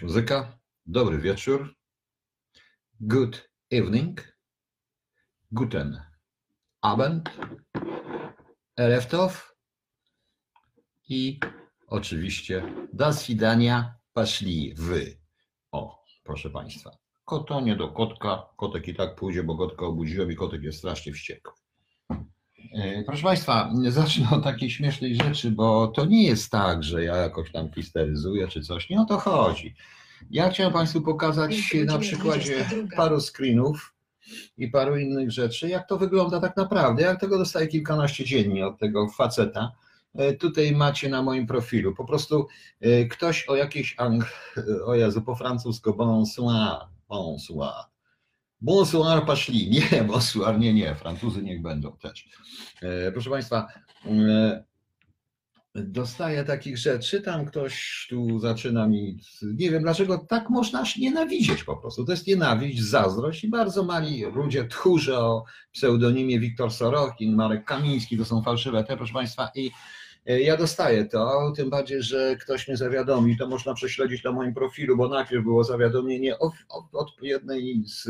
[0.00, 0.58] muzyka.
[0.86, 1.74] Dobry wieczór.
[3.00, 4.36] Good evening.
[5.50, 6.02] Guten
[6.80, 7.30] Abend.
[8.76, 9.54] Ereftow.
[11.08, 11.40] I
[11.86, 15.18] oczywiście do swidania poszli wy.
[15.72, 16.90] O, proszę Państwa.
[17.24, 18.48] Koto nie do kotka.
[18.56, 21.61] Kotek i tak pójdzie, bo kotka obudziłem i kotek jest strasznie wściekły.
[22.74, 27.16] E, Proszę Państwa, zacznę od takiej śmiesznej rzeczy, bo to nie jest tak, że ja
[27.16, 28.90] jakoś tam histeryzuję czy coś.
[28.90, 29.74] Nie o to chodzi.
[30.30, 32.64] Ja chciałem Państwu pokazać na przykładzie
[32.96, 33.94] paru screenów
[34.58, 37.02] i paru innych rzeczy, jak to wygląda tak naprawdę.
[37.02, 39.72] Jak tego dostaję kilkanaście dziennie od tego faceta.
[40.14, 41.94] E, Tutaj macie na moim profilu.
[41.94, 42.46] Po prostu
[42.80, 44.24] e, ktoś o jakiejś, ang...
[44.86, 46.76] o Jezu, po francusku, bonsoir,
[47.08, 47.91] bonsoir.
[48.62, 49.70] Bonsoir paszli.
[49.92, 50.94] Nie, bonsoir, nie, nie.
[50.94, 52.28] Francuzy niech będą też.
[52.82, 53.68] E, Proszę Państwa,
[54.06, 54.64] e,
[55.74, 61.64] dostaję takich rzeczy, tam ktoś tu zaczyna mi, nie wiem dlaczego tak można aż nienawidzieć
[61.64, 62.04] po prostu.
[62.04, 68.18] To jest nienawiść, zazdrość i bardzo mali ludzie tchórze o pseudonimie Wiktor Sorokin, Marek Kamiński,
[68.18, 69.70] to są fałszywe te, proszę Państwa, i
[70.26, 74.96] ja dostaję to, tym bardziej, że ktoś mnie zawiadomi, to można prześledzić na moim profilu,
[74.96, 76.52] bo najpierw było zawiadomienie od,
[76.92, 78.08] od, jednej z,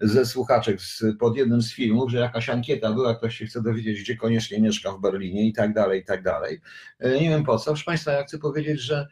[0.00, 4.00] ze słuchaczek z, pod jednym z filmów, że jakaś ankieta była, ktoś się chce dowiedzieć,
[4.00, 6.60] gdzie koniecznie mieszka w Berlinie i tak dalej, i tak dalej.
[6.98, 7.64] E, Nie wiem po co.
[7.64, 9.08] Proszę Państwa, ja chcę powiedzieć, że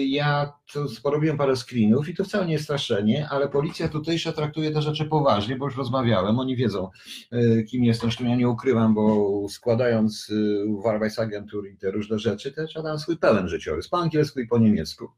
[0.00, 4.70] ja tu porobiłem parę screenów i to wcale nie jest straszenie, ale policja tutejsza traktuje
[4.70, 6.90] te rzeczy poważnie, bo już rozmawiałem, oni wiedzą
[7.32, 12.18] y, kim jestem, zresztą ja nie ukrywam, bo składając y, w Arbeitsagentur i te różne
[12.18, 15.08] rzeczy, to trzeba dać swój pełen życiorys, po angielsku i po niemiecku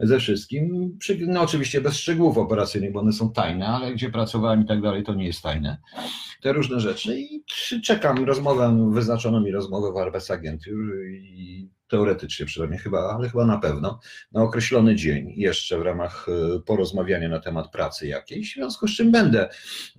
[0.00, 0.98] ze wszystkim.
[1.26, 5.02] No oczywiście bez szczegółów operacyjnych, bo one są tajne, ale gdzie pracowałem i tak dalej,
[5.02, 5.78] to nie jest tajne.
[6.42, 7.44] Te różne rzeczy i
[7.84, 10.74] czekam rozmowę, wyznaczono mi rozmowę w Arbeitsagentur
[11.10, 14.00] i teoretycznie przynajmniej chyba, ale chyba na pewno,
[14.32, 18.96] na określony dzień jeszcze w ramach e, porozmawiania na temat pracy jakiejś, w związku z
[18.96, 19.48] czym będę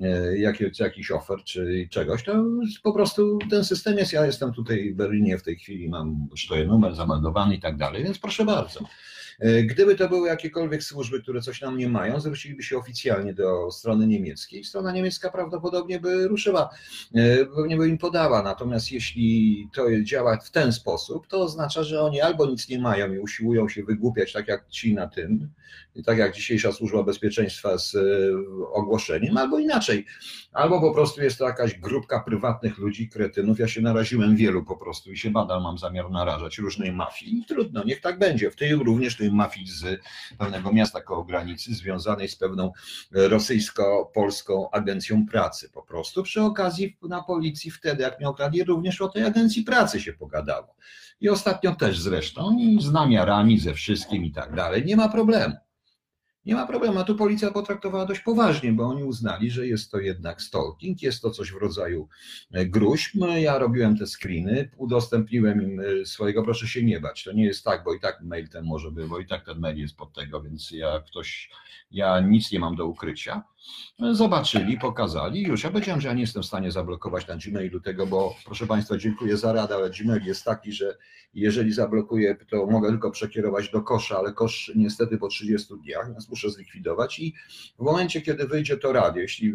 [0.01, 2.43] e, jakie- jakiś ofert czy czegoś, to
[2.83, 6.65] po prostu ten system jest, ja jestem tutaj w Berlinie w tej chwili, mam stoję
[6.65, 8.79] numer zameldowany i tak dalej, więc proszę bardzo.
[9.41, 13.71] E, Gdyby to były jakiekolwiek służby, które coś na mnie mają, zwróciliby się oficjalnie do
[13.71, 14.63] strony niemieckiej.
[14.63, 16.69] Strona niemiecka prawdopodobnie by ruszyła,
[17.15, 18.43] e, pewnie by im podała.
[18.43, 23.13] Natomiast jeśli to działa w ten sposób, to oznacza, że oni albo nic nie mają
[23.13, 25.49] i usiłują się wygłupiać, tak jak ci na tym,
[26.05, 27.99] tak jak dzisiejsza służba bezpieczeństwa z e,
[28.73, 30.05] ogłoszeniem, albo inaczej.
[30.53, 33.59] Albo po prostu jest to jakaś grupka prywatnych ludzi, kretynów.
[33.59, 37.39] Ja się naraziłem wielu po prostu i się nadal mam zamiar narażać różnej mafii.
[37.39, 38.51] I trudno, niech tak będzie.
[38.51, 40.01] W tej również tej mafii z
[40.37, 42.71] pewnego miasta koło granicy, związanej z pewną
[43.11, 45.69] rosyjsko-polską agencją pracy.
[45.69, 50.01] Po prostu przy okazji na policji wtedy, jak mnie okradli, również o tej agencji pracy
[50.01, 50.75] się pogadało.
[51.21, 54.85] I ostatnio też zresztą, i z namiarami, ze wszystkim i tak dalej.
[54.85, 55.55] Nie ma problemu.
[56.45, 59.99] Nie ma problemu, a tu policja potraktowała dość poważnie, bo oni uznali, że jest to
[59.99, 62.07] jednak stalking, jest to coś w rodzaju
[62.51, 63.15] e, gruźb.
[63.15, 67.23] No, Ja robiłem te screeny, udostępniłem im e, swojego, proszę się nie bać.
[67.23, 69.59] To nie jest tak, bo i tak mail ten może być, bo i tak ten
[69.59, 71.49] mail jest pod tego, więc ja ktoś,
[71.91, 73.43] ja nic nie mam do ukrycia.
[74.11, 78.07] Zobaczyli, pokazali, już ja powiedziałem, że ja nie jestem w stanie zablokować na Gmailu tego,
[78.07, 80.97] bo proszę Państwa, dziękuję za radę, ale Gmail jest taki, że
[81.33, 86.29] jeżeli zablokuję, to mogę tylko przekierować do kosza, ale kosz niestety po 30 dniach, więc
[86.29, 87.33] muszę zlikwidować i
[87.79, 89.53] w momencie, kiedy wyjdzie to radio, jeśli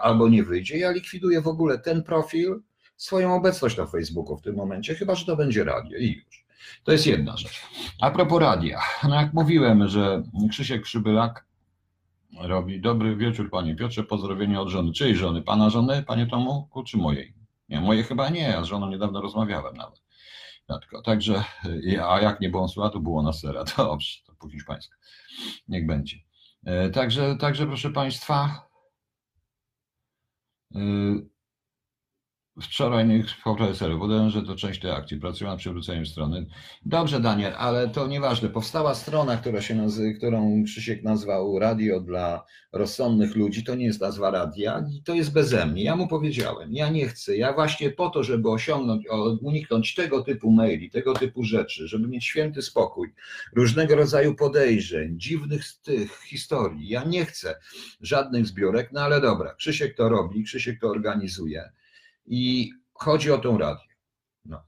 [0.00, 2.60] albo nie wyjdzie, ja likwiduję w ogóle ten profil,
[2.96, 6.46] swoją obecność na Facebooku w tym momencie, chyba że to będzie radio i już.
[6.84, 7.62] To jest jedna rzecz.
[8.00, 11.47] A propos radia, no jak mówiłem, że Krzysiek Przybylak
[12.40, 14.92] robi dobry wieczór panie Piotrze, pozdrowienie od żony.
[14.92, 15.42] Czyjej żony?
[15.42, 17.34] Pana żony, panie Tomku, czy mojej?
[17.68, 20.02] Nie, mojej chyba nie, ja z żoną niedawno rozmawiałem nawet.
[21.04, 23.64] Także, y, a jak nie było sła, to było na sera.
[23.76, 24.94] Dobrze, to po hiszpańsku.
[25.68, 26.16] Niech będzie.
[26.64, 28.68] E, Także, także proszę Państwa,
[30.76, 30.78] y,
[32.62, 36.46] wczoraj nie profesorze, podałem, że to część tej akcji, pracują nad przywróceniem strony.
[36.86, 38.48] Dobrze, Daniel, ale to nieważne.
[38.48, 43.64] Powstała strona, która się nazy- którą Krzysiek nazwał Radio dla rozsądnych ludzi.
[43.64, 45.82] To nie jest nazwa radia i to jest beze mnie.
[45.84, 47.36] Ja mu powiedziałem, ja nie chcę.
[47.36, 49.04] Ja właśnie po to, żeby osiągnąć,
[49.42, 53.14] uniknąć tego typu maili, tego typu rzeczy, żeby mieć święty spokój,
[53.54, 56.88] różnego rodzaju podejrzeń, dziwnych tych historii.
[56.88, 57.54] Ja nie chcę
[58.00, 61.62] żadnych zbiórek, no ale dobra, Krzysiek to robi, Krzysiek to organizuje
[62.30, 63.88] i chodzi o tą radię.
[64.44, 64.62] No.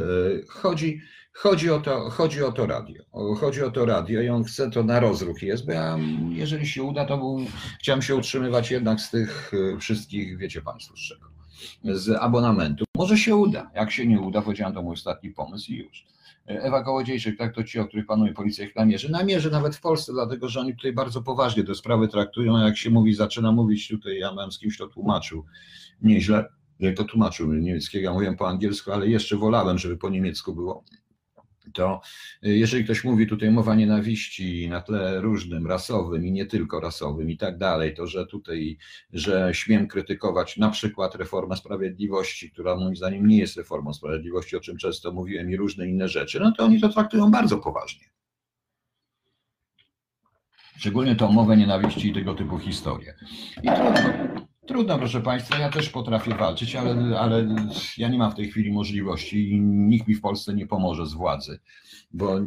[0.00, 0.04] E,
[0.48, 1.00] Chodzi,
[1.32, 3.02] chodzi, o to, chodzi o to radio.
[3.40, 5.98] Chodzi o to radio i on chce to na rozruch jest, ja,
[6.30, 7.38] jeżeli się uda, to był,
[7.80, 11.26] chciałem się utrzymywać jednak z tych e, wszystkich, wiecie Państwo z czego.
[11.84, 12.84] z abonamentu.
[12.96, 13.70] Może się uda.
[13.74, 16.06] Jak się nie uda, powiedziałem, to mój ostatni pomysł i już.
[16.46, 19.10] Ewa Kołodziejczyk, tak to ci, o których panuje policja ich namierzy.
[19.10, 22.58] Namierzy nawet w Polsce, dlatego że oni tutaj bardzo poważnie te sprawy traktują.
[22.58, 25.44] Jak się mówi, zaczyna mówić tutaj, ja mam z kimś to tłumaczył
[26.02, 26.48] nieźle,
[26.96, 30.84] to tłumaczył niemieckiego, ja mówiłem po angielsku, ale jeszcze wolałem, żeby po niemiecku było
[31.74, 32.00] to
[32.46, 37.30] y, jeżeli ktoś mówi tutaj mowa nienawiści na tle różnym, rasowym i nie tylko rasowym
[37.30, 38.78] i tak dalej, to że tutaj,
[39.12, 44.60] że śmiem krytykować na przykład reformę sprawiedliwości, która moim zdaniem nie jest reformą sprawiedliwości, o
[44.60, 48.06] czym często mówiłem i różne inne rzeczy, no to oni to traktują bardzo poważnie.
[50.76, 53.14] Szczególnie tą mowę nienawiści i tego typu historie.
[53.62, 54.33] I trudno.
[54.74, 57.56] Trudno, proszę Państwa, ja też potrafię walczyć, ale, ale
[57.98, 61.12] ja nie mam w tej chwili możliwości i nikt mi w Polsce nie pomoże z
[61.12, 61.58] władzy,
[62.10, 62.40] bo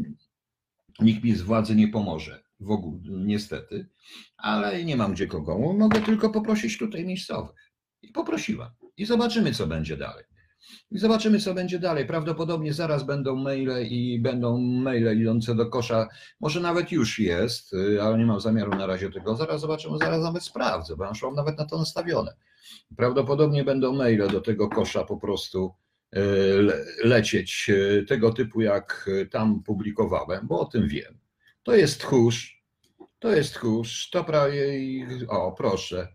[1.00, 3.89] nikt mi z władzy nie pomoże w ogóle, niestety,
[4.38, 5.74] ale nie mam gdzie kogo.
[5.74, 7.71] Mogę tylko poprosić tutaj miejscowych.
[8.01, 8.69] I poprosiłam.
[8.97, 10.25] I zobaczymy, co będzie dalej.
[10.91, 12.05] I zobaczymy, co będzie dalej.
[12.05, 16.07] Prawdopodobnie zaraz będą maile i będą maile idące do kosza.
[16.39, 19.35] Może nawet już jest, y, ale nie mam zamiaru na razie tego.
[19.35, 22.35] Zaraz zobaczymy, zaraz nawet sprawdzę, bo mam nawet na to nastawione.
[22.97, 25.73] Prawdopodobnie będą maile do tego kosza po prostu
[26.15, 26.19] y,
[27.03, 31.19] lecieć y, tego typu, jak tam publikowałem, bo o tym wiem.
[31.63, 32.63] To jest tchórz,
[33.19, 34.63] to jest tchórz, to prawie,
[35.27, 36.07] o proszę,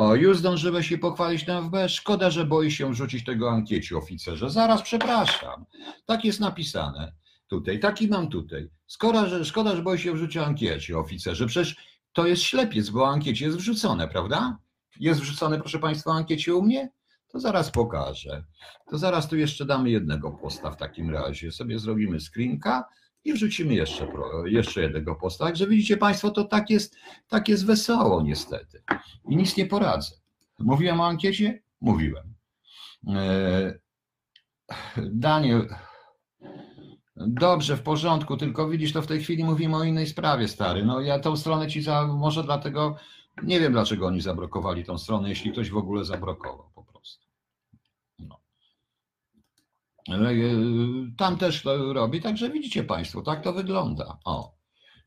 [0.00, 1.88] o, już zdążyłeś się pochwalić na FB.
[1.88, 4.50] Szkoda, że boi się rzucić tego ankiecie oficerze.
[4.50, 5.64] Zaraz, przepraszam.
[6.06, 7.12] Tak jest napisane
[7.46, 7.80] tutaj.
[7.80, 8.68] Taki mam tutaj.
[8.88, 11.46] Szkoda, że, szkoda, że boi się wrzucić ankiecie oficerze.
[11.46, 11.76] Przecież
[12.12, 14.58] to jest ślepiec, bo ankiecie jest wrzucone, prawda?
[15.00, 16.90] Jest wrzucone, proszę Państwa, ankiecie u mnie?
[17.28, 18.44] To zaraz pokażę.
[18.90, 21.52] To zaraz tu jeszcze damy jednego posta w takim razie.
[21.52, 22.84] Sobie zrobimy screenka
[23.24, 24.08] i wrzucimy jeszcze,
[24.44, 25.44] jeszcze jednego posta.
[25.44, 26.96] Także widzicie Państwo, to tak jest,
[27.28, 28.82] tak jest wesoło niestety.
[29.28, 30.16] I nic nie poradzę.
[30.58, 31.62] Mówiłem o ankiecie?
[31.80, 32.34] Mówiłem.
[33.08, 33.78] E,
[34.96, 35.68] Daniel,
[37.16, 40.84] dobrze, w porządku, tylko widzisz, to w tej chwili mówimy o innej sprawie, stary.
[40.84, 42.96] No ja tą stronę ci za, może dlatego,
[43.42, 47.26] nie wiem dlaczego oni zablokowali tą stronę, jeśli ktoś w ogóle zablokował po prostu.
[48.20, 48.24] E,
[51.16, 54.18] tam też to robi, także widzicie Państwo, tak to wygląda.
[54.24, 54.60] O.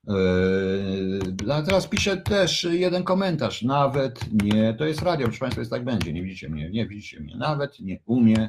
[0.07, 3.61] E, teraz piszę też jeden komentarz.
[3.61, 6.13] Nawet nie, to jest radio, proszę Państwa, jest tak będzie.
[6.13, 7.35] Nie widzicie mnie, nie widzicie mnie.
[7.35, 8.47] Nawet nie umie,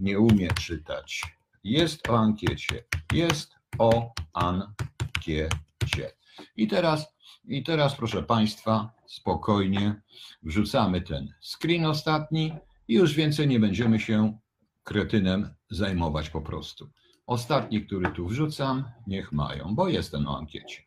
[0.00, 1.22] nie umie czytać.
[1.64, 2.84] Jest o ankiecie.
[3.12, 6.12] Jest o ankiecie.
[6.56, 7.14] I teraz,
[7.44, 10.02] i teraz, proszę Państwa, spokojnie
[10.42, 12.52] wrzucamy ten screen ostatni
[12.88, 14.38] i już więcej nie będziemy się
[14.84, 16.90] kretynem zajmować po prostu.
[17.26, 20.82] Ostatni, który tu wrzucam, niech mają, bo jestem na ankiecie.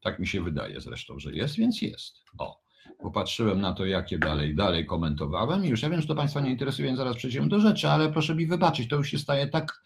[0.00, 2.14] Tak mi się wydaje zresztą, że jest, więc jest.
[2.38, 2.60] O,
[3.02, 6.50] popatrzyłem na to, jakie dalej, dalej komentowałem i już ja wiem, że to Państwa nie
[6.50, 9.82] interesuje, więc zaraz przejdziemy do rzeczy, ale proszę mi wybaczyć, to już się staje tak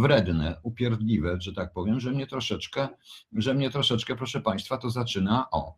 [0.00, 2.88] wredne, upierdliwe, że tak powiem, że mnie troszeczkę,
[3.32, 5.74] że mnie troszeczkę, proszę Państwa, to zaczyna, o,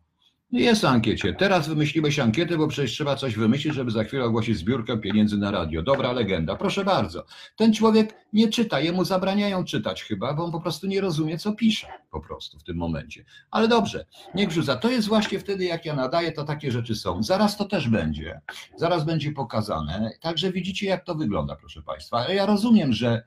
[0.61, 1.33] jest ankiecie.
[1.33, 5.51] Teraz wymyśliłeś ankietę, bo przecież trzeba coś wymyślić, żeby za chwilę ogłosić zbiórkę pieniędzy na
[5.51, 5.81] radio.
[5.81, 6.55] Dobra legenda.
[6.55, 7.25] Proszę bardzo.
[7.55, 11.53] Ten człowiek nie czyta, jemu zabraniają czytać chyba, bo on po prostu nie rozumie, co
[11.53, 13.25] pisze po prostu w tym momencie.
[13.51, 14.05] Ale dobrze,
[14.35, 14.75] niech rzuca.
[14.75, 17.23] To jest właśnie wtedy, jak ja nadaję, to takie rzeczy są.
[17.23, 18.41] Zaraz to też będzie.
[18.77, 20.11] Zaraz będzie pokazane.
[20.21, 22.33] Także widzicie, jak to wygląda, proszę Państwa.
[22.33, 23.23] Ja rozumiem, że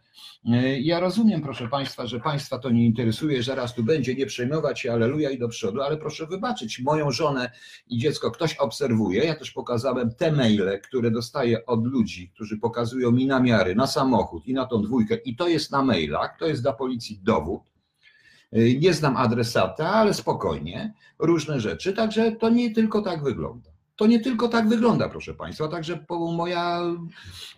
[0.46, 4.26] e, ja rozumiem, proszę Państwa, że Państwa to nie interesuje, że raz tu będzie, nie
[4.26, 7.50] przejmować się, aleluja i do przodu, ale proszę wybaczyć, moją żonę
[7.86, 9.24] i dziecko ktoś obserwuje.
[9.24, 14.46] Ja też pokazałem te maile, które dostaję od ludzi, którzy pokazują mi namiary na samochód
[14.46, 17.62] i na tą dwójkę i to jest na mailach, to jest dla policji dowód.
[18.56, 23.70] Y, nie znam adresata, ale spokojnie, różne rzeczy, także to nie tylko tak wygląda.
[23.96, 26.82] To nie tylko tak wygląda, proszę Państwa, także moja,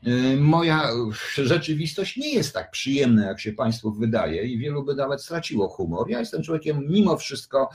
[0.06, 0.90] y, moja
[1.34, 6.10] rzeczywistość nie jest tak przyjemna, jak się Państwu wydaje i wielu by nawet straciło humor.
[6.10, 7.68] Ja jestem człowiekiem mimo wszystko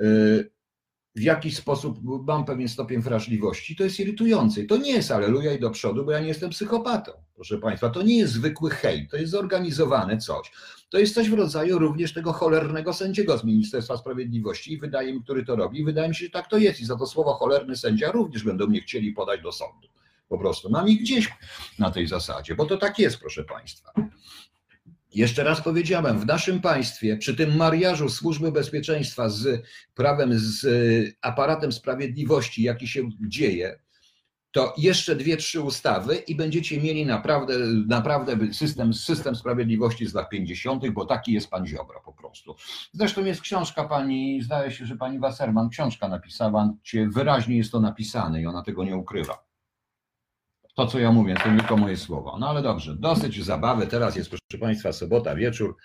[0.00, 0.50] y,
[1.16, 4.64] w jakiś sposób mam pewien stopień wrażliwości, to jest irytujące.
[4.64, 7.90] to nie jest aleluja i do przodu, bo ja nie jestem psychopatą, proszę Państwa.
[7.90, 10.52] To nie jest zwykły hejt, to jest zorganizowane coś.
[10.90, 15.22] To jest coś w rodzaju również tego cholernego sędziego z Ministerstwa Sprawiedliwości i wydaje mi,
[15.22, 15.84] który to robi.
[15.84, 18.66] Wydaje mi się, że tak to jest i za to słowo cholerny sędzia również będą
[18.66, 19.88] mnie chcieli podać do sądu.
[20.28, 21.28] Po prostu mam ich gdzieś
[21.78, 23.92] na tej zasadzie, bo to tak jest, proszę Państwa.
[25.14, 29.62] Jeszcze raz powiedziałem, w naszym państwie, przy tym mariażu służby bezpieczeństwa z
[29.94, 30.68] prawem, z e,
[31.22, 33.78] aparatem sprawiedliwości, jaki się dzieje,
[34.56, 37.58] to jeszcze dwie, trzy ustawy i będziecie mieli naprawdę,
[37.88, 42.56] naprawdę system, system sprawiedliwości z lat 50., bo taki jest pan Ziobro po prostu.
[42.92, 46.74] Zresztą jest książka pani, zdaje się, że pani Wasserman książka napisała,
[47.08, 49.45] wyraźnie jest to napisane i ona tego nie ukrywa.
[50.76, 52.36] To, co ja mówię, to tylko moje słowa.
[52.40, 53.86] No ale dobrze, dosyć zabawy.
[53.86, 55.76] Teraz jest, proszę Państwa, sobota, wieczór.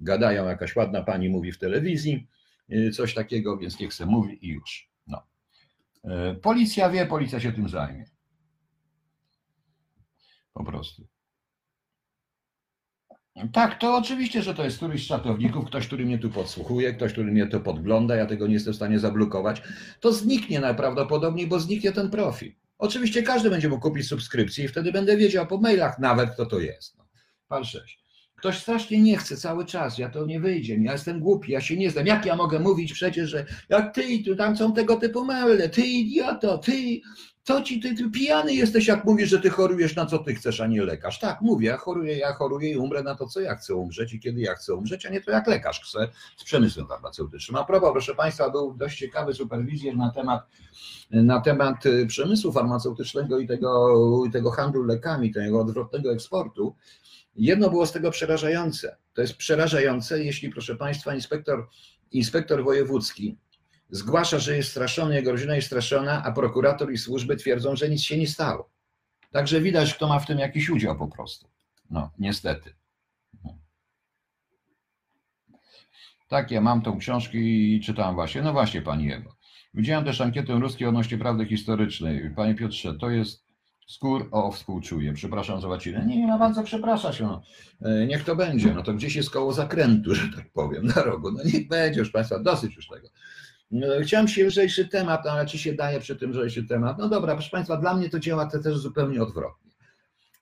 [0.00, 2.28] Gadają, jakaś ładna pani mówi w telewizji,
[2.72, 4.90] y, coś takiego, więc niech se mówi i już.
[5.06, 5.22] No.
[6.04, 8.04] Y, policja wie, policja się tym zajmie.
[10.52, 11.06] Po prostu.
[13.52, 17.12] Tak, to oczywiście, że to jest któryś z czatowników, ktoś, który mnie tu podsłuchuje, ktoś,
[17.12, 19.62] który mnie to podgląda, ja tego nie jestem w stanie zablokować.
[20.00, 22.52] To zniknie najprawdopodobniej, bo zniknie ten profil.
[22.78, 26.60] Oczywiście każdy będzie mógł kupić subskrypcję i wtedy będę wiedział po mailach nawet, kto to
[26.60, 26.98] jest.
[26.98, 27.04] No.
[27.48, 28.06] Pan 6.
[28.36, 31.76] Ktoś strasznie nie chce cały czas, ja to nie wyjdzie, ja jestem głupi, ja się
[31.76, 32.06] nie znam.
[32.06, 35.82] Jak ja mogę mówić przecież, że jak ty, tu tam są tego typu maile, ty
[35.82, 37.00] idioto, ty,
[37.46, 40.60] co ci, ty, ty pijany jesteś, jak mówisz, że ty chorujesz na co ty chcesz,
[40.60, 41.18] a nie lekarz.
[41.18, 44.20] Tak, mówię, ja choruję, ja choruję i umrę na to, co ja chcę umrzeć i
[44.20, 47.56] kiedy ja chcę umrzeć, a nie to jak lekarz chce z przemysłem farmaceutycznym.
[47.56, 50.46] A propos, proszę Państwa, był dość ciekawy superwizjer na temat,
[51.10, 56.74] na temat y, przemysłu farmaceutycznego i tego, tego handlu lekami, tego odwrotnego eksportu.
[57.36, 58.96] Jedno było z tego przerażające.
[59.14, 61.68] To jest przerażające, jeśli, proszę Państwa, inspektor,
[62.12, 63.38] inspektor wojewódzki
[63.90, 68.02] zgłasza, że jest straszony, jego rodzina jest straszona, a prokurator i służby twierdzą, że nic
[68.02, 68.70] się nie stało.
[69.30, 71.48] Także widać, kto ma w tym jakiś udział po prostu.
[71.90, 72.74] No, niestety.
[76.28, 78.42] Tak, ja mam tą książkę i czytałem właśnie.
[78.42, 79.36] No właśnie, Pani Ewo.
[79.74, 82.30] Widziałem też ankietę ruskiej odnośnie prawdy historycznej.
[82.36, 83.46] Panie Piotrze, to jest
[83.86, 85.12] skór, o współczuję.
[85.12, 86.06] Przepraszam za łacinę.
[86.06, 87.20] Nie, nie ma bardzo przepraszać.
[87.20, 87.42] No.
[87.82, 88.74] E, niech to będzie.
[88.74, 91.32] No to gdzieś jest koło zakrętu, że tak powiem, na rogu.
[91.32, 93.08] No niech będzie już Państwa, dosyć już tego.
[93.70, 96.98] No, chciałem się lżejszy temat, ale czy się daje przy tym lżejszy temat?
[96.98, 99.66] No dobra, proszę Państwa, dla mnie to działa to też zupełnie odwrotnie.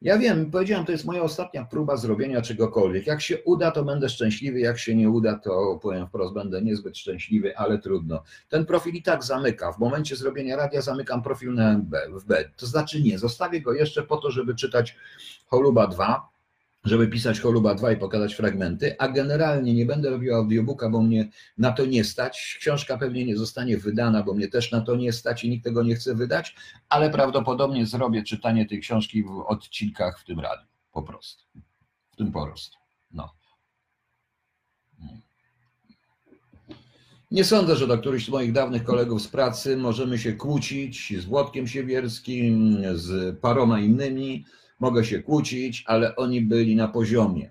[0.02, 3.06] Ja wiem, powiedziałem, to jest moja ostatnia próba zrobienia czegokolwiek.
[3.06, 6.98] Jak się uda, to będę szczęśliwy, jak się nie uda, to powiem wprost, będę niezbyt
[6.98, 8.22] szczęśliwy, ale trudno.
[8.48, 9.72] Ten profil i tak zamyka.
[9.72, 12.44] W momencie zrobienia radia zamykam profil na MB, w B.
[12.56, 14.96] To znaczy nie, zostawię go jeszcze po to, żeby czytać
[15.46, 16.33] Choluba 2,
[16.84, 21.28] żeby pisać Choluba 2 i pokazać fragmenty, a generalnie nie będę robił audiobooka, bo mnie
[21.58, 22.56] na to nie stać.
[22.60, 25.82] Książka pewnie nie zostanie wydana, bo mnie też na to nie stać i nikt tego
[25.82, 26.56] nie chce wydać,
[26.88, 31.44] ale prawdopodobnie zrobię czytanie tej książki w odcinkach w tym radiu, po prostu.
[32.12, 32.76] W tym po prostu.
[33.10, 33.30] No.
[37.30, 41.24] Nie sądzę, że do którychś z moich dawnych kolegów z pracy możemy się kłócić z
[41.24, 44.44] Włodkiem Siewierskim, z paroma innymi
[44.84, 47.50] mogę się kłócić, ale oni byli na poziomie.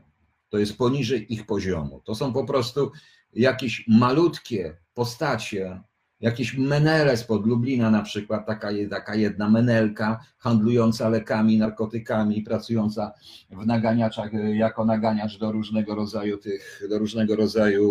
[0.49, 2.01] To jest poniżej ich poziomu.
[2.05, 2.91] To są po prostu
[3.33, 5.81] jakieś malutkie postacie,
[6.19, 13.11] jakieś menele spod Lublina na przykład, taka, taka jedna menelka handlująca lekami, narkotykami, pracująca
[13.49, 17.87] w naganiaczach jako naganiacz do różnego rodzaju tych, do różnego rodzaju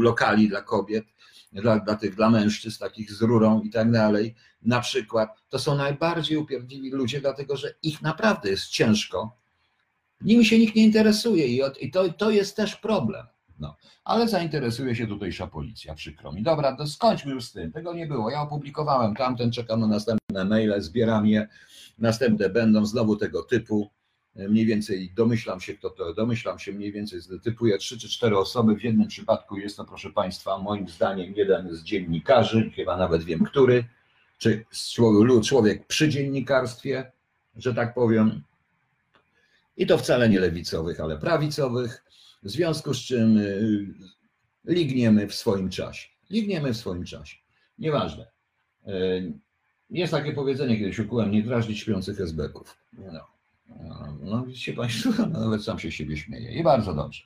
[0.00, 1.04] lokali dla kobiet
[1.52, 5.76] dla, dla tych, dla mężczyzn, takich z rurą i tak dalej, na przykład, to są
[5.76, 9.36] najbardziej upierdliwi ludzie, dlatego że ich naprawdę jest ciężko.
[10.20, 13.26] Nimi się nikt nie interesuje i, i to, to jest też problem.
[13.58, 16.42] No, ale zainteresuje się tutejsza policja, przykro mi.
[16.42, 17.72] Dobra, to skończmy już z tym.
[17.72, 18.30] Tego nie było.
[18.30, 21.48] Ja opublikowałem tamten, czekam na następne maile, zbieram je.
[21.98, 23.90] Następne będą znowu tego typu
[24.36, 28.76] mniej więcej domyślam się, kto to, domyślam się mniej więcej, typuję trzy czy cztery osoby.
[28.76, 33.44] W jednym przypadku jest to, proszę Państwa, moim zdaniem jeden z dziennikarzy, chyba nawet wiem
[33.44, 33.84] który,
[34.38, 34.64] czy
[35.44, 37.12] człowiek przy dziennikarstwie,
[37.56, 38.42] że tak powiem.
[39.76, 42.04] I to wcale nie lewicowych, ale prawicowych,
[42.42, 43.86] w związku z czym y,
[44.64, 46.08] ligniemy w swoim czasie.
[46.30, 47.36] Ligniemy w swoim czasie.
[47.78, 48.26] Nieważne.
[48.88, 49.32] Y,
[49.90, 52.76] jest takie powiedzenie, kiedyś ukułem, nie drażnić śpiących esbeków.
[52.92, 53.39] No.
[54.20, 56.52] No widzicie Państwo, no, nawet sam się siebie śmieje.
[56.52, 57.22] I bardzo dobrze.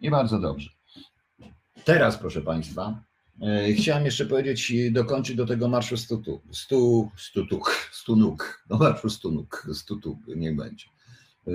[0.00, 0.70] I bardzo dobrze.
[1.84, 3.02] Teraz, proszę Państwa,
[3.42, 6.22] e, chciałem jeszcze powiedzieć, dokończyć do tego marszu stu,
[6.52, 8.64] stu, stu, tuk, stu nóg.
[8.68, 10.86] Do marszu stu nóg, stu tuk, niech będzie.
[11.46, 11.50] E,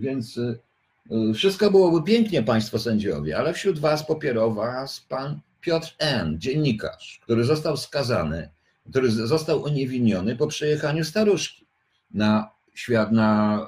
[0.00, 6.40] więc e, wszystko byłoby pięknie, Państwo sędziowie, ale wśród Was popierał Was pan Piotr N.,
[6.40, 8.50] dziennikarz, który został skazany,
[8.90, 11.66] który został uniewinniony po przejechaniu staruszki
[12.10, 13.60] na świat na,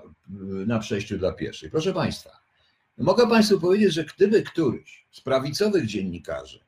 [0.66, 1.70] na przejściu dla pieszych.
[1.70, 2.30] Proszę Państwa,
[2.98, 6.60] mogę Państwu powiedzieć, że gdyby któryś z prawicowych dziennikarzy,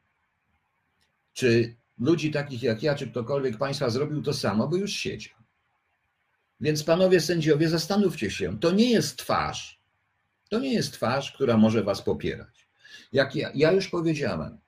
[1.32, 5.38] czy ludzi takich jak ja, czy ktokolwiek Państwa zrobił to samo, by już siedział.
[6.60, 9.80] Więc panowie sędziowie, zastanówcie się, to nie jest twarz,
[10.48, 12.68] to nie jest twarz, która może Was popierać.
[13.12, 14.58] Jak ja, ja już powiedziałem,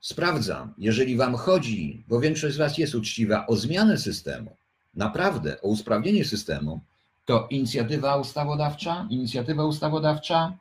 [0.00, 4.56] sprawdzam, jeżeli Wam chodzi, bo większość z Was jest uczciwa, o zmianę systemu,
[4.94, 6.80] naprawdę o usprawnienie systemu,
[7.24, 10.58] to inicjatywa ustawodawcza, inicjatywa ustawodawcza,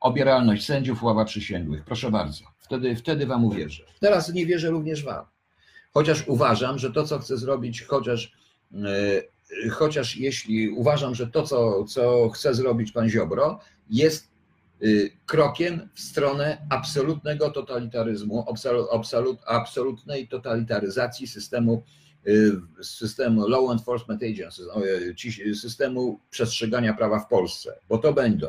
[0.00, 1.84] obieralność sędziów, ława przysięgłych.
[1.84, 3.84] Proszę bardzo, wtedy, wtedy wam uwierzę.
[4.00, 5.24] Teraz nie wierzę również wam.
[5.94, 8.32] Chociaż uważam, że to, co chcę zrobić, chociaż
[8.72, 9.22] e,
[9.70, 14.30] chociaż jeśli uważam, że to, co, co chce zrobić pan Ziobro, jest
[14.82, 18.44] y, krokiem w stronę absolutnego totalitaryzmu,
[18.94, 21.82] absolut, absolutnej totalitaryzacji systemu,
[22.26, 24.62] y, systemu Law Enforcement Agency,
[25.54, 28.46] systemu przestrzegania prawa w Polsce, bo to będą,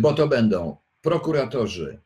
[0.00, 1.98] bo to będą prokuratorzy,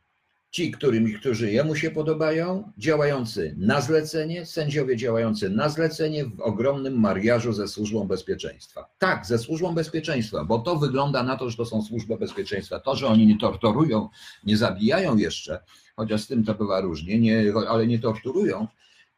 [0.50, 7.00] ci, którymi, którzy jemu się podobają, działający na zlecenie, sędziowie działający na zlecenie w ogromnym
[7.00, 8.88] mariażu ze służbą bezpieczeństwa.
[8.98, 12.80] Tak, ze służbą bezpieczeństwa, bo to wygląda na to, że to są służby bezpieczeństwa.
[12.80, 14.08] To, że oni nie torturują,
[14.44, 15.60] nie zabijają jeszcze,
[15.96, 18.66] chociaż z tym to bywa różnie, nie, ale nie torturują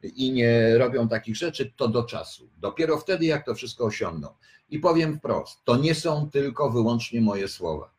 [0.02, 2.49] i nie robią takich rzeczy, to do czasu.
[2.59, 4.28] Dopiero wtedy, jak to wszystko osiągną.
[4.71, 7.92] I powiem wprost, to nie są tylko wyłącznie moje słowa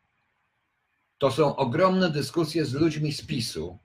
[1.24, 3.78] to są ogromne dyskusje z ludźmi z PiSu,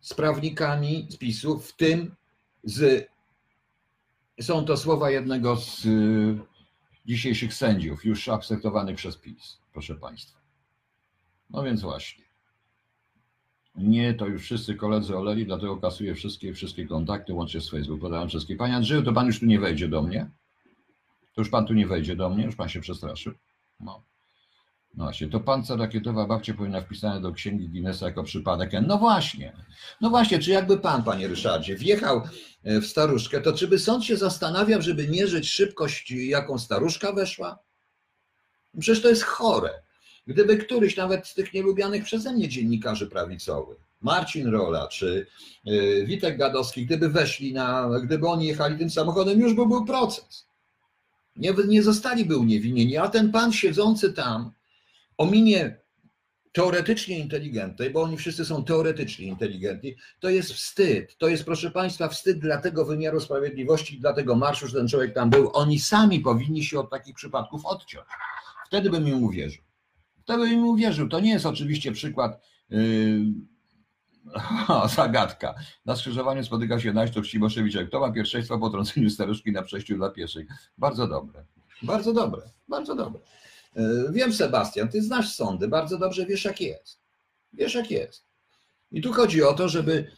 [0.00, 2.16] z prawnikami z PiSu, w tym
[2.64, 3.08] z.
[4.40, 6.38] Są to słowa jednego z y,
[7.06, 10.38] dzisiejszych sędziów, już akceptowanych przez PiS, proszę Państwa.
[11.50, 12.21] No więc właśnie.
[13.74, 18.28] Nie, to już wszyscy koledzy oleli, dlatego kasuję wszystkie, wszystkie kontakty, łącznie z Facebook, podałem
[18.28, 18.56] wszystkie.
[18.56, 20.30] Panie Andrzeju, to Pan już tu nie wejdzie do mnie?
[21.34, 22.44] To już Pan tu nie wejdzie do mnie?
[22.44, 23.32] Już Pan się przestraszył?
[23.80, 24.02] No.
[24.94, 28.70] No właśnie, to panca rakietowa babcia powinna wpisane do księgi Guinnessa jako przypadek.
[28.86, 29.52] No właśnie,
[30.00, 32.22] no właśnie, czy jakby pan, panie Ryszardzie, wjechał
[32.64, 37.58] e, w staruszkę, to czy by sąd się zastanawiał, żeby mierzyć szybkość, jaką staruszka weszła?
[38.80, 39.82] Przecież to jest chore.
[40.26, 45.26] Gdyby któryś nawet z tych nielubianych przeze mnie dziennikarzy prawicowych, Marcin Rola czy
[45.66, 50.46] e, Witek Gadowski, gdyby weszli na, gdyby oni jechali tym samochodem, już by był proces.
[51.36, 54.52] Nie, nie zostaliby uniewinnieni, a ten pan siedzący tam,
[55.18, 55.82] o minie
[56.52, 61.16] teoretycznie inteligentnej, bo oni wszyscy są teoretycznie inteligentni, to jest wstyd.
[61.18, 65.14] To jest, proszę Państwa, wstyd dla tego wymiaru sprawiedliwości, dla tego marszu, że ten człowiek
[65.14, 65.50] tam był.
[65.52, 68.06] Oni sami powinni się od takich przypadków odciąć.
[68.66, 69.62] Wtedy bym im uwierzył.
[70.22, 71.08] Wtedy bym im uwierzył.
[71.08, 72.40] To nie jest oczywiście przykład.
[72.70, 73.24] Yy...
[74.68, 75.54] O, zagadka.
[75.84, 77.76] Na skrzyżowaniu spotyka się Najsztok Cimoszewicz.
[77.88, 80.46] Kto ma pierwszeństwo po trąceniu staruszki na przejściu dla pieszych?
[80.78, 81.44] Bardzo dobre.
[81.82, 82.42] Bardzo dobre.
[82.68, 83.20] Bardzo dobre.
[83.76, 87.00] E, wiem, Sebastian, ty znasz sądy, bardzo dobrze wiesz, jak jest.
[87.52, 88.31] Wiesz, jak jest.
[88.92, 90.10] I tu chodzi o to, żeby,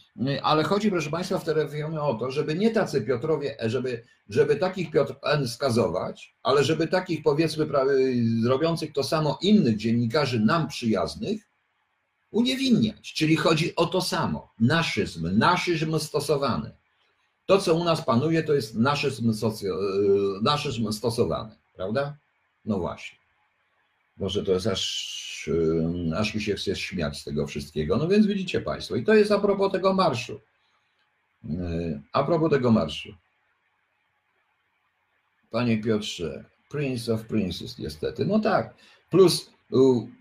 [0.43, 4.55] ale chodzi, proszę Państwa, w telefonie o to, żeby nie tacy Piotrowie, e, żeby, żeby
[4.55, 7.67] takich Piotr N skazować, ale żeby takich, powiedzmy,
[8.47, 11.49] robiących to samo innych dziennikarzy nam przyjaznych
[12.31, 13.13] uniewinniać.
[13.13, 14.53] Czyli chodzi o to samo.
[14.59, 16.71] Naszyzm, naszyzm stosowany.
[17.45, 19.33] To, co u nas panuje, to jest naszyzm, e,
[20.41, 22.17] naszyzm stosowany, prawda?
[22.65, 23.17] No właśnie.
[24.17, 25.24] Może to jest aż,
[26.17, 27.97] aż mi się chce śmiać z tego wszystkiego.
[27.97, 30.39] No więc widzicie Państwo, i to jest a propos tego marszu.
[31.43, 33.09] Yy, a propos tego marszu.
[35.51, 38.25] Panie Piotrze, Prince of Princes, niestety.
[38.25, 38.73] No tak.
[39.09, 39.49] Plus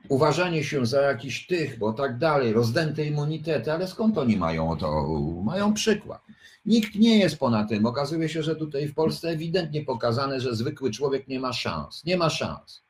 [0.08, 5.08] uważanie się za jakiś tych, bo tak dalej, rozdęte immunitety, ale skąd oni mają to?
[5.44, 6.20] Mają przykład.
[6.66, 7.86] Nikt nie jest ponad tym.
[7.86, 12.04] Okazuje się, że tutaj w Polsce ewidentnie pokazane, że zwykły człowiek nie ma szans.
[12.04, 12.83] Nie ma szans.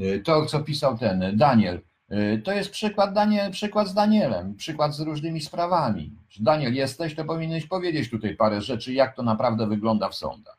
[0.00, 1.80] Y, to, co pisał ten Daniel,
[2.12, 6.10] y, to jest przykład, Daniel, przykład z Danielem, przykład z różnymi sprawami.
[6.40, 10.56] Daniel, jesteś, to powinieneś powiedzieć tutaj parę rzeczy, jak to naprawdę wygląda w sądach.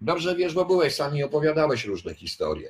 [0.00, 2.68] Dobrze wiesz, bo byłeś, sami opowiadałeś różne historie.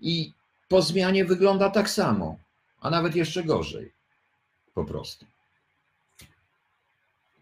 [0.00, 0.32] I
[0.68, 2.36] po zmianie wygląda tak samo,
[2.80, 3.92] a nawet jeszcze gorzej.
[4.74, 5.26] Po prostu.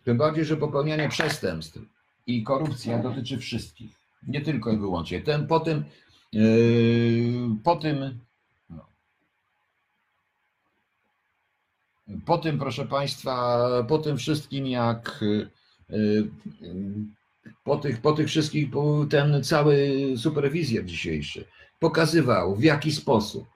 [0.05, 1.79] Tym bardziej, że popełnianie przestępstw
[2.27, 3.91] i korupcja dotyczy wszystkich,
[4.29, 5.21] nie tylko i wyłącznie.
[5.21, 5.85] Ten, po tym
[7.65, 8.19] po tym,
[8.71, 8.87] no,
[12.27, 15.21] po tym, proszę Państwa, po tym wszystkim, jak
[15.89, 16.31] yy,
[17.65, 18.69] po tych, po tych wszystkich,
[19.11, 21.45] ten cały superwizjer dzisiejszy
[21.81, 23.47] pokazywał, w jaki sposób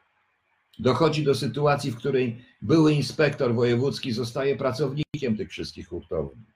[0.78, 6.55] dochodzi do sytuacji, w której były inspektor wojewódzki zostaje pracownikiem tych wszystkich hurtowni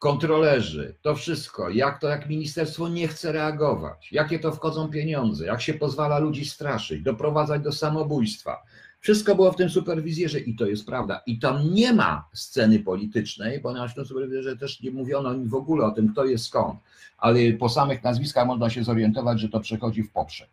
[0.00, 5.62] kontrolerzy, to wszystko, jak to, jak ministerstwo nie chce reagować, jakie to wchodzą pieniądze, jak
[5.62, 8.62] się pozwala ludzi straszyć, doprowadzać do samobójstwa.
[9.00, 11.20] Wszystko było w tym superwizjerze i to jest prawda.
[11.26, 15.86] I tam nie ma sceny politycznej, bo na tym superwizjerze też nie mówiono w ogóle
[15.86, 16.80] o tym, kto jest skąd,
[17.18, 20.48] ale po samych nazwiskach można się zorientować, że to przechodzi w poprzek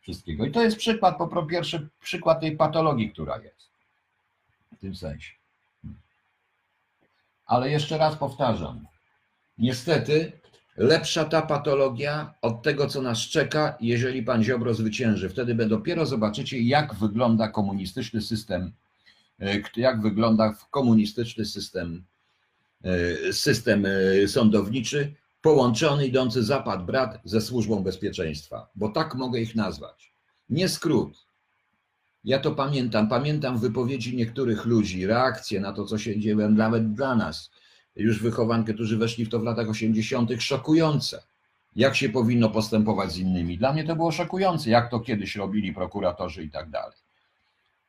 [0.00, 0.44] wszystkiego.
[0.44, 3.70] I to jest przykład, po pierwszy przykład tej patologii, która jest
[4.76, 5.37] w tym sensie.
[7.48, 8.86] Ale jeszcze raz powtarzam,
[9.58, 10.32] niestety
[10.76, 15.28] lepsza ta patologia od tego, co nas czeka, jeżeli pan Ziobro zwycięży.
[15.28, 18.72] Wtedy dopiero zobaczycie, jak wygląda komunistyczny system,
[19.40, 22.04] e, jak wygląda komunistyczny system,
[22.84, 29.54] e, system e, sądowniczy, połączony, idący zapad brat ze służbą bezpieczeństwa, bo tak mogę ich
[29.54, 30.14] nazwać.
[30.50, 31.27] Nie skrót.
[32.28, 33.08] Ja to pamiętam.
[33.08, 37.50] Pamiętam wypowiedzi niektórych ludzi, reakcje na to, co się dzieje, nawet dla nas,
[37.96, 41.22] już wychowankę, którzy weszli w to w latach 80., szokujące.
[41.76, 43.58] Jak się powinno postępować z innymi.
[43.58, 46.96] Dla mnie to było szokujące, jak to kiedyś robili prokuratorzy i tak dalej.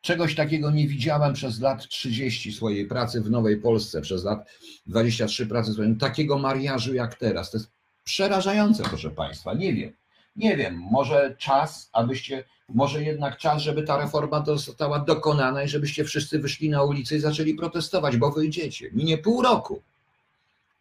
[0.02, 4.50] Czegoś takiego nie widziałem przez lat 30 swojej pracy w Nowej Polsce, przez lat
[4.88, 7.52] 23 pracy swojej, takiego mariażu jak teraz.
[7.52, 7.72] To jest
[8.04, 9.54] przerażające, proszę Państwa.
[9.54, 9.94] Nie wiem.
[10.36, 16.04] Nie wiem, może czas, abyście, może jednak czas, żeby ta reforma została dokonana i żebyście
[16.04, 18.90] wszyscy wyszli na ulicę i zaczęli protestować, bo wyjdziecie.
[18.94, 19.82] Minie pół roku.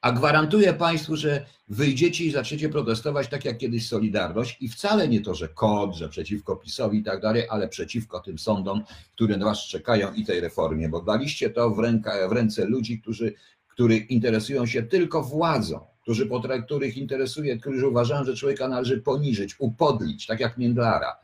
[0.01, 5.21] A gwarantuję Państwu, że wyjdziecie i zaczniecie protestować tak jak kiedyś Solidarność i wcale nie
[5.21, 8.83] to, że KOD, że przeciwko PiSowi i tak dalej, ale przeciwko tym sądom,
[9.15, 13.35] które Was czekają i tej reformie, bo daliście to w, ręka, w ręce ludzi, którzy,
[13.69, 16.29] których interesują się tylko władzą, którzy,
[16.65, 21.17] których interesuje, którzy uważają, że człowieka należy poniżyć, upodlić, tak jak Międlara,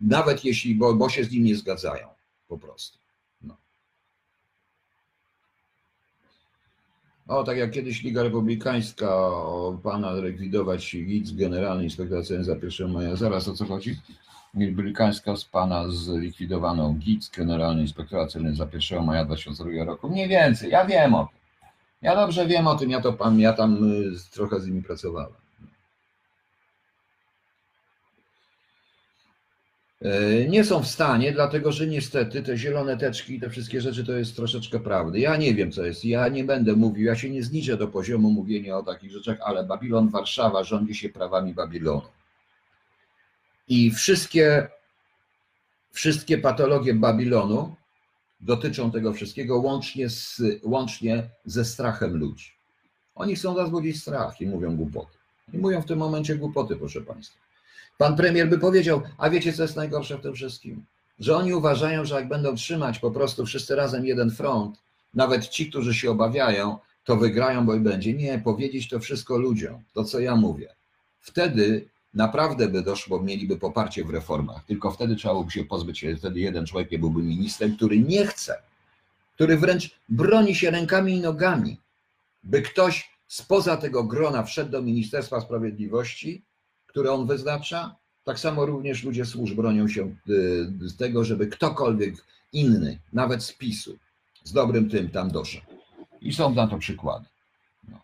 [0.00, 2.08] nawet jeśli, bo, bo się z nim nie zgadzają
[2.48, 2.98] po prostu.
[7.28, 13.16] O, tak jak kiedyś Liga Republikańska o pana likwidować GIC, Generalny Inspektor za 1 maja.
[13.16, 13.96] Zaraz o co chodzi?
[14.54, 20.08] Republikańska z pana zlikwidowaną GIC, Generalny Inspektorat Celny za 1 maja 2002 roku.
[20.08, 21.38] Mniej więcej, ja wiem o tym.
[22.02, 25.45] Ja dobrze wiem o tym, ja to pan, ja tam y, trochę z nimi pracowałem.
[30.48, 34.12] Nie są w stanie, dlatego że niestety te zielone teczki i te wszystkie rzeczy to
[34.12, 35.18] jest troszeczkę prawdy.
[35.20, 36.04] Ja nie wiem, co jest.
[36.04, 39.64] Ja nie będę mówił, ja się nie zniżę do poziomu mówienia o takich rzeczach, ale
[39.64, 42.08] Babilon Warszawa rządzi się prawami Babilonu.
[43.68, 44.68] I wszystkie,
[45.92, 47.74] wszystkie patologie Babilonu
[48.40, 52.52] dotyczą tego wszystkiego łącznie, z, łącznie ze strachem ludzi.
[53.14, 55.18] Oni chcą zazbudzić strach i mówią głupoty.
[55.52, 57.45] I mówią w tym momencie głupoty, proszę Państwa.
[57.98, 60.84] Pan premier by powiedział, a wiecie co jest najgorsze w tym wszystkim?
[61.18, 64.78] Że oni uważają, że jak będą trzymać po prostu wszyscy razem jeden front,
[65.14, 68.14] nawet ci, którzy się obawiają, to wygrają, bo i będzie.
[68.14, 70.68] Nie, powiedzieć to wszystko ludziom, to co ja mówię.
[71.20, 74.64] Wtedy naprawdę by doszło, mieliby poparcie w reformach.
[74.64, 78.62] Tylko wtedy trzeba by się pozbyć, wtedy jeden człowiek nie byłby ministrem, który nie chce,
[79.34, 81.80] który wręcz broni się rękami i nogami,
[82.44, 86.42] by ktoś spoza tego grona wszedł do Ministerstwa Sprawiedliwości
[86.96, 92.14] które on wyznacza, tak samo również ludzie służb bronią się y, z tego, żeby ktokolwiek
[92.52, 93.98] inny, nawet z PiSu,
[94.44, 95.66] z dobrym tym tam doszedł.
[96.20, 97.26] I są na to przykłady.
[97.88, 98.00] No.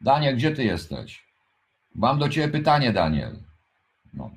[0.00, 1.24] Daniel, gdzie ty jesteś?
[1.94, 3.36] Mam do ciebie pytanie, Daniel.
[4.12, 4.30] No.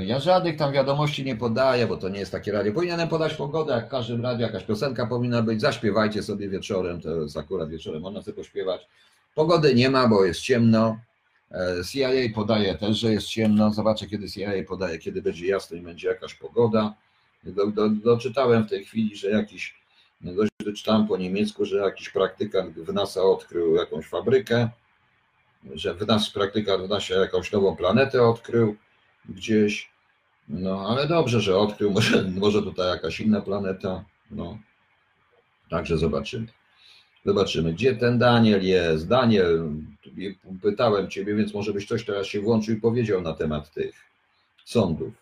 [0.00, 2.72] Ja żadnych tam wiadomości nie podaję, bo to nie jest takie radio.
[2.72, 5.60] Powinienem podać pogodę, jak w każdym radiu, jakaś piosenka powinna być.
[5.60, 8.88] Zaśpiewajcie sobie wieczorem, to jest akurat wieczorem, można sobie pośpiewać.
[9.34, 10.98] Pogody nie ma, bo jest ciemno.
[11.50, 13.70] E, CIA podaje też, że jest ciemno.
[13.70, 16.94] Zobaczę, kiedy CIA podaje, kiedy będzie jasno i będzie jakaś pogoda.
[17.44, 19.74] Do, do, doczytałem w tej chwili, że jakiś,
[20.64, 24.68] doczytałem po niemiecku, że jakiś praktykant w NASA odkrył jakąś fabrykę,
[25.74, 28.76] że w nas praktykant w NASA jakąś nową planetę odkrył
[29.28, 29.90] gdzieś.
[30.48, 34.04] No, ale dobrze, że odkrył, może, może tutaj jakaś inna planeta.
[34.30, 34.58] No,
[35.70, 36.46] także zobaczymy.
[37.24, 39.08] Zobaczymy, gdzie ten Daniel jest.
[39.08, 39.70] Daniel,
[40.62, 43.94] pytałem Ciebie, więc może byś coś teraz się włączył i powiedział na temat tych
[44.64, 45.14] sądów.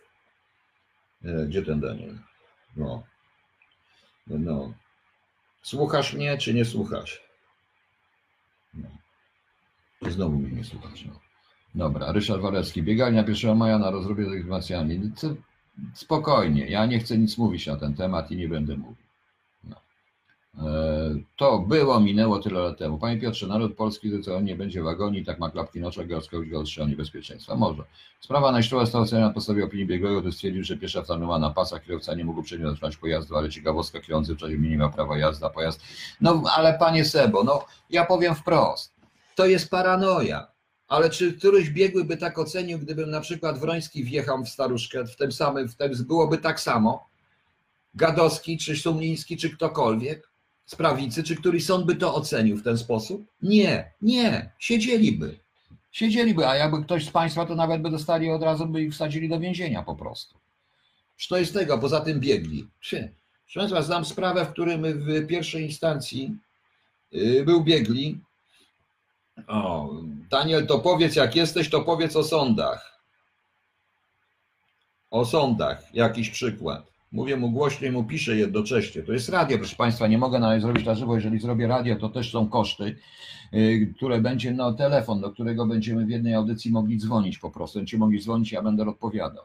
[1.25, 2.19] E, gdzie ten Daniel?
[2.77, 3.03] No.
[4.27, 4.73] No.
[5.63, 7.23] Słuchasz mnie, czy nie słuchasz?
[8.75, 8.89] No.
[10.11, 11.05] Znowu mnie nie słuchasz.
[11.05, 11.21] No.
[11.75, 12.83] Dobra, Ryszard Walecki.
[12.83, 15.13] Biegania 1 maja na rozrobie z legitymacjami.
[15.95, 19.05] Spokojnie, ja nie chcę nic mówić na ten temat i nie będę mówił.
[19.65, 19.77] No.
[20.69, 22.99] E, to było, minęło tyle lat temu.
[22.99, 26.63] Panie Piotrze, naród polski co nie będzie wagoni, tak ma klapki na oczach, gałska go
[26.83, 27.57] o niebezpieczeństwa.
[27.57, 27.83] Może.
[28.21, 31.85] Sprawa najszczoła stała oceniona na podstawie opinii biegłego, gdy stwierdził, że piesza wstanęła na pasach,
[31.85, 35.47] kierowca nie mógł przednio zatrzymać pojazdu, ale ciekawostka, kierujący w czasie nie miał prawa jazdy,
[35.55, 35.83] pojazd...
[36.21, 38.95] No, ale panie Sebo, no, ja powiem wprost,
[39.35, 40.54] to jest paranoja
[40.95, 45.17] ale czy któryś biegły by tak ocenił, gdybym na przykład Wroński wjechał w staruszkę, w
[45.17, 47.09] tym samym, w tym byłoby tak samo?
[47.95, 50.31] Gadowski, czy Sumliński, czy ktokolwiek
[50.67, 53.27] z prawicy, czy któryś sąd by to ocenił w ten sposób?
[53.43, 55.39] Nie, nie, siedzieliby.
[55.93, 59.29] Siedzieliby, a jakby ktoś z Państwa, to nawet by dostali od razu, by ich wsadzili
[59.29, 60.39] do więzienia po prostu.
[61.29, 62.69] Co jest tego, poza tym biegli.
[62.81, 63.11] Proszę
[63.55, 66.37] Państwa, znam sprawę, w którym w pierwszej instancji
[67.15, 68.21] y, był biegli,
[69.47, 69.91] o,
[70.31, 73.01] Daniel, to powiedz, jak jesteś, to powiedz o sądach.
[75.11, 76.95] O sądach, jakiś przykład.
[77.13, 79.03] Mówię mu głośniej, mu piszę jednocześnie.
[79.03, 81.15] To jest radio, proszę Państwa, nie mogę nawet zrobić na żywo.
[81.15, 82.97] Jeżeli zrobię radio, to też są koszty,
[83.55, 87.79] y, które będzie no, telefon, do którego będziemy w jednej audycji mogli dzwonić po prostu.
[87.79, 89.45] Będziecie mogli dzwonić, ja będę odpowiadał.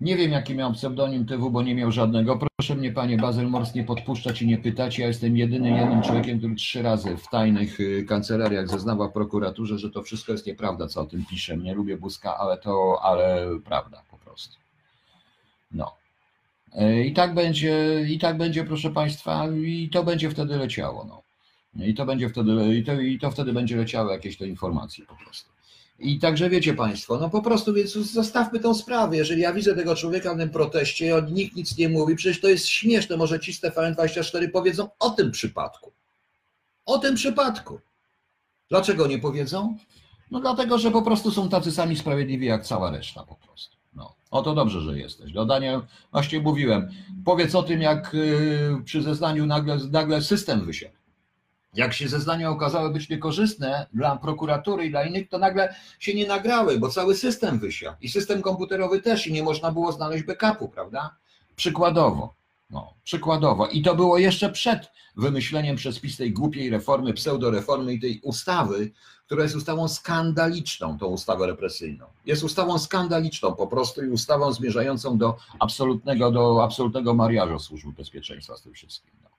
[0.00, 2.38] Nie wiem, jaki miał pseudonim TW, bo nie miał żadnego.
[2.56, 4.98] Proszę mnie, panie Bazel Mors, nie podpuszczać i nie pytać.
[4.98, 9.78] Ja jestem jedynym jednym człowiekiem, który trzy razy w tajnych y, kancelariach zeznawał w prokuraturze,
[9.78, 11.56] że to wszystko jest nieprawda, co o tym piszę.
[11.56, 14.56] Nie lubię Buzka, ale to, ale prawda po prostu.
[15.72, 15.94] No.
[16.80, 21.04] Y, I tak będzie, i tak będzie, proszę państwa, i to będzie wtedy leciało.
[21.04, 21.22] No.
[21.86, 25.14] I to będzie wtedy, i to, i to wtedy będzie leciało jakieś te informacje po
[25.24, 25.50] prostu.
[26.00, 29.16] I także wiecie Państwo, no po prostu więc zostawmy tą sprawę.
[29.16, 32.48] Jeżeli ja widzę tego człowieka w tym proteście, on nikt nic nie mówi, przecież to
[32.48, 33.16] jest śmieszne.
[33.16, 35.92] Może ci z TVN24 powiedzą o tym przypadku.
[36.86, 37.80] O tym przypadku.
[38.68, 39.76] Dlaczego nie powiedzą?
[40.30, 43.76] No dlatego, że po prostu są tacy sami sprawiedliwi jak cała reszta po prostu.
[43.94, 45.32] No, o to dobrze, że jesteś.
[45.32, 45.80] Dodanie,
[46.12, 46.90] właśnie mówiłem,
[47.24, 50.99] powiedz o tym, jak yy, przy zeznaniu nagle, nagle system wysiadł
[51.74, 56.26] jak się zeznania okazały być niekorzystne dla prokuratury i dla innych, to nagle się nie
[56.26, 60.68] nagrały, bo cały system wysiadł i system komputerowy też i nie można było znaleźć backupu,
[60.68, 61.16] prawda?
[61.56, 62.34] Przykładowo.
[62.70, 63.66] No, przykładowo.
[63.66, 68.90] I to było jeszcze przed wymyśleniem przez PiS tej głupiej reformy, pseudoreformy i tej ustawy,
[69.26, 72.06] która jest ustawą skandaliczną, tą ustawę represyjną.
[72.26, 78.56] Jest ustawą skandaliczną po prostu i ustawą zmierzającą do absolutnego, do absolutnego mariażu służby bezpieczeństwa
[78.56, 79.12] z tym wszystkim.
[79.22, 79.29] No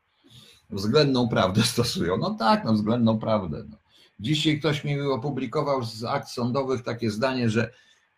[0.71, 2.17] względną prawdę stosują.
[2.17, 3.63] No tak, no względną prawdę.
[3.69, 3.77] No.
[4.19, 7.71] Dzisiaj ktoś mi opublikował z akt sądowych takie zdanie, że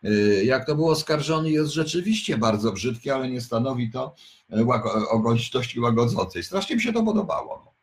[0.04, 4.14] y, jak to był oskarżony, jest rzeczywiście bardzo brzydkie, ale nie stanowi to
[4.52, 4.66] y,
[5.10, 6.42] ogólności łagodzącej.
[6.42, 7.62] Strasznie mi się to podobało.
[7.64, 7.74] No.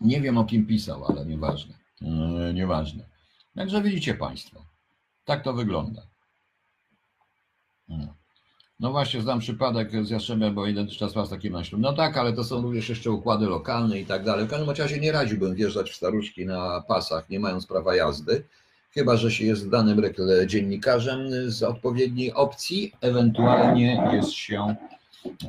[0.00, 1.74] Nie wiem o kim pisał, ale nieważne.
[2.54, 3.08] Nieważne.
[3.54, 4.66] Także widzicie Państwo,
[5.24, 6.02] tak to wygląda.
[8.82, 11.78] No właśnie, znam przypadek z Jastrzębia, bo jeden czas was takie myślą.
[11.78, 14.46] No tak, ale to są również jeszcze układy lokalne i tak dalej.
[14.46, 18.44] W każdym razie nie radziłbym wjeżdżać w staruszki na pasach, nie mając prawa jazdy,
[18.90, 20.02] chyba że się jest danym
[20.46, 24.76] dziennikarzem z odpowiedniej opcji, ewentualnie jest się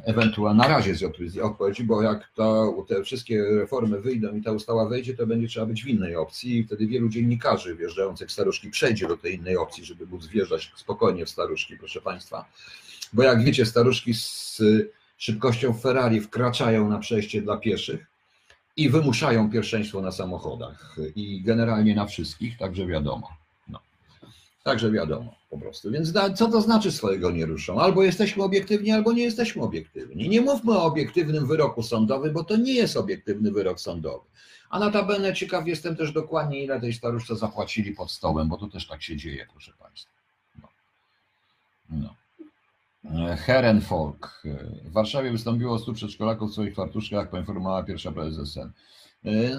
[0.05, 4.85] ewentualnie na razie z odpowiedzi, bo jak to, te wszystkie reformy wyjdą i ta ustawa
[4.85, 8.69] wejdzie, to będzie trzeba być w innej opcji i wtedy wielu dziennikarzy wjeżdżających w staruszki
[8.69, 12.45] przejdzie do tej innej opcji, żeby móc wjeżdżać spokojnie w staruszki, proszę Państwa.
[13.13, 14.61] Bo jak wiecie, staruszki z
[15.17, 18.05] szybkością Ferrari wkraczają na przejście dla pieszych
[18.77, 23.42] i wymuszają pierwszeństwo na samochodach i generalnie na wszystkich, także wiadomo.
[24.63, 25.91] Także wiadomo po prostu.
[25.91, 27.79] Więc co to znaczy swojego nie ruszą?
[27.81, 30.29] Albo jesteśmy obiektywni, albo nie jesteśmy obiektywni.
[30.29, 34.25] Nie mówmy o obiektywnym wyroku sądowym, bo to nie jest obiektywny wyrok sądowy.
[34.69, 38.87] A notabene ciekaw jestem też dokładnie, ile tej staruszce zapłacili pod stołem, bo to też
[38.87, 40.11] tak się dzieje, proszę Państwa.
[40.55, 40.67] No.
[43.03, 43.35] no.
[43.35, 44.43] Herenfolk.
[44.83, 48.59] W Warszawie wystąpiło 100 przedszkolaków w swoich fartuszkach, poinformowała pierwsza prezes.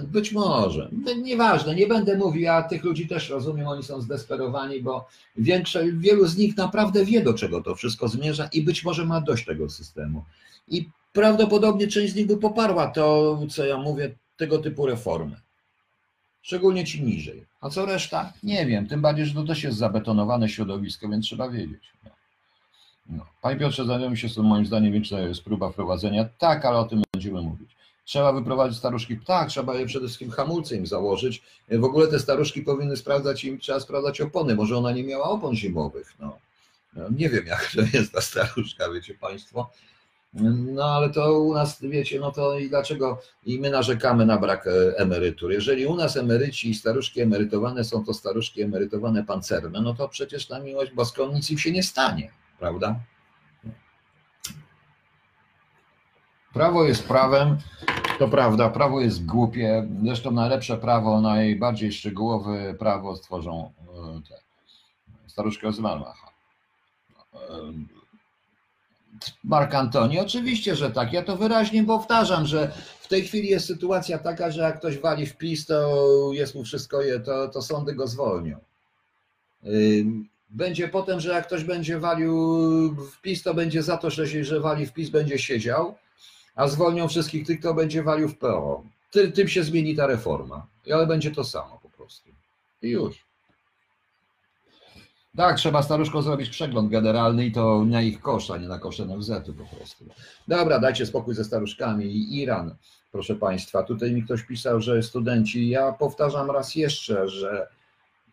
[0.06, 0.90] Być może.
[1.22, 6.26] Nieważne, nie będę mówił, ja tych ludzi też rozumiem, oni są zdesperowani, bo większe, wielu
[6.26, 9.70] z nich naprawdę wie, do czego to wszystko zmierza i być może ma dość tego
[9.70, 10.24] systemu.
[10.68, 15.36] I prawdopodobnie część z nich by poparła to, co ja mówię, tego typu reformy.
[16.42, 17.44] Szczególnie ci niżej.
[17.60, 18.32] A co reszta?
[18.42, 18.86] Nie wiem.
[18.86, 21.92] Tym bardziej, że to też jest zabetonowane środowisko, więc trzeba wiedzieć.
[22.04, 22.10] No.
[23.06, 23.26] No.
[23.42, 26.28] Panie Piotrze, zajmujemy się, moim zdaniem, większa jest próba wprowadzenia.
[26.38, 27.73] Tak, ale o tym będziemy mówić.
[28.04, 29.18] Trzeba wyprowadzić staruszki.
[29.26, 31.42] Tak, trzeba je przede wszystkim hamulce im założyć.
[31.70, 34.54] W ogóle te staruszki powinny sprawdzać im, trzeba sprawdzać opony.
[34.54, 36.14] Może ona nie miała opon zimowych.
[36.20, 36.38] No.
[36.96, 39.70] no nie wiem, jak to jest ta staruszka, wiecie Państwo.
[40.74, 44.66] No ale to u nas, wiecie, no to i dlaczego i my narzekamy na brak
[44.66, 45.52] e, emerytur.
[45.52, 50.48] Jeżeli u nas emeryci i staruszki emerytowane są to staruszki emerytowane pancerne, no to przecież
[50.48, 52.30] na miłość boską nic im się nie stanie
[52.64, 53.00] prawda?
[56.54, 57.58] Prawo jest prawem,
[58.18, 59.88] to prawda, prawo jest głupie.
[60.04, 64.20] Zresztą najlepsze prawo, najbardziej szczegółowe prawo stworzą e,
[65.62, 66.30] te z Malmacha.
[67.34, 67.38] E,
[69.44, 71.12] Mark Antoni, oczywiście, że tak.
[71.12, 75.26] Ja to wyraźnie powtarzam, że w tej chwili jest sytuacja taka, że jak ktoś wali
[75.26, 78.56] w PiS, to jest mu wszystko, to, to sądy go zwolnią.
[80.50, 82.36] Będzie potem, że jak ktoś będzie walił
[82.94, 85.94] w PiS, to będzie za to, że, że wali w PiS, będzie siedział,
[86.54, 88.82] a zwolnią wszystkich tych, kto będzie walił w PO.
[89.10, 92.30] Ty, tym się zmieni ta reforma, ale będzie to samo po prostu.
[92.82, 93.24] I już.
[95.36, 98.98] Tak, trzeba staruszko zrobić przegląd generalny i to na ich koszt, a nie na koszt
[98.98, 100.04] NFZ-u po prostu.
[100.48, 102.36] Dobra, dajcie spokój ze staruszkami.
[102.40, 102.76] Iran,
[103.12, 107.68] proszę Państwa, tutaj mi ktoś pisał, że studenci, ja powtarzam raz jeszcze, że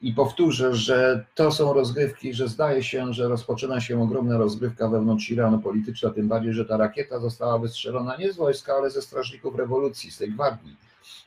[0.01, 5.29] i powtórzę, że to są rozgrywki, że zdaje się, że rozpoczyna się ogromna rozgrywka wewnątrz
[5.29, 9.55] Iranu polityczna, tym bardziej, że ta rakieta została wystrzelona nie z wojska, ale ze strażników
[9.55, 10.75] rewolucji, z tej gwardii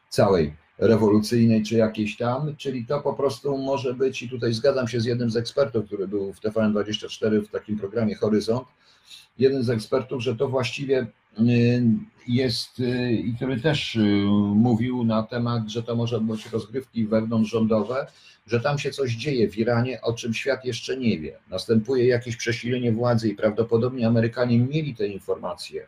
[0.08, 5.00] całej rewolucyjnej czy jakiejś tam, czyli to po prostu może być, i tutaj zgadzam się
[5.00, 8.68] z jednym z ekspertów, który był w TVN24 w takim programie Horyzont,
[9.38, 11.06] jeden z ekspertów, że to właściwie
[12.28, 14.00] jest y, i który też y,
[14.54, 18.06] mówił na temat, że to może być rozgrywki wewnątrzrządowe,
[18.46, 21.38] że tam się coś dzieje w Iranie, o czym świat jeszcze nie wie.
[21.50, 25.86] Następuje jakieś przesilenie władzy i prawdopodobnie Amerykanie mieli te informacje.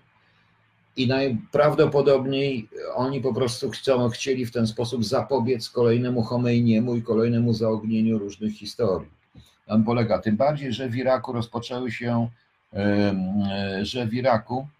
[0.96, 7.52] I najprawdopodobniej oni po prostu chcą, chcieli w ten sposób zapobiec kolejnemu Chomeiniemu i kolejnemu
[7.52, 9.11] zaognieniu różnych historii.
[9.66, 10.18] Tam polega.
[10.18, 12.28] Tym bardziej, że w Iraku rozpoczęły się
[13.82, 14.76] że w Iraku, e,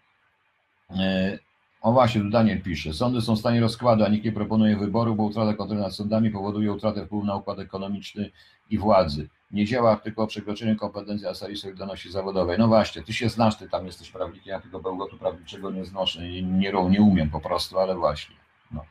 [1.81, 5.15] o właśnie, tu Daniel pisze, sądy są w stanie rozkładu, a nikt nie proponuje wyboru,
[5.15, 8.31] bo utrata kontroli nad sądami powoduje utratę wpływu na układ ekonomiczny
[8.69, 9.29] i władzy.
[9.51, 12.57] Nie działa tylko o przekroczeniu kompetencji, a sali solidarności zawodowej.
[12.59, 16.21] No właśnie, ty się znasz, ty tam jesteś prawnikiem, ja tego bełgotu prawniczego nie znoszę,
[16.21, 18.35] nie, nie, nie umiem po prostu, ale właśnie.
[18.71, 18.85] No.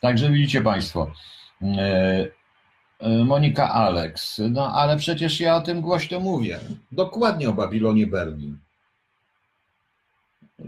[0.00, 1.12] Także widzicie Państwo,
[1.62, 2.28] e,
[2.98, 4.40] E, Monika Alex.
[4.50, 6.60] No ale przecież ja o tym głośno mówię.
[6.92, 8.58] Dokładnie o Babilonie Berlin.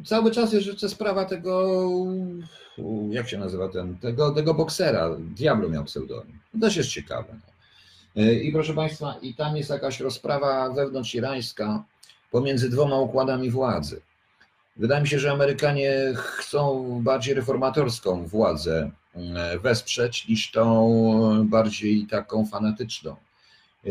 [0.05, 1.85] Cały czas jest jeszcze sprawa tego,
[3.11, 5.11] jak się nazywa ten, tego, tego boksera.
[5.19, 6.39] Diablo miał pseudonim.
[6.53, 7.37] To też jest ciekawe.
[8.17, 11.85] E, I proszę Państwa, i tam jest jakaś rozprawa wewnątrz irańska
[12.31, 14.01] pomiędzy dwoma układami władzy.
[14.77, 22.47] Wydaje mi się, że Amerykanie chcą bardziej reformatorską władzę E, wesprzeć niż tą bardziej taką
[22.47, 23.17] fanatyczną.
[23.87, 23.91] E,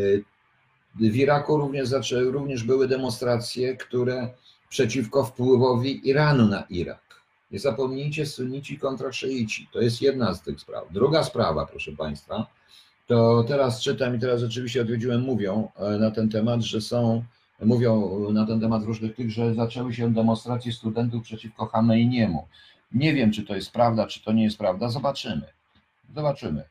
[0.94, 4.28] w Iraku również, również były demonstracje, które
[4.70, 7.02] przeciwko wpływowi Iranu na Irak.
[7.50, 9.68] Nie zapomnijcie, sunnici kontra szyici.
[9.72, 10.84] To jest jedna z tych spraw.
[10.90, 12.46] Druga sprawa, proszę Państwa,
[13.06, 17.24] to teraz czytam i teraz rzeczywiście odwiedziłem, mówią e, na ten temat, że są,
[17.60, 22.48] mówią na ten temat różnych tych, że zaczęły się demonstracje studentów przeciwko Hameiniemu.
[22.92, 24.88] Nie wiem, czy to jest prawda, czy to nie jest prawda.
[24.88, 25.46] Zobaczymy.
[26.14, 26.60] Zobaczymy.
[26.60, 26.64] E,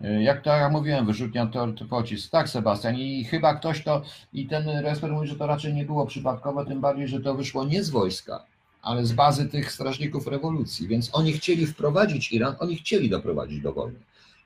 [0.00, 2.30] jak to ja mówiłem, wyrzutnia to, to pocisk.
[2.30, 2.96] Tak, Sebastian.
[2.96, 6.80] I chyba ktoś to, i ten respekt mówi, że to raczej nie było przypadkowo, tym
[6.80, 8.44] bardziej, że to wyszło nie z wojska,
[8.82, 10.88] ale z bazy tych strażników rewolucji.
[10.88, 13.98] Więc oni chcieli wprowadzić Iran, oni chcieli doprowadzić do wojny.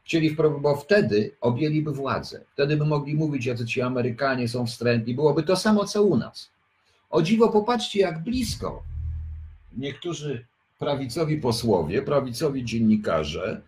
[0.05, 2.41] Chcieli bo wtedy objęliby władzę.
[2.53, 5.15] Wtedy by mogli mówić, jacy ci Amerykanie są wstrętni.
[5.15, 6.51] Byłoby to samo, co u nas.
[7.11, 8.83] O dziwo, popatrzcie, jak blisko
[9.77, 10.45] niektórzy
[10.79, 13.61] prawicowi posłowie, prawicowi dziennikarze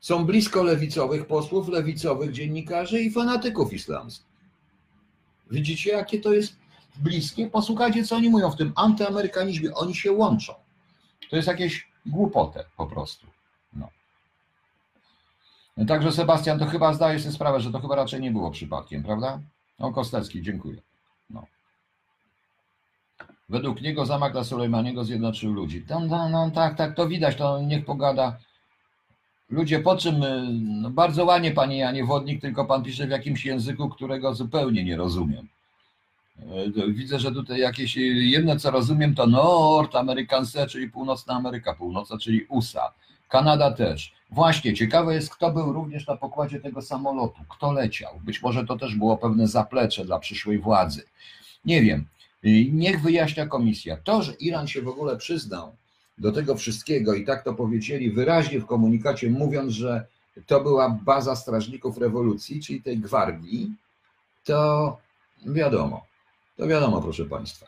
[0.00, 4.30] są blisko lewicowych posłów, lewicowych dziennikarzy i fanatyków islamskich.
[5.50, 6.56] Widzicie, jakie to jest
[6.96, 7.50] bliskie?
[7.50, 9.74] Posłuchajcie, co oni mówią w tym antyamerykanizmie.
[9.74, 10.54] Oni się łączą.
[11.30, 13.26] To jest jakieś głupotę po prostu.
[13.72, 13.88] No.
[15.88, 19.40] Także Sebastian, to chyba zdaje sobie sprawę, że to chyba raczej nie było przypadkiem, prawda?
[19.78, 20.82] O, Kostecki, dziękuję.
[21.30, 21.46] No.
[23.48, 25.82] Według niego zamach dla Sulejmaniego zjednoczył ludzi.
[25.82, 28.38] Tam, tam, tam, tak, tak, to widać, to niech pogada.
[29.50, 33.44] Ludzie, po czym, y, no bardzo ładnie panie Janie Wodnik, tylko pan pisze w jakimś
[33.44, 35.48] języku, którego zupełnie nie rozumiem.
[36.76, 41.74] Y, widzę, że tutaj jakieś, y, jedno co rozumiem to Nord Americance, czyli Północna Ameryka
[41.74, 42.92] Północna, czyli USA.
[43.28, 44.12] Kanada też.
[44.30, 48.20] Właśnie, ciekawe jest, kto był również na pokładzie tego samolotu, kto leciał.
[48.24, 51.02] Być może to też było pewne zaplecze dla przyszłej władzy.
[51.64, 52.06] Nie wiem.
[52.72, 53.96] Niech wyjaśnia komisja.
[54.04, 55.76] To, że Iran się w ogóle przyznał
[56.20, 60.06] do tego wszystkiego i tak to powiedzieli wyraźnie w komunikacie, mówiąc, że
[60.46, 63.74] to była baza strażników rewolucji, czyli tej gwardii,
[64.44, 64.96] to
[65.46, 66.04] wiadomo,
[66.56, 67.66] to wiadomo, proszę Państwa.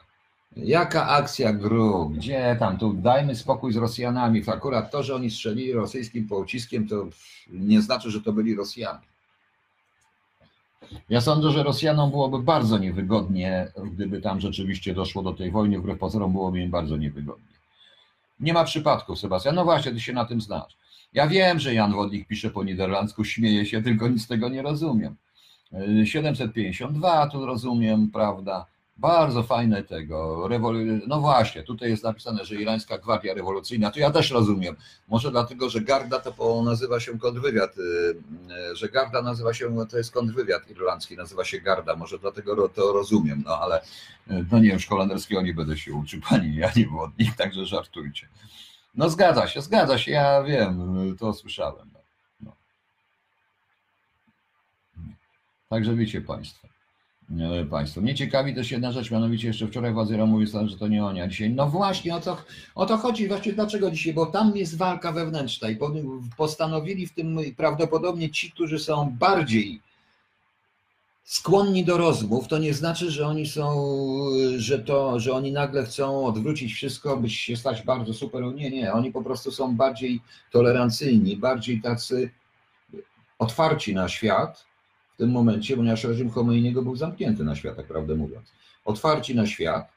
[0.56, 2.08] Jaka akcja GRU?
[2.08, 2.78] Gdzie tam?
[2.78, 4.42] Tu dajmy spokój z Rosjanami.
[4.46, 7.06] Akurat to, że oni strzelili rosyjskim pociskiem, to
[7.50, 9.12] nie znaczy, że to byli Rosjanie.
[11.08, 15.98] Ja sądzę, że Rosjanom byłoby bardzo niewygodnie, gdyby tam rzeczywiście doszło do tej wojny, wbrew
[15.98, 17.51] pozorom byłoby im bardzo niewygodnie.
[18.42, 19.54] Nie ma przypadków, Sebastian.
[19.54, 20.76] No właśnie, ty się na tym znasz.
[21.12, 24.62] Ja wiem, że Jan Wodnik pisze po niderlandzku, śmieje się, tylko nic z tego nie
[24.62, 25.16] rozumiem.
[26.04, 28.66] 752 tu rozumiem, prawda?
[28.96, 30.48] Bardzo fajne tego.
[31.06, 34.76] No właśnie, tutaj jest napisane, że irańska gwardia rewolucyjna, to ja też rozumiem.
[35.08, 37.80] Może dlatego, że Garda to nazywa się kontrwywiad, y,
[38.72, 42.92] y, że Garda nazywa się, to jest kontrwywiad irlandzki, nazywa się Garda, może dlatego to
[42.92, 46.86] rozumiem, no ale y, no nie wiem, szkolenderskiego nie będę się uczył, pani, ja nie
[46.86, 48.28] wodnik, także żartujcie.
[48.94, 51.90] No zgadza się, zgadza się, ja wiem, to słyszałem.
[52.40, 52.52] No.
[54.96, 55.02] no.
[55.68, 56.71] Także wiecie Państwo.
[57.70, 58.00] Państwo.
[58.00, 61.28] Mnie ciekawi też jedna rzecz, mianowicie jeszcze wczoraj władze mówił, że to nie oni, a
[61.28, 61.50] dzisiaj.
[61.50, 62.36] No właśnie o to,
[62.74, 63.28] o to chodzi.
[63.28, 64.14] Właśnie dlaczego dzisiaj?
[64.14, 65.78] Bo tam jest walka wewnętrzna i
[66.36, 69.80] postanowili w tym prawdopodobnie ci, którzy są bardziej
[71.24, 73.84] skłonni do rozmów, to nie znaczy, że oni są,
[74.56, 78.44] że to, że oni nagle chcą odwrócić wszystko, by się stać bardzo super.
[78.54, 80.20] Nie, nie, oni po prostu są bardziej
[80.50, 82.30] tolerancyjni, bardziej tacy
[83.38, 84.71] otwarci na świat
[85.22, 88.52] tym momencie, ponieważ reżim Chomejniego był zamknięty na świat, tak prawdę mówiąc.
[88.84, 89.88] Otwarci na świat,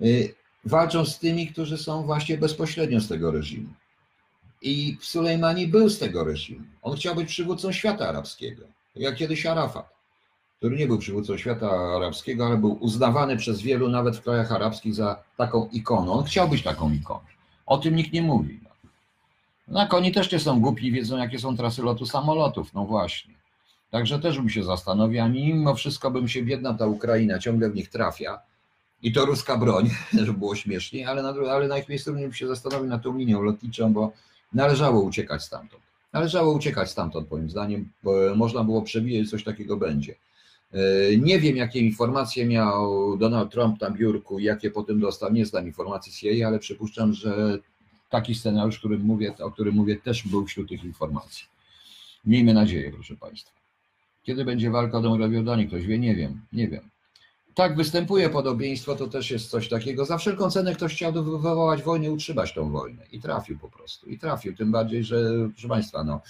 [0.00, 0.34] y,
[0.64, 3.68] walczą z tymi, którzy są właśnie bezpośrednio z tego reżimu.
[4.62, 6.64] I Sulejmani był z tego reżimu.
[6.82, 9.94] On chciał być przywódcą świata arabskiego, jak kiedyś Arafat
[10.64, 14.94] który nie był przywódcą świata arabskiego, ale był uznawany przez wielu, nawet w krajach arabskich,
[14.94, 16.12] za taką ikoną.
[16.12, 17.20] On chciał być taką ikoną.
[17.66, 18.60] O tym nikt nie mówi.
[19.68, 22.74] No, oni też nie są głupi, wiedzą, jakie są trasy lotu samolotów.
[22.74, 23.34] No właśnie.
[23.94, 27.74] Także też bym się zastanowił, a mimo wszystko bym się biedna ta Ukraina ciągle w
[27.74, 28.38] nich trafia.
[29.02, 29.90] I to ruska broń,
[30.24, 33.42] żeby było śmiesznie, ale na, ale na ich miejscu bym się zastanowił nad tą linią
[33.42, 34.12] lotniczą, bo
[34.52, 35.82] należało uciekać stamtąd.
[36.12, 40.14] Należało uciekać stamtąd, moim zdaniem, bo można było przewijać, coś takiego będzie.
[40.72, 45.32] E, nie wiem, jakie informacje miał Donald Trump na biurku, jakie potem dostał.
[45.32, 47.58] Nie znam informacji jej, ale przypuszczam, że
[48.10, 51.44] taki scenariusz, którym mówię, o którym mówię, też był wśród tych informacji.
[52.24, 53.63] Miejmy nadzieję, proszę Państwa.
[54.24, 55.98] Kiedy będzie walka o Dąbrowie Ktoś wie?
[55.98, 56.90] Nie wiem, nie wiem.
[57.54, 60.04] Tak, występuje podobieństwo, to też jest coś takiego.
[60.04, 64.06] Za wszelką cenę ktoś chciał wywołać wojnę, utrzymać tą wojnę i trafił po prostu.
[64.06, 66.20] I trafił, tym bardziej, że, proszę Państwa, no,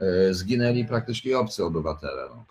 [0.00, 2.28] E, zginęli praktycznie obcy obywatele.
[2.30, 2.44] No,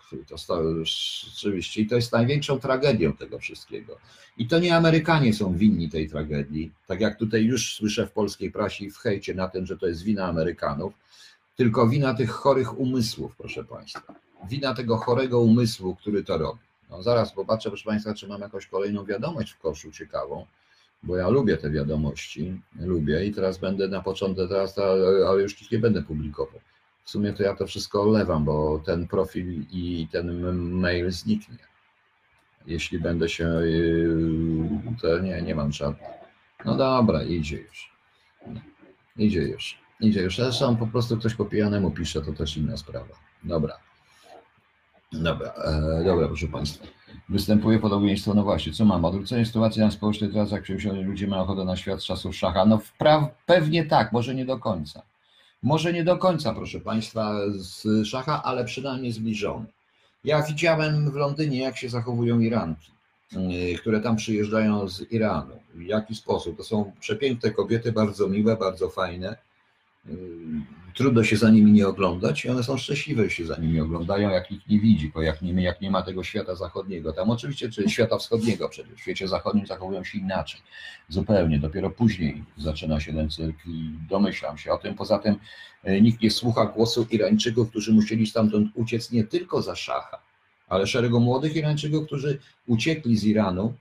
[0.46, 3.98] to rzeczywiście i to jest największą tragedią tego wszystkiego.
[4.38, 8.50] I to nie Amerykanie są winni tej tragedii, tak jak tutaj już słyszę w polskiej
[8.50, 10.94] prasie i w hejcie na tym, że to jest wina Amerykanów,
[11.56, 14.14] tylko wina tych chorych umysłów, proszę Państwa.
[14.48, 16.60] Wina tego chorego umysłu, który to robi.
[16.90, 20.46] No zaraz popatrzę, proszę Państwa, czy mam jakąś kolejną wiadomość w koszu ciekawą,
[21.02, 24.78] bo ja lubię te wiadomości, lubię i teraz będę na początek, teraz,
[25.28, 26.60] ale już ich nie będę publikował
[27.08, 30.40] w sumie to ja to wszystko olewam, bo ten profil i ten
[30.80, 31.58] mail zniknie.
[32.66, 34.68] Jeśli będę się, yy,
[35.02, 36.08] to nie, nie mam żadnych.
[36.64, 37.92] No dobra, idzie już.
[39.16, 39.78] Idzie już.
[40.00, 40.36] Idzie już.
[40.36, 43.14] Zresztą po prostu ktoś po pijanemu pisze, to też inna sprawa.
[43.44, 43.78] Dobra.
[45.12, 46.86] Dobra, e, dobra, proszę Państwa.
[47.28, 49.04] Występuje podobieństwo, no właśnie, co mam?
[49.04, 52.66] Odwrócenie sytuacji na społecznej teraz, jak przemyśleni ludzie mają ochotę na świat z czasów szacha.
[52.66, 55.02] No wpraw, pewnie tak, może nie do końca.
[55.62, 59.66] Może nie do końca, proszę Państwa, z szacha, ale przynajmniej zbliżony.
[60.24, 62.92] Ja widziałem w Londynie, jak się zachowują Iranki,
[63.32, 65.60] y, które tam przyjeżdżają z Iranu.
[65.74, 66.56] W jaki sposób?
[66.56, 69.36] To są przepiękne kobiety, bardzo miłe, bardzo fajne
[70.98, 74.30] trudno się za nimi nie oglądać i one są szczęśliwe, że się za nimi oglądają,
[74.30, 77.12] jak ich nie widzi, bo jak nie, jak nie ma tego świata zachodniego.
[77.12, 80.60] Tam oczywiście, czy świata wschodniego przecież, w świecie zachodnim zachowują się inaczej,
[81.08, 81.58] zupełnie.
[81.58, 84.94] Dopiero później zaczyna się ten cyrk i domyślam się o tym.
[84.94, 85.36] Poza tym
[85.84, 90.18] e, nikt nie słucha głosu Irańczyków, którzy musieli stamtąd uciec nie tylko za szacha,
[90.68, 93.74] ale szeregu młodych Irańczyków, którzy uciekli z Iranu,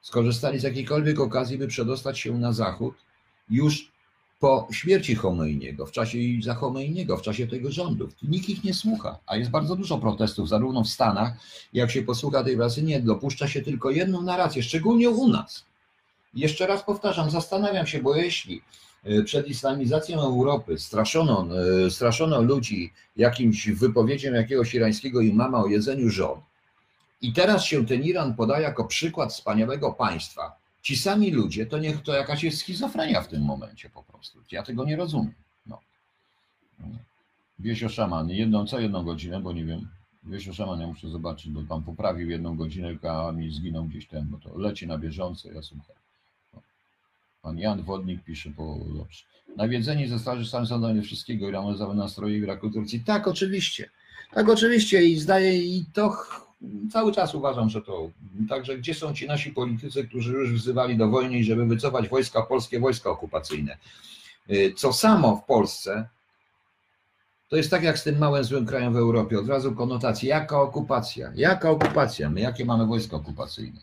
[0.00, 2.94] skorzystali z jakiejkolwiek okazji, by przedostać się na zachód,
[3.50, 3.97] już
[4.38, 8.08] po śmierci Chomejniego, w czasie za Chomejniego, w czasie tego rządu.
[8.22, 11.32] Nikt ich nie słucha, a jest bardzo dużo protestów, zarówno w Stanach,
[11.72, 15.64] jak się posłucha tej pracy, nie, dopuszcza się tylko jedną narrację, szczególnie u nas.
[16.34, 18.62] Jeszcze raz powtarzam, zastanawiam się, bo jeśli
[19.04, 21.46] e, przed islamizacją Europy straszono,
[21.86, 26.40] e, straszono ludzi jakimś wypowiedzią jakiegoś irańskiego imama o jedzeniu żon,
[27.20, 30.56] i teraz się ten Iran podaje jako przykład wspaniałego państwa,
[30.88, 34.38] Ci sami ludzie, to niech to jakaś jest schizofrenia w tym momencie po prostu.
[34.52, 35.34] Ja tego nie rozumiem.
[35.66, 35.80] No.
[37.58, 39.88] Wiesio Szaman, jedną, co jedną godzinę, bo nie wiem.
[40.22, 44.24] Wiesio Szaman, ja muszę zobaczyć, bo pan poprawił jedną godzinę, a mi zginął gdzieś ten,
[44.24, 45.96] bo to leci na bieżąco, ja słucham.
[46.54, 46.62] No.
[47.42, 49.24] Pan Jan Wodnik pisze po dobrze.
[49.56, 53.00] Nawiedzeni ze Straży Stanu Sądowej wszystkiego i rano nastroje w Iraku Turcji.
[53.00, 53.90] Tak, oczywiście.
[54.32, 56.16] Tak, oczywiście i zdaje i to
[56.92, 58.10] cały czas uważam, że to.
[58.48, 62.80] Także gdzie są ci nasi politycy, którzy już wzywali do wojny, żeby wycofać wojska polskie,
[62.80, 63.76] wojska okupacyjne?
[64.50, 66.08] Y, co samo w Polsce,
[67.48, 70.60] to jest tak jak z tym małym złym krajem w Europie, od razu konotacje, jaka
[70.60, 73.80] okupacja, jaka okupacja, my jakie mamy wojska okupacyjne.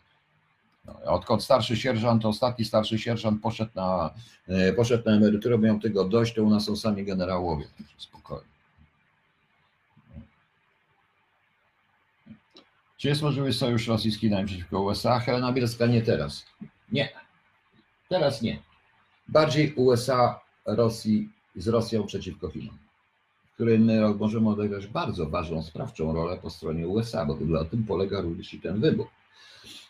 [0.85, 4.13] No, odkąd starszy sierżant, ostatni starszy sierżant poszedł na,
[4.69, 7.65] y, poszedł na emeryturę, miał tego dość, to u nas są sami generałowie,
[7.97, 8.54] spokojnie.
[13.05, 15.19] Czy jest możliwy sojusz Rosji z Chinami przeciwko USA?
[15.19, 16.45] Helena Bielska nie teraz.
[16.91, 17.09] Nie.
[18.09, 18.59] Teraz nie.
[19.27, 22.77] Bardziej USA Rosji z Rosją przeciwko Chinom.
[23.53, 28.21] której my możemy odegrać bardzo ważną, sprawczą rolę po stronie USA, bo na tym polega
[28.21, 29.07] również i ten wybór.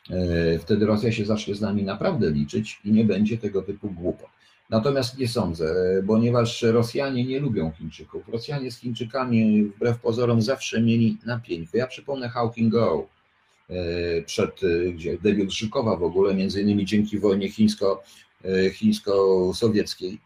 [0.09, 4.29] E, wtedy Rosja się zacznie z nami naprawdę liczyć i nie będzie tego typu głupot.
[4.69, 5.75] Natomiast nie sądzę,
[6.07, 8.29] ponieważ Rosjanie nie lubią Chińczyków.
[8.29, 11.77] Rosjanie z Chińczykami wbrew pozorom zawsze mieli napięcie.
[11.77, 13.07] Ja przypomnę Can Go,
[13.69, 13.75] e,
[14.21, 18.03] przed, e, gdzie debiut Żukowa w ogóle, między innymi dzięki wojnie chińsko,
[18.73, 20.19] chińsko-sowieckiej.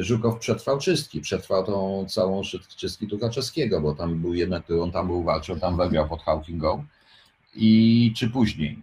[0.00, 2.42] Żukow przetrwał czystki, przetrwał tą całą
[2.76, 6.84] czystki Tukaczewskiego, bo tam był jednak, on tam był walczył, tam wygrał pod Go.
[7.54, 8.82] I czy później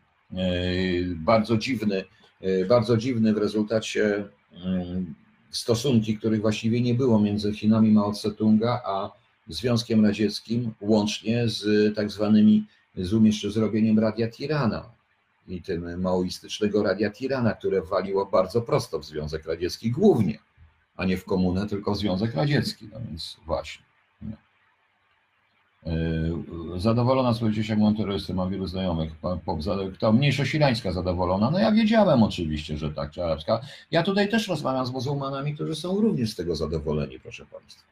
[1.16, 2.04] bardzo dziwny,
[2.70, 4.26] bardzo dziwny w rezultacie
[5.51, 9.12] stosunki, których właściwie nie było między Chinami Mao Tse-tunga a
[9.47, 14.89] Związkiem Radzieckim, łącznie z tak zwanymi, z umieszcz zrobieniem Radia Tirana
[15.47, 20.39] i tym maoistycznego Radia Tirana, które waliło bardzo prosto w Związek Radziecki głównie,
[20.95, 23.86] a nie w komunę, tylko w Związek Radziecki, no więc właśnie.
[24.22, 24.45] Yy,
[26.78, 29.12] zadowolona swoim dzieciakiem terrorystą, mam wielu znajomych.
[29.94, 31.52] Kto mniejszość irańska zadowolona?
[31.52, 33.62] No ja wiedziałem oczywiście, że tak, czy arabska.
[33.92, 37.84] Ja tutaj też rozmawiam z muzułmanami, którzy są również z tego zadowoleni, proszę Państwa.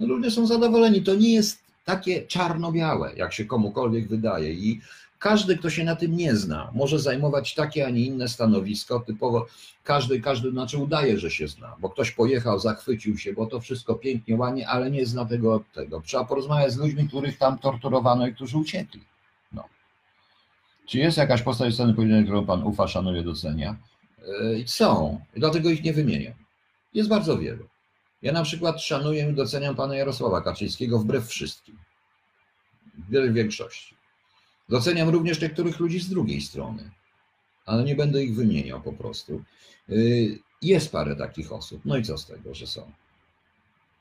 [0.00, 1.02] No, ludzie są zadowoleni.
[1.02, 4.52] To nie jest takie czarno-białe, jak się komukolwiek wydaje.
[4.52, 4.80] I
[5.18, 9.00] każdy, kto się na tym nie zna, może zajmować takie, a nie inne stanowisko.
[9.00, 9.46] Typowo
[9.84, 13.94] każdy, każdy znaczy udaje, że się zna, bo ktoś pojechał, zachwycił się, bo to wszystko
[13.94, 16.00] pięknie, ładnie, ale nie zna tego od tego.
[16.00, 19.04] Trzeba porozmawiać z ludźmi, których tam torturowano i którzy uciekli.
[19.52, 19.64] No.
[20.86, 23.76] Czy jest jakaś postać sceny politycznej, którą pan ufa, szanuje, docenia?
[24.42, 26.34] Yy, są, dlatego ich nie wymieniam.
[26.94, 27.68] Jest bardzo wielu.
[28.22, 31.78] Ja na przykład szanuję i doceniam pana Jarosława Kaczyńskiego wbrew wszystkim.
[33.08, 33.93] W większości.
[34.68, 36.90] Doceniam również niektórych ludzi z drugiej strony,
[37.66, 39.42] ale nie będę ich wymieniał po prostu.
[39.88, 41.80] Y, jest parę takich osób.
[41.84, 42.92] No i co z tego, że są?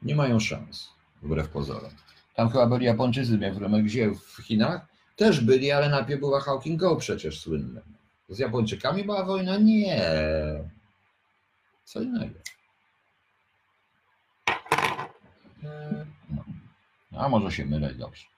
[0.02, 0.90] Nie mają szans,
[1.22, 1.92] wbrew pozorom.
[2.36, 3.40] Tam chyba byli Japończycy,
[3.84, 4.86] gdzie w Chinach?
[5.16, 7.82] Też byli, ale najpierw była Hawking Go przecież słynne.
[8.30, 9.58] Z Japończykami była wojna?
[9.58, 10.02] Nie.
[11.84, 12.40] Co innego.
[16.30, 16.44] No.
[17.18, 18.33] A może się mylę, dobrze.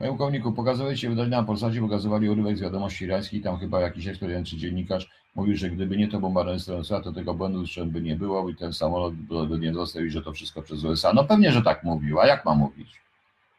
[0.00, 4.46] Panie pułkowniku, pokazujecie wydanie na Polsacie, pokazywali urywek z wiadomości irańskich, tam chyba jakiś ekspert
[4.46, 8.16] czy dziennikarz mówił, że gdyby nie to bombardowanie z USA, to tego błędu by nie
[8.16, 11.12] było i ten samolot by nie został i że to wszystko przez USA.
[11.12, 13.00] No pewnie, że tak mówił, a jak ma mówić?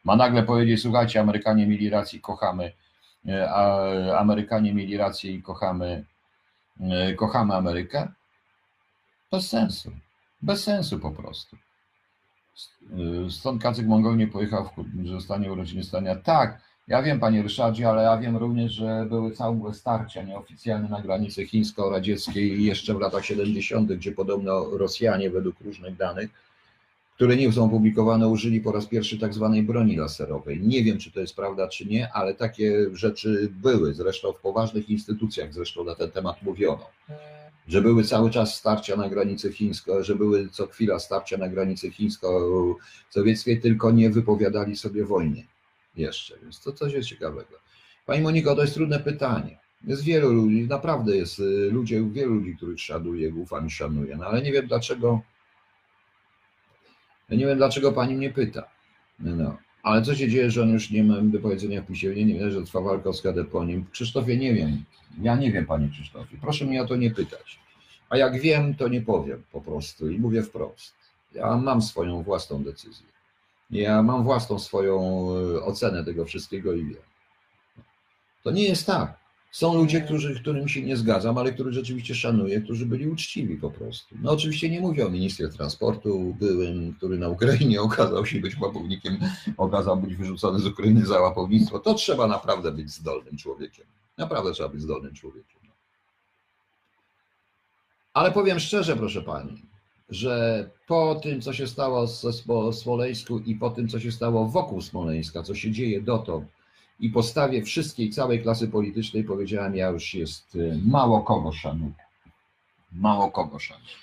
[0.04, 2.72] Ma nagle powiedzieć, słuchajcie, Amerykanie mieli rację, kochamy,
[3.28, 6.04] e, a Amerykanie mieli rację i kochamy,
[6.80, 8.08] e, kochamy Amerykę?
[9.30, 9.92] Bez sensu.
[10.42, 11.56] Bez sensu po prostu.
[13.30, 14.68] Stąd Kacyk Mongol nie pojechał,
[15.04, 16.16] że zostanie urodziny stania.
[16.16, 21.02] Tak, ja wiem, panie Ryszardzie, ale ja wiem również, że były całe starcia nieoficjalne na
[21.02, 26.30] granicy chińsko-radzieckiej jeszcze w latach 70., gdzie podobno Rosjanie, według różnych danych,
[27.14, 30.60] które nie są opublikowane, użyli po raz pierwszy tak zwanej broni laserowej.
[30.60, 33.94] Nie wiem, czy to jest prawda, czy nie, ale takie rzeczy były.
[33.94, 36.86] Zresztą w poważnych instytucjach zresztą na ten temat mówiono
[37.68, 41.90] że były cały czas starcia na granicy chińsko, że były co chwila starcia na granicy
[41.90, 45.44] chińsko-sowieckiej, tylko nie wypowiadali sobie wojny
[45.96, 47.58] jeszcze, więc to coś jest ciekawego.
[48.06, 49.58] Pani Moniko, to jest trudne pytanie.
[49.84, 54.26] Jest wielu ludzi, naprawdę jest y, ludzie, wielu ludzi, których szanuję, ufam i szanuję, no
[54.26, 55.20] ale nie wiem dlaczego,
[57.28, 58.68] ja nie wiem dlaczego pani mnie pyta.
[59.18, 59.56] No.
[59.82, 62.34] Ale co się dzieje, że on już nie ma do powiedzenia w pisie, nie, nie
[62.34, 63.86] wiem, że trwa walka o skadę po nim.
[63.92, 64.84] Krzysztofie, nie wiem.
[65.20, 66.36] Ja nie wiem, panie Krzysztofie.
[66.40, 67.58] Proszę mnie o to nie pytać.
[68.08, 70.94] A jak wiem, to nie powiem po prostu i mówię wprost.
[71.34, 73.06] Ja mam swoją własną decyzję.
[73.70, 75.26] Ja mam własną swoją
[75.56, 77.02] e, ocenę tego wszystkiego i wiem.
[78.42, 79.21] To nie jest tak.
[79.52, 83.70] Są ludzie, którzy, którym się nie zgadzam, ale których rzeczywiście szanuję, którzy byli uczciwi po
[83.70, 84.14] prostu.
[84.22, 89.18] No oczywiście nie mówię o ministrze transportu byłym, który na Ukrainie okazał się być łapownikiem,
[89.56, 91.78] okazał być wyrzucony z Ukrainy za łapownictwo.
[91.78, 93.86] To trzeba naprawdę być zdolnym człowiekiem.
[94.18, 95.60] Naprawdę trzeba być zdolnym człowiekiem.
[98.14, 99.62] Ale powiem szczerze, proszę pani,
[100.08, 104.80] że po tym, co się stało w Smoleńsku i po tym, co się stało wokół
[104.80, 106.48] Smoleńska, co się dzieje dotąd,
[107.02, 111.92] i postawie wszystkiej, całej klasy politycznej powiedziałem, ja już jest y, mało kogo szanuję.
[112.92, 113.94] Mało kogo szanuję.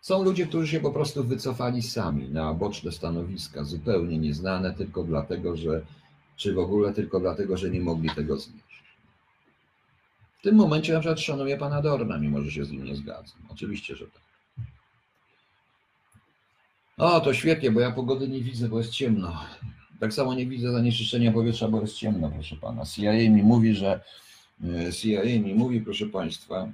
[0.00, 5.56] Są ludzie, którzy się po prostu wycofali sami na boczne stanowiska, zupełnie nieznane, tylko dlatego,
[5.56, 5.82] że,
[6.36, 8.84] czy w ogóle tylko dlatego, że nie mogli tego znieść.
[10.38, 13.38] W tym momencie na przykład szanuję pana Dorna, mimo że się z nim nie zgadzam.
[13.48, 14.22] Oczywiście, że tak.
[16.96, 19.40] O, to świetnie, bo ja pogody nie widzę, bo jest ciemno.
[20.04, 22.84] Tak samo nie widzę zanieczyszczenia powietrza, bo jest ciemno, proszę pana.
[22.86, 24.00] CIA mi mówi, że
[24.64, 26.68] e, CIA mi mówi, proszę państwa,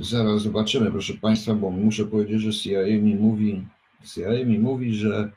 [0.00, 3.66] Zaraz zobaczymy, proszę Państwa, bo muszę powiedzieć, że CIA mi mówi,
[4.14, 5.30] CIA mi mówi, że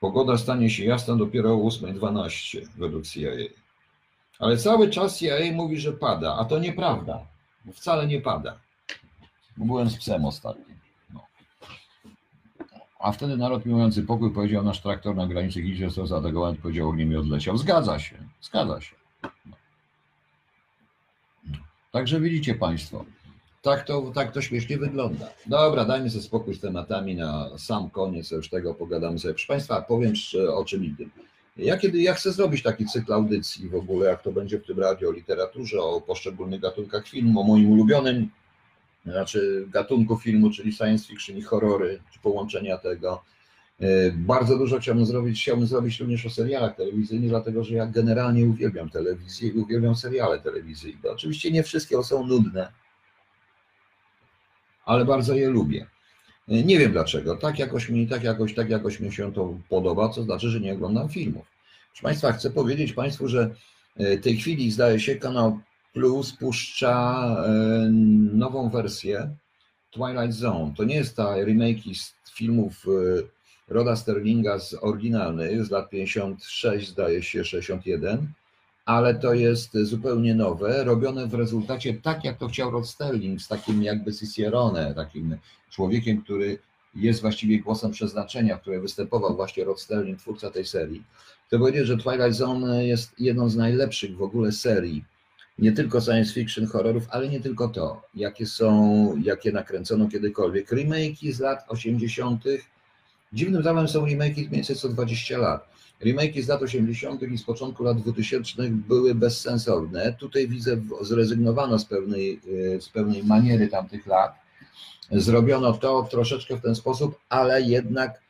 [0.00, 3.30] pogoda stanie się jasna dopiero o 8.12 według CIA.
[4.38, 7.26] Ale cały czas CIA mówi, że pada, a to nieprawda.
[7.72, 8.58] Wcale nie pada.
[9.56, 10.74] Byłem z psem ostatnio.
[11.14, 11.26] No.
[13.00, 17.12] A wtedy naród miłujący pokój powiedział, nasz traktor na granicy Gilzie został zaatakowany, powiedział, ogniem
[17.12, 17.58] i odleciał.
[17.58, 18.96] Zgadza się, zgadza się.
[19.22, 19.56] No.
[21.92, 23.04] Także widzicie Państwo,
[23.62, 25.28] tak to, tak to śmiesznie wygląda.
[25.46, 29.34] Dobra, dajmy sobie spokój z tematami na sam koniec, już tego pogadamy sobie.
[29.34, 30.12] Proszę Państwa, powiem
[30.54, 31.10] o czym innym.
[31.56, 34.80] Ja kiedy ja chcę zrobić taki cykl audycji w ogóle, jak to będzie w tym
[34.80, 38.30] radio o literaturze, o poszczególnych gatunkach filmu, o moim ulubionym
[39.06, 43.22] znaczy gatunku filmu, czyli science fiction i horrory, czy połączenia tego.
[43.80, 48.44] E, bardzo dużo chciałbym zrobić, chciałbym zrobić również o serialach telewizyjnych, dlatego że ja generalnie
[48.44, 51.10] uwielbiam telewizję i uwielbiam seriale telewizyjne.
[51.10, 52.72] Oczywiście nie wszystkie są nudne,
[54.88, 55.86] ale bardzo je lubię.
[56.48, 57.36] E, nie wiem dlaczego.
[57.36, 60.72] Tak jakoś mi, tak jakoś, tak jakoś mi się to podoba, co znaczy, że nie
[60.72, 61.46] oglądam filmów.
[61.88, 63.54] Proszę Państwa, chcę powiedzieć Państwu, że
[63.96, 65.60] e, w tej chwili zdaje się kanał
[65.92, 67.50] Plus puszcza e,
[68.32, 69.36] nową wersję
[69.90, 70.74] Twilight Zone.
[70.76, 72.86] To nie jest ta remake z filmów
[73.68, 78.32] Roda Sterlinga z oryginalnej z lat 56, zdaje się 61,
[78.88, 83.48] ale to jest zupełnie nowe, robione w rezultacie tak, jak to chciał Rod Sterling, z
[83.48, 85.36] takim jakby Cicerone, takim
[85.70, 86.58] człowiekiem, który
[86.94, 91.02] jest właściwie głosem przeznaczenia, w którym występował właśnie Rod Sterling, twórca tej serii.
[91.50, 95.04] To powiedzieć, że Twilight Zone jest jedną z najlepszych w ogóle serii,
[95.58, 100.70] nie tylko science fiction, horrorów, ale nie tylko to, jakie są, jakie nakręcono kiedykolwiek.
[100.70, 102.44] Remake'i z lat 80.
[103.32, 105.77] Dziwnym zawodem są remake'i mniej więcej co 20 lat.
[106.00, 107.22] Remake'i z lat 80.
[107.22, 110.12] i z początku lat 2000 były bezsensowne.
[110.18, 112.40] Tutaj widzę, zrezygnowano z pewnej,
[112.76, 114.34] e, z pewnej maniery tamtych lat.
[115.10, 118.20] Zrobiono to troszeczkę w ten sposób, ale jednak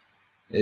[0.51, 0.57] e,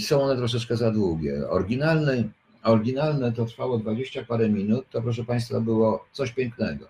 [0.00, 1.48] są one troszeczkę za długie.
[1.48, 2.24] Oryginalne,
[2.62, 6.86] oryginalne to trwało 20 parę minut, to proszę Państwa było coś pięknego,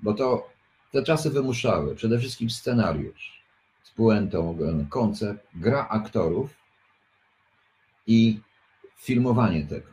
[0.00, 0.48] bo to
[0.92, 3.42] te czasy wymuszały przede wszystkim scenariusz
[3.82, 4.58] z puentą,
[4.90, 6.50] koncept, gra aktorów
[8.06, 8.40] i
[9.04, 9.86] filmowanie tego.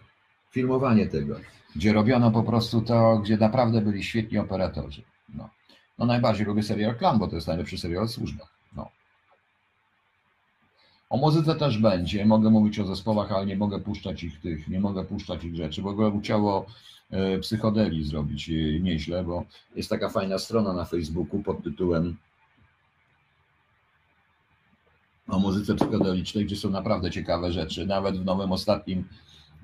[0.52, 1.36] Filmowanie tego,
[1.76, 5.02] gdzie robiono po prostu to, gdzie naprawdę byli świetni operatorzy.
[5.34, 5.50] No,
[5.98, 8.50] no najbardziej lubię serial Klan, bo to jest najlepszy serial o służbach.
[8.76, 8.90] No.
[11.10, 12.26] O muzyce też będzie.
[12.26, 15.82] Mogę mówić o zespołach, ale nie mogę puszczać ich tych, nie mogę puszczać ich rzeczy.
[15.82, 16.66] W ogóle chciało
[17.12, 19.46] e, psychodeli zrobić e, nieźle, bo
[19.76, 22.18] jest taka fajna strona na Facebooku pod tytułem
[25.28, 27.86] o muzyce psychodelicznej, gdzie są naprawdę ciekawe rzeczy.
[27.86, 29.08] Nawet w nowym ostatnim,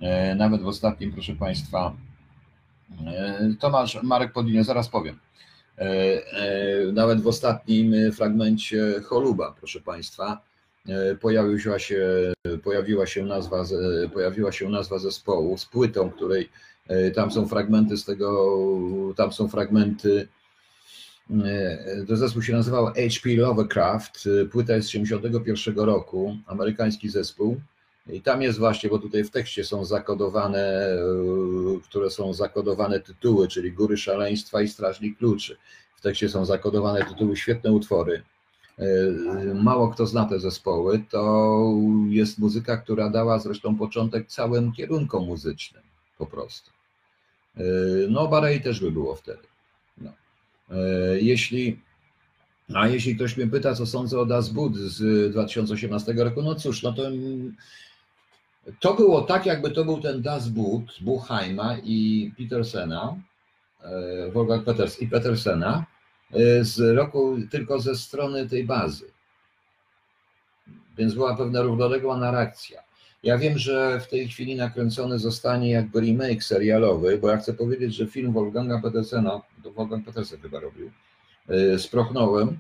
[0.02, 1.94] e, nawet w ostatnim, proszę Państwa,
[3.08, 5.20] e, Tomasz Marek Podinie, zaraz powiem.
[5.78, 10.42] E, nawet w ostatnim fragmencie Choluba, proszę Państwa,
[11.22, 12.34] pojawiła się,
[12.64, 13.64] pojawiła się nazwa,
[14.14, 16.50] pojawiła się nazwa zespołu z płytą, której
[17.16, 18.58] tam są fragmenty z tego,
[19.16, 20.28] tam są fragmenty
[22.08, 23.36] to zespół się nazywał H.P.
[23.36, 27.62] Lovecraft, e, płyta jest z 1971 roku, amerykański zespół.
[28.10, 30.98] I tam jest właśnie, bo tutaj w tekście są zakodowane, e,
[31.84, 35.58] które są zakodowane tytuły, czyli Góry Szaleństwa i Strażnik Kluczy.
[35.96, 38.24] W tekście są zakodowane tytuły, świetne utwory.
[39.54, 41.04] Mało kto zna te zespoły.
[41.10, 41.74] To
[42.10, 45.84] jest muzyka, która dała zresztą początek całym kierunkom muzycznym,
[46.18, 46.72] po prostu.
[48.10, 49.48] No, Barei też by było wtedy.
[50.72, 50.76] E,
[51.20, 51.80] jeśli,
[52.74, 56.84] a jeśli ktoś mnie pyta, co sądzę o Das Boot z 2018 roku, no cóż,
[56.84, 57.04] no to
[58.80, 63.18] to było tak, jakby to był ten Das Boot Buchheima i Petersena,
[63.84, 65.86] e, Wolfgang Peters i Petersena
[66.34, 69.06] e, z roku tylko ze strony tej bazy.
[70.98, 72.87] Więc była pewna równoległa narracja.
[73.24, 77.96] Ja wiem, że w tej chwili nakręcony zostanie jakby remake serialowy, bo ja chcę powiedzieć,
[77.96, 80.92] że film Wolfganga Petersena, to Wolfgang Petersen chyba robił,
[81.48, 82.60] z e, Prochnowem,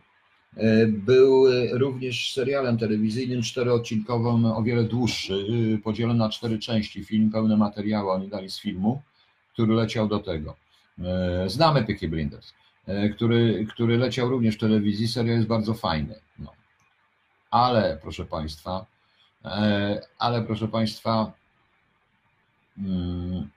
[0.57, 5.45] e, był również serialem telewizyjnym czteroodcinkowym, o wiele dłuższy,
[5.75, 7.05] e, podzielony na cztery części.
[7.05, 9.01] Film, pełne materiały oni dali z filmu,
[9.53, 10.55] który leciał do tego.
[11.47, 12.53] Znamy Peaky Blinders,
[13.15, 15.07] który, który leciał również w telewizji.
[15.07, 16.15] Serial jest bardzo fajny.
[16.39, 16.51] No.
[17.51, 18.85] Ale, proszę Państwa,
[20.19, 21.31] ale proszę Państwa,
[22.77, 23.49] mm,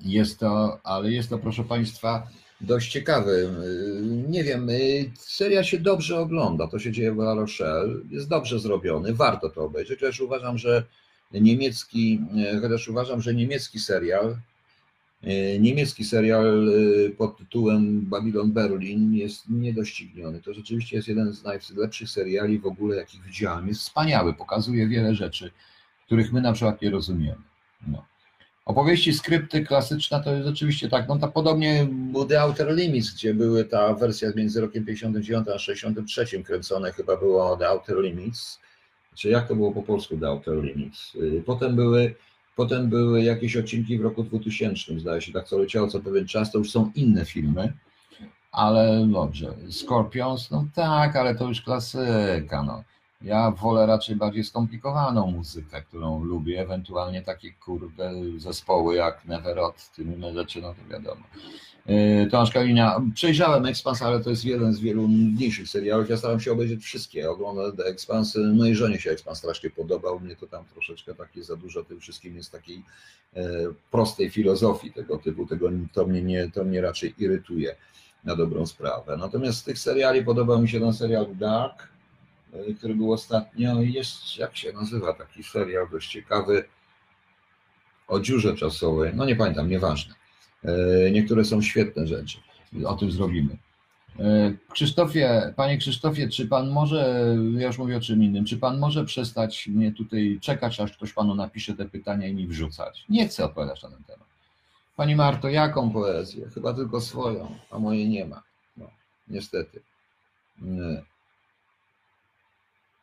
[0.00, 2.28] jest to, ale jest to, proszę Państwa,
[2.60, 3.50] dość ciekawy.
[4.28, 4.68] Nie wiem,
[5.18, 9.64] seria się dobrze ogląda, to się dzieje w La Rochelle, jest dobrze zrobiony, warto to
[9.64, 10.84] obejrzeć, chociaż uważam, że
[11.32, 12.20] niemiecki,
[12.62, 14.59] chociaż uważam, że niemiecki serial E,
[15.60, 20.40] niemiecki serial e, pod tytułem Babylon Berlin jest niedościgniony.
[20.40, 23.68] To rzeczywiście jest jeden z najlepszych seriali w ogóle, jakich widziałem.
[23.68, 25.50] Jest wspaniały, pokazuje wiele rzeczy,
[26.06, 27.42] których my na przykład nie rozumiemy.
[27.88, 28.04] No.
[28.64, 31.88] Opowieści, skrypty klasyczne to jest oczywiście tak, no to podobnie
[32.28, 37.56] The Outer Limits, gdzie były ta wersja między rokiem 59 a 63 kręcone, chyba było
[37.56, 38.58] The Outer Limits,
[39.14, 41.14] czy jak to było po polsku The Outer Limits.
[41.14, 42.14] Y, potem były,
[42.60, 46.52] potem były jakieś odcinki w roku 2000, zdaje się, tak co leciało co pewien czas,
[46.52, 47.72] to już są inne filmy,
[48.52, 49.54] ale dobrze.
[49.70, 52.82] Scorpions, no tak, ale to już klasyka, no.
[53.22, 60.34] Ja wolę raczej bardziej skomplikowaną muzykę, którą lubię, ewentualnie takie kurde zespoły jak Neverot, tymi
[60.34, 61.22] rzeczy, no to wiadomo.
[61.90, 66.10] Yy, Tomasz Kalina, przejrzałem Expans, ale to jest jeden z wielu mniejszych serialów.
[66.10, 67.30] Ja staram się obejrzeć wszystkie.
[67.30, 68.38] Oglądam The Expans.
[68.54, 70.20] Mojej żonie się Expans strasznie podobał.
[70.20, 72.82] Mnie to tam troszeczkę takie za dużo tym wszystkim jest takiej
[73.36, 73.42] e,
[73.90, 75.46] prostej filozofii tego typu.
[75.46, 77.76] Tego, to, mnie nie, to mnie raczej irytuje
[78.24, 79.16] na dobrą sprawę.
[79.16, 81.90] Natomiast z tych seriali podoba mi się ten serial Dark
[82.52, 83.80] E, który był ostatnio.
[83.80, 86.64] Jest, jak się nazywa taki serial dość ciekawy
[88.08, 89.12] o dziurze czasowej.
[89.14, 90.14] No nie pamiętam, nieważne.
[90.64, 92.38] E, niektóre są świetne rzeczy.
[92.86, 93.56] O tym zrobimy.
[94.18, 98.78] E, Krzysztofie, panie Krzysztofie, czy pan może, ja już mówię o czym innym, czy pan
[98.78, 103.04] może przestać mnie tutaj czekać, aż ktoś panu napisze te pytania i mi wrzucać?
[103.08, 104.28] Nie chcę odpowiadać na ten temat.
[104.96, 106.48] Pani Marto, jaką poezję?
[106.54, 108.42] Chyba tylko swoją, a mojej nie ma.
[108.76, 108.90] No,
[109.28, 109.80] niestety.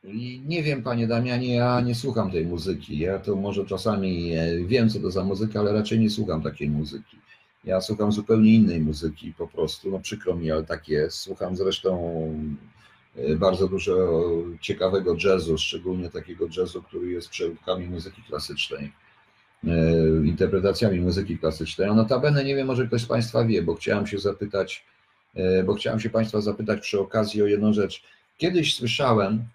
[0.03, 2.99] I nie wiem, panie Damianie, ja nie słucham tej muzyki.
[2.99, 6.69] Ja to może czasami e, wiem, co to za muzyka, ale raczej nie słucham takiej
[6.69, 7.17] muzyki.
[7.67, 9.91] Ja słucham zupełnie innej muzyki po prostu.
[9.91, 11.17] No przykro mi, ale tak jest.
[11.17, 11.91] Słucham zresztą
[13.15, 13.93] e, bardzo dużo
[14.61, 18.91] ciekawego jazzu, szczególnie takiego jazzu, który jest przeróbkami muzyki klasycznej,
[19.63, 19.71] e,
[20.25, 21.89] interpretacjami muzyki klasycznej.
[21.89, 24.85] A notabene nie wiem, może ktoś z Państwa wie, bo chciałem się zapytać,
[25.65, 28.03] bo chciałem się Państwa zapytać przy okazji o jedną rzecz.
[28.37, 29.45] Kiedyś słyszałem,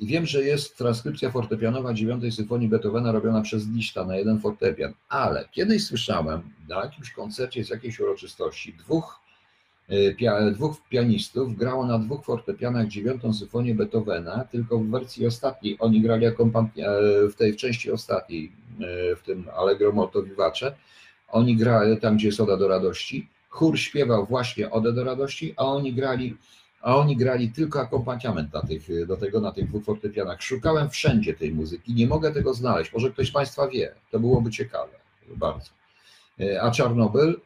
[0.00, 4.92] i wiem, że jest transkrypcja fortepianowa dziewiątej symfonii Beethovena robiona przez Liszta na jeden fortepian,
[5.08, 9.20] ale kiedyś słyszałem na jakimś koncercie z jakiejś uroczystości dwóch,
[9.88, 15.76] e, dwóch pianistów grało na dwóch fortepianach dziewiątą symfonię Beethovena, tylko w wersji ostatniej.
[15.80, 16.32] Oni grali e,
[17.28, 20.74] w tej części ostatniej, e, w tym Allegro Molto Vivace.
[21.28, 23.28] Oni grali tam, gdzie jest Oda do radości.
[23.48, 26.36] Chór śpiewał właśnie Odę do radości, a oni grali
[26.82, 30.42] a oni grali tylko akompaniament na tych, do tego na tych dwóch fortepianach.
[30.42, 32.92] Szukałem wszędzie tej muzyki, nie mogę tego znaleźć.
[32.92, 34.92] Może ktoś z Państwa wie, to byłoby ciekawe
[35.36, 35.70] bardzo.
[36.60, 37.40] A Czarnobyl,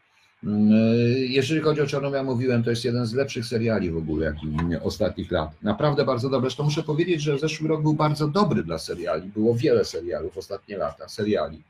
[0.45, 0.71] mm,
[1.17, 4.49] jeżeli chodzi o Czarnobyl, ja mówiłem, to jest jeden z lepszych seriali w ogóle, jaki
[4.83, 5.63] ostatnich lat.
[5.63, 6.51] Naprawdę bardzo dobry.
[6.51, 9.29] Zresztą muszę powiedzieć, że zeszły rok był bardzo dobry dla seriali.
[9.29, 11.63] Było wiele serialów ostatnie lata, seriali.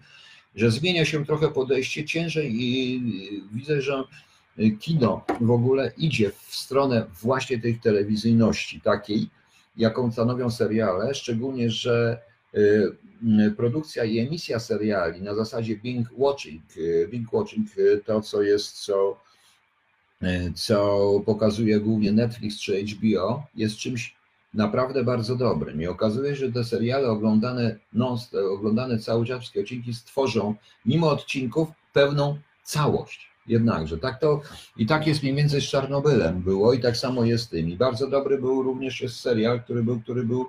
[0.55, 3.03] Że zmienia się trochę podejście, ciężej i
[3.53, 4.05] widzę, że
[4.80, 9.28] kino w ogóle idzie w stronę właśnie tej telewizyjności takiej,
[9.76, 12.22] jaką stanowią seriale, szczególnie, że
[12.54, 12.59] y,
[13.48, 17.68] y, produkcja i emisja seriali na zasadzie Bing Watching, y, Bing Watching
[18.04, 19.20] to co jest, co,
[20.54, 24.16] co pokazuje głównie Netflix czy HBO, jest czymś
[24.54, 25.82] naprawdę bardzo dobrym.
[25.82, 28.18] I okazuje się, że te seriale oglądane, non,
[28.52, 30.54] oglądane cały czas, wszystkie odcinki stworzą,
[30.86, 33.36] mimo odcinków, pewną całość.
[33.49, 34.40] Jednakże tak to
[34.76, 37.68] i tak jest mniej więcej z Czarnobylem było i tak samo jest z tym.
[37.68, 40.47] I bardzo dobry był również jest serial, który był, który był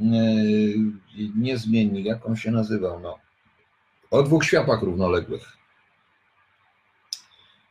[0.00, 0.74] yy,
[1.36, 3.18] niezmiennik, jak on się nazywał, no.
[4.10, 5.56] O dwóch światach równoległych.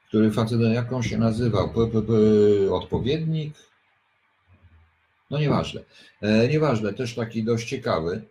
[0.07, 1.69] Który facet, jak on się nazywał?
[1.69, 2.13] P, p, p,
[2.73, 3.53] odpowiednik?
[5.30, 5.82] No nieważne.
[6.21, 8.21] E, nieważne, też taki dość ciekawy,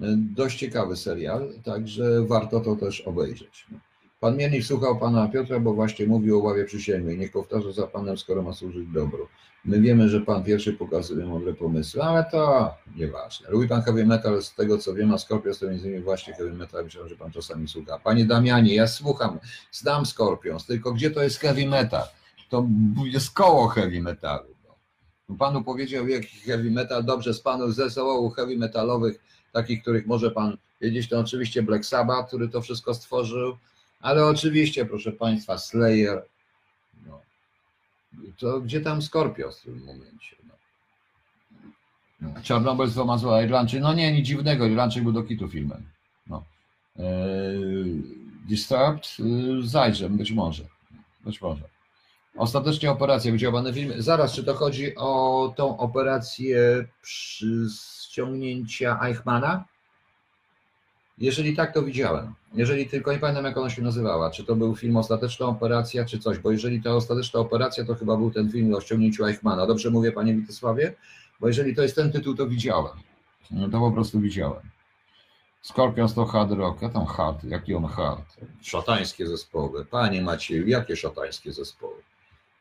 [0.00, 3.66] e, dość ciekawy serial, także warto to też obejrzeć.
[4.22, 7.18] Pan Miernik słuchał pana Piotra, bo właśnie mówił o ławie przysięgłej.
[7.18, 9.28] Niech powtarza za panem, skoro ma służyć dobru.
[9.64, 13.50] My wiemy, że pan pierwszy pokazuje mądre pomysły, ale to nieważne.
[13.50, 16.52] Lubi pan heavy metal, z tego co wiem, a Scorpions to między innymi właśnie heavy
[16.52, 17.98] metal, myślałem, że pan czasami słucha.
[17.98, 19.38] Panie Damianie, ja słucham,
[19.72, 22.04] znam Scorpions, tylko gdzie to jest heavy metal?
[22.48, 22.66] To
[23.04, 24.54] jest koło heavy metalu.
[25.38, 29.20] Panu powiedział, jaki heavy metal, dobrze z panu zespołu heavy metalowych,
[29.52, 33.56] takich, których może pan wiedzieć, to oczywiście Black Sabbath, który to wszystko stworzył,
[34.02, 36.24] ale oczywiście, proszę Państwa, Slayer,
[37.06, 37.20] no,
[38.38, 40.36] to gdzie tam Scorpios w tym momencie?
[40.48, 40.54] No.
[42.20, 42.42] no.
[42.42, 45.82] Czarnobyl z dwoma Irlandczyk, no nie, nic dziwnego, Irlandczyk był do kitu filmem.
[46.26, 46.44] No.
[46.98, 48.02] Eee,
[48.48, 50.64] Disturbed, yy, zajrzę, być może,
[51.24, 51.72] być może.
[52.36, 53.92] Ostatecznie operacja, widział Pan film?
[53.98, 57.66] Zaraz, czy to chodzi o tą operację przy
[58.08, 59.64] ściągnięcia Eichmana?
[61.22, 62.34] Jeżeli tak, to widziałem.
[62.54, 64.30] Jeżeli tylko nie pamiętam, jak ona się nazywała.
[64.30, 68.16] Czy to był film Ostateczna Operacja, czy coś, bo jeżeli to Ostateczna Operacja, to chyba
[68.16, 69.66] był ten film o ściągnięciu Eichmana.
[69.66, 70.94] Dobrze mówię, panie Witysławie?
[71.40, 72.92] Bo jeżeli to jest ten tytuł, to widziałem.
[73.50, 74.60] No to po prostu widziałem.
[75.62, 78.36] Scorpions to hard rock, a tam hard, jaki on hard?
[78.62, 79.84] Szatańskie zespoły.
[79.84, 81.94] Panie Macieju, jakie szatańskie zespoły?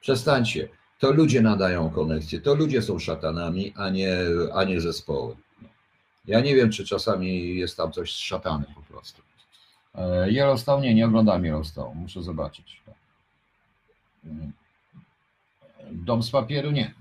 [0.01, 0.69] Przestańcie.
[0.99, 4.17] To ludzie nadają konekcje, to ludzie są szatanami, a nie,
[4.53, 5.35] a nie zespoły.
[6.25, 9.21] Ja nie wiem, czy czasami jest tam coś z szatanem po prostu.
[9.95, 10.81] E, Yellowstone?
[10.81, 11.95] Nie, nie oglądam Yellowstone.
[11.95, 12.81] Muszę zobaczyć.
[15.91, 16.71] Dom z papieru?
[16.71, 16.93] Nie.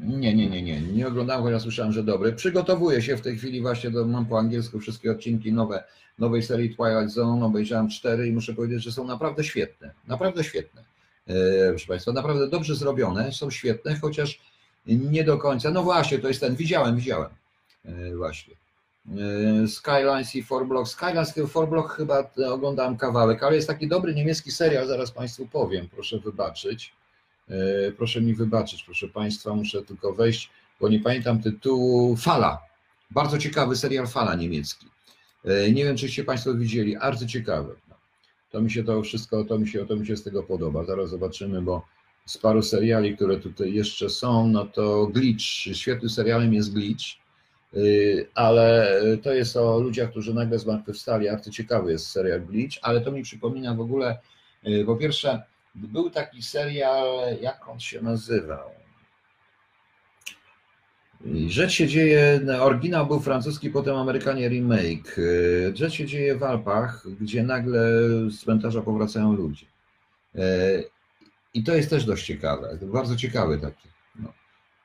[0.00, 0.80] Nie, nie, nie, nie.
[0.80, 2.32] Nie oglądałem, chociaż słyszałem, że dobry.
[2.32, 5.84] Przygotowuję się w tej chwili właśnie, do, mam po angielsku wszystkie odcinki nowe,
[6.18, 7.46] nowej serii Twilight Zone.
[7.46, 9.94] Obejrzałem cztery i muszę powiedzieć, że są naprawdę świetne.
[10.06, 10.84] Naprawdę świetne.
[11.26, 11.34] E,
[11.68, 14.40] proszę Państwa, naprawdę dobrze zrobione, są świetne, chociaż
[14.86, 15.70] nie do końca.
[15.70, 17.30] No właśnie, to jest ten, widziałem, widziałem.
[17.84, 18.54] E, właśnie.
[19.62, 20.88] E, Skylines i Forblock.
[20.88, 26.18] Skylines Forblock chyba oglądałem kawałek, ale jest taki dobry niemiecki serial, zaraz Państwu powiem, proszę
[26.18, 26.92] wybaczyć.
[27.48, 32.16] E, proszę mi wybaczyć, proszę Państwa, muszę tylko wejść, bo nie pamiętam tytułu.
[32.16, 32.62] Fala.
[33.10, 34.86] Bardzo ciekawy serial Fala niemiecki.
[35.72, 37.74] Nie wiem, czyście Państwo widzieli, bardzo ciekawy.
[38.50, 40.84] To mi się to wszystko, to mi się, to mi się z tego podoba.
[40.84, 41.86] Zaraz zobaczymy, bo
[42.26, 47.04] z paru seriali, które tutaj jeszcze są, no to Glitch, świetnym serialem jest Glitch
[48.34, 51.28] ale to jest o ludziach, którzy nagle zmartwychwstali.
[51.28, 54.18] Arcyciekawy jest serial Bleach, ale to mi przypomina w ogóle,
[54.66, 55.42] y, po pierwsze,
[55.74, 57.06] był taki serial,
[57.40, 58.70] jak on się nazywał?
[61.46, 65.18] Rzecz się dzieje, oryginał był francuski, potem Amerykanie remake.
[65.18, 67.80] Y, rzecz się dzieje w Alpach, gdzie nagle
[68.30, 69.66] z cmentarza powracają ludzie.
[71.54, 73.93] I to jest też dość ciekawe, bardzo ciekawy taki.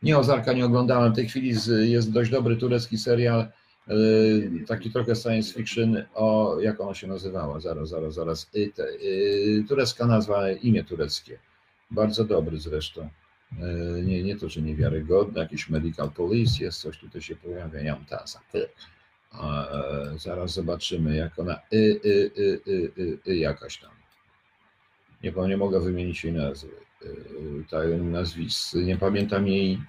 [0.04, 1.14] Nie Ozarka nie oglądałem.
[1.14, 1.54] W tej chwili
[1.92, 3.94] jest dość dobry turecki serial, e,
[4.68, 7.60] taki trochę science fiction, o jak ona się nazywała?
[7.60, 8.50] Zaraz, zaraz, zaraz.
[8.50, 8.84] Te,
[9.68, 11.40] turecka nazwa, imię tureckie.
[11.92, 13.10] Bardzo dobry zresztą.
[13.60, 18.00] E, nie, nie to, że niewiarygodne, jakiś medical police jest, coś tutaj się pojawia, ja
[18.10, 18.40] taza.
[20.18, 23.92] Zaraz zobaczymy, jak ona, y, y, y, y, y, y, jakaś tam.
[25.24, 26.89] Nie, nie mogę wymienić jej nazwy.
[27.06, 29.80] Y, tak, nazwisk, nie pamiętam jej,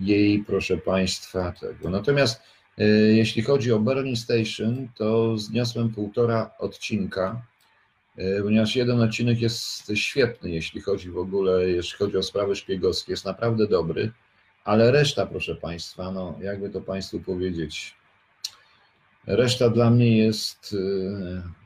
[0.00, 1.90] jej, proszę Państwa, tego.
[1.90, 2.42] Natomiast
[2.78, 2.84] y,
[3.16, 7.42] jeśli chodzi o Berlin Station, to zniosłem półtora odcinka,
[8.18, 13.12] y, ponieważ jeden odcinek jest świetny, jeśli chodzi w ogóle, jeśli chodzi o sprawy szpiegowskie,
[13.12, 14.12] jest naprawdę dobry,
[14.64, 17.94] ale reszta, proszę Państwa, no jakby to Państwu powiedzieć,
[19.26, 20.76] reszta dla mnie jest,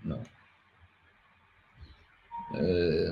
[0.05, 0.23] no,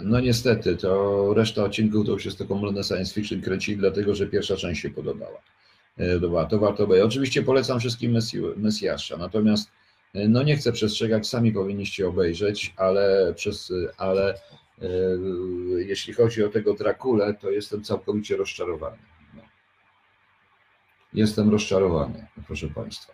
[0.02, 4.26] no niestety, to reszta odcinków to już jest taką mrodę science fiction kręci, dlatego że
[4.26, 5.38] pierwsza część się podobała.
[5.96, 7.04] E, to warto by.
[7.04, 8.18] Oczywiście polecam wszystkim
[8.56, 9.70] Mesjasza, natomiast
[10.14, 14.88] e, no nie chcę przestrzegać, sami powinniście obejrzeć, ale, przez, ale e,
[15.76, 18.98] jeśli chodzi o tego Drakule, to jestem całkowicie rozczarowany.
[19.34, 19.42] No.
[21.12, 23.12] Jestem rozczarowany, proszę Państwa.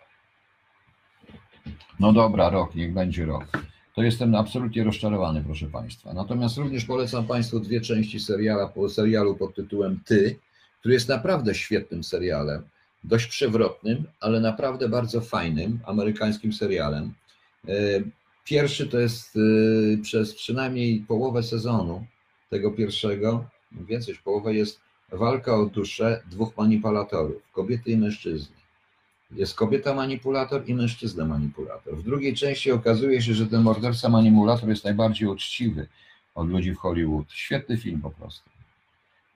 [1.99, 3.68] No dobra, rok, niech będzie rok
[3.99, 6.13] to jestem absolutnie rozczarowany, proszę Państwa.
[6.13, 10.39] Natomiast również polecam Państwu dwie części seriala, serialu pod tytułem Ty,
[10.79, 12.61] który jest naprawdę świetnym serialem,
[13.03, 17.13] dość przewrotnym, ale naprawdę bardzo fajnym amerykańskim serialem.
[17.67, 17.71] E,
[18.45, 19.39] pierwszy to jest e,
[20.01, 22.05] przez przynajmniej połowę sezonu
[22.49, 24.79] tego pierwszego, więcej niż połowę jest
[25.11, 28.58] walka o duszę dwóch manipulatorów, kobiety i mężczyzny.
[29.31, 31.97] Jest kobieta manipulator i mężczyzna manipulator.
[31.97, 35.87] W drugiej części okazuje się, że ten morderca manipulator jest najbardziej uczciwy
[36.35, 37.31] od ludzi w Hollywood.
[37.31, 38.49] Świetny film po prostu.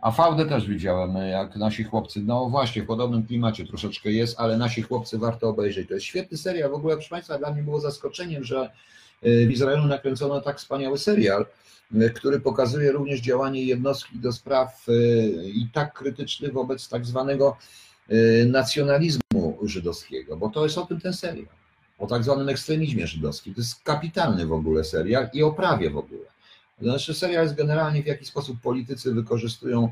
[0.04, 4.58] A Faudę też widziałem, jak nasi chłopcy, no właśnie, w podobnym klimacie troszeczkę jest, ale
[4.58, 5.88] nasi chłopcy warto obejrzeć.
[5.88, 6.72] To jest świetny serial.
[6.72, 8.62] W ogóle, proszę Państwa, dla mnie było zaskoczeniem, że
[9.22, 11.46] e, w Izraelu nakręcono tak wspaniały serial,
[11.96, 14.94] e, który pokazuje również działanie jednostki do spraw e,
[15.46, 17.58] i tak krytyczny wobec tak zwanego
[18.48, 21.48] nacjonalizmu żydowskiego, bo to jest o tym ten serial,
[22.00, 23.54] o tak zwanym ekstremizmie żydowskim.
[23.54, 26.26] To jest kapitalny w ogóle serial i o prawie w ogóle.
[26.82, 29.92] Znaczy serial jest generalnie w jaki sposób politycy wykorzystują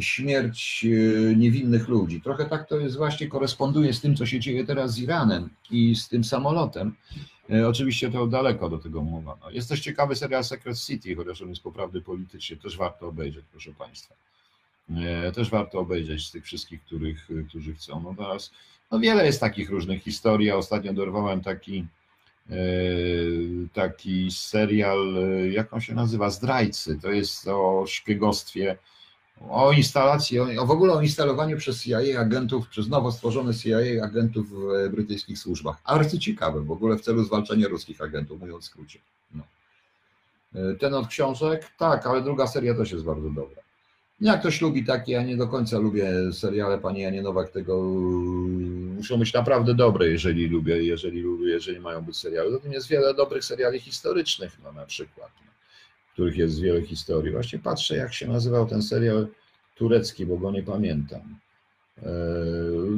[0.00, 2.20] śmierć e, niewinnych ludzi.
[2.20, 5.96] Trochę tak to jest właśnie koresponduje z tym, co się dzieje teraz z Iranem i
[5.96, 6.94] z tym samolotem.
[7.50, 9.36] E, oczywiście to daleko do tego mowa.
[9.40, 13.44] No, jest też ciekawy serial Secret City, chociaż on jest poprawny politycznie, też warto obejrzeć,
[13.50, 14.14] proszę Państwa.
[14.90, 18.02] E, też warto obejrzeć z tych wszystkich, których, którzy chcą.
[18.02, 18.50] No teraz
[18.90, 20.46] no wiele jest takich różnych historii.
[20.48, 21.86] Ja ostatnio dorwałem taki,
[22.50, 22.54] e,
[23.72, 26.30] taki serial, e, jak on się nazywa?
[26.30, 26.98] Zdrajcy.
[27.02, 28.78] To jest o szpiegostwie,
[29.50, 34.50] o instalacji, o, w ogóle o instalowaniu przez CIA agentów, przez nowo stworzone CIA agentów
[34.50, 35.76] w brytyjskich służbach.
[35.84, 38.98] Arcyciekawe, w ogóle w celu zwalczania ruskich agentów, mówiąc w skrócie.
[39.34, 39.42] No.
[40.80, 43.61] Ten od książek, tak, ale druga seria też jest bardzo dobra.
[44.22, 47.82] Jak ktoś lubi takie, ja nie do końca lubię seriale pani Janie Nowak, tego
[48.96, 52.50] muszą być naprawdę dobre, jeżeli lubię, jeżeli lubię, jeżeli mają być seriale.
[52.50, 55.52] Zatem jest wiele dobrych seriali historycznych, no na przykład, no,
[56.12, 57.32] których jest wiele historii.
[57.32, 59.26] Właśnie patrzę, jak się nazywał ten serial
[59.74, 61.38] turecki, bo go nie pamiętam.
[61.98, 62.12] E,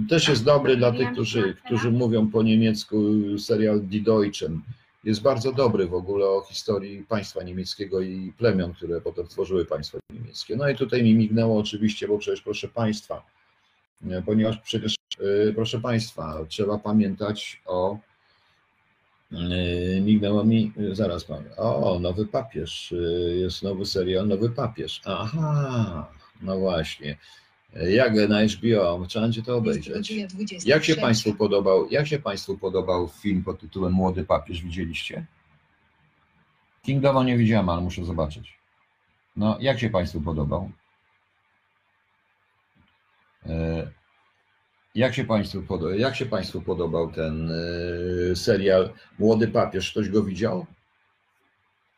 [0.09, 2.97] też jest dobry dla tych, którzy, którzy mówią po niemiecku,
[3.39, 4.61] serial Die Deutschen
[5.05, 9.99] jest bardzo dobry w ogóle o historii państwa niemieckiego i plemion, które potem tworzyły państwo
[10.11, 10.57] niemieckie.
[10.57, 13.27] No i tutaj mi mignęło oczywiście, bo przecież proszę państwa,
[14.11, 17.99] e, ponieważ przecież, e, proszę państwa, trzeba pamiętać o
[19.33, 22.95] e, mignęło mi, zaraz powiem, o, nowy papież,
[23.35, 26.09] jest nowy serial, nowy papież, aha,
[26.43, 27.17] no właśnie,
[27.75, 30.13] jak na HBO, trzeba będzie to obejrzeć.
[30.65, 35.27] Jak się Państwu podobał, jak się Państwu podobał film pod tytułem Młody papież, widzieliście?
[36.83, 38.59] Kingdoma nie widziałem, ale muszę zobaczyć.
[39.37, 40.71] No, jak się Państwu podobał?
[43.47, 43.91] E,
[44.95, 47.51] jak się Państwu, podobał, jak się Państwu podobał ten
[48.33, 49.91] e, serial Młody papież?
[49.91, 50.67] Ktoś go widział?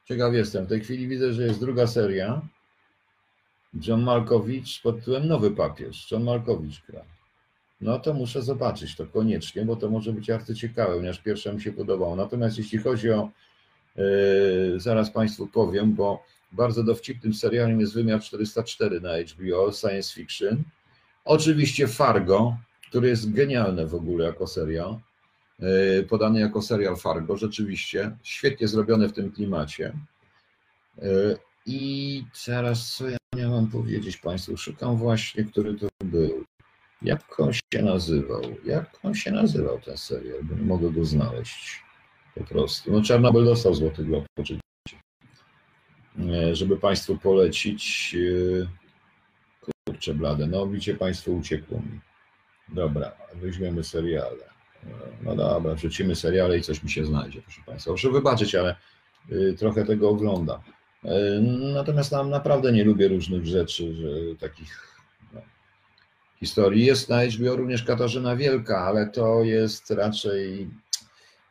[0.05, 0.65] Ciekaw jestem.
[0.65, 2.43] W tej chwili widzę, że jest druga seria.
[3.87, 6.11] John Malkowicz pod tytułem Nowy Papież.
[6.11, 7.05] John Malkowicz gra.
[7.81, 11.73] No to muszę zobaczyć to koniecznie, bo to może być arcyciekawe, ponieważ pierwsza mi się
[11.73, 12.17] podobało.
[12.17, 13.31] Natomiast jeśli chodzi o,
[13.97, 16.23] yy, zaraz Państwu powiem, bo
[16.53, 20.63] bardzo dowcipnym serialem jest Wymiar 404 na HBO, science fiction.
[21.25, 22.57] Oczywiście Fargo,
[22.89, 24.99] który jest genialny w ogóle jako serial,
[25.59, 29.93] yy, podany jako serial Fargo, rzeczywiście, świetnie zrobiony w tym klimacie.
[31.03, 34.57] Yy, I teraz co ja miałem powiedzieć Państwu?
[34.57, 36.45] Szukam właśnie, który to był.
[37.03, 38.43] Jak on się nazywał?
[38.65, 40.45] Jak on się nazywał ten serial?
[40.45, 41.83] Bo nie mogę go znaleźć.
[42.35, 42.93] Po prostu.
[42.93, 44.67] No Czarnobyl dostał Złoty Glob, oczywiście.
[46.53, 48.17] Żeby Państwu polecić.
[48.63, 48.67] E,
[49.85, 52.01] kurczę blade, no widzicie Państwo, uciekło mi.
[52.69, 54.45] Dobra, weźmiemy seriale.
[54.85, 54.89] E,
[55.23, 57.91] no dobra, wrzucimy seriale i coś mi się znajdzie, proszę Państwa.
[57.91, 58.77] Proszę wybaczyć, ale
[59.31, 60.61] e, trochę tego oglądam.
[61.07, 61.41] E,
[61.75, 63.95] natomiast tam naprawdę nie lubię różnych rzeczy,
[64.41, 64.99] takich
[65.33, 65.41] no,
[66.41, 66.85] historii.
[66.85, 70.71] Jest na HBO również Katarzyna Wielka, ale to jest raczej.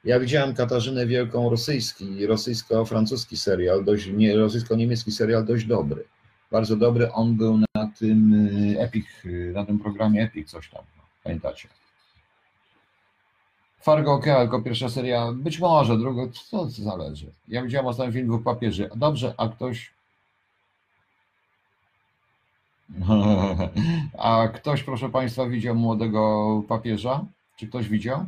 [0.03, 6.03] Ja widziałem Katarzynę Wielką rosyjski, rosyjsko-francuski serial, dość, nie, rosyjsko-niemiecki serial dość dobry.
[6.51, 7.11] Bardzo dobry.
[7.11, 8.33] On był na tym
[8.77, 9.05] e, Epic,
[9.53, 10.83] na tym programie Epic, coś tam.
[11.23, 11.67] Pamiętacie?
[13.85, 17.31] Fargo ok, tylko pierwsza seria, być może, druga, co zależy.
[17.47, 18.89] Ja widziałem ostatni film dwóch papieży.
[18.95, 19.93] Dobrze, a ktoś.
[24.17, 27.25] A ktoś, proszę Państwa, widział młodego papieża?
[27.55, 28.25] Czy ktoś widział?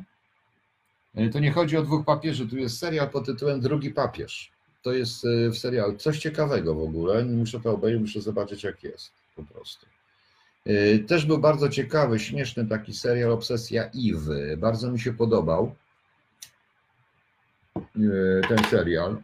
[1.16, 4.51] E, to nie chodzi o dwóch papieży, tu jest serial pod tytułem Drugi papież.
[4.84, 7.26] To jest e, w serial coś ciekawego w ogóle.
[7.26, 9.86] Muszę to obejrzeć, muszę zobaczyć, jak jest po prostu.
[10.70, 14.57] Y, też był bardzo ciekawy, śmieszny taki serial Obsesja Iwy.
[14.57, 15.76] Bardzo mi się podobał
[17.78, 19.18] y, ten serial.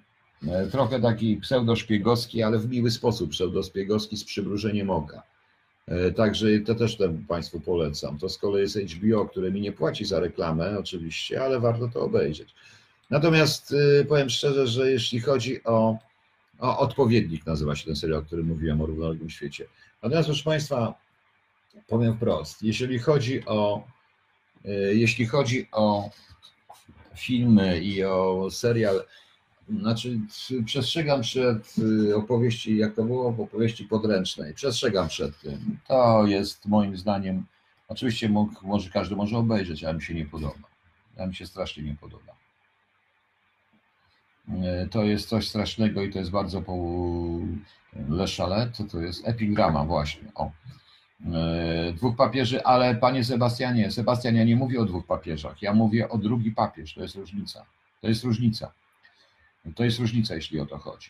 [0.44, 5.24] Y, trochę taki pseudoszpiegowski, ale w miły sposób pseudoszpiegowski z przybrużeniem oka.
[6.16, 8.18] Także to też temu Państwu polecam.
[8.18, 12.02] To z kolei jest HBO, które mi nie płaci za reklamę oczywiście, ale warto to
[12.02, 12.56] obejrzeć.
[13.10, 13.76] Natomiast
[14.08, 15.98] powiem szczerze, że jeśli chodzi o,
[16.60, 19.66] o odpowiednik, nazywa się ten serial, o którym mówiłem, o równoległym świecie.
[20.04, 21.03] Natomiast proszę Państwa,
[21.88, 23.84] powiem wprost, jeżeli chodzi o
[24.66, 26.10] e, jeśli chodzi o
[27.16, 29.04] filmy i o serial,
[29.70, 30.20] znaczy
[30.66, 31.76] przestrzegam przed
[32.12, 35.80] e, opowieści, jak to było w opowieści podręcznej, przestrzegam przed tym.
[35.88, 37.46] To jest moim zdaniem,
[37.88, 40.68] oczywiście mógł, może każdy może obejrzeć, ale mi się nie podoba.
[41.18, 42.34] Ja mi się strasznie nie podoba.
[44.50, 46.74] E, to jest coś strasznego i to jest bardzo po
[48.10, 49.28] Le Chalet, to jest?
[49.28, 50.32] Epigrama właśnie.
[50.36, 50.52] O.
[51.32, 56.10] E, dwóch papieży, ale panie Sebastianie, Sebastian, ja nie mówię o dwóch papieżach, ja mówię
[56.10, 57.66] o drugi papież, to jest różnica.
[58.02, 58.72] To jest różnica.
[59.76, 61.10] To jest różnica, jeśli o to chodzi.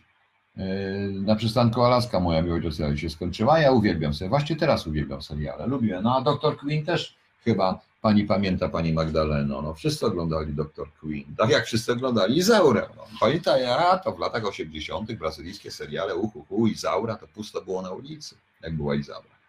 [0.58, 0.64] E,
[1.10, 5.22] na przystanku Alaska moja miłość do serialu się skończyła, ja uwielbiam sobie, właśnie teraz uwielbiam
[5.22, 6.00] seriale, lubię.
[6.04, 6.58] No a Dr.
[6.58, 10.88] Queen też chyba pani pamięta, pani Magdaleno, no wszyscy oglądali Dr.
[11.00, 12.90] Queen, tak jak wszyscy oglądali Izaurę.
[12.98, 13.04] No.
[13.20, 15.14] Pamiętaj, ja to w latach 80.
[15.14, 19.43] brazylijskie seriale, uhu, Izaura, to pusto było na ulicy, jak była Izaura.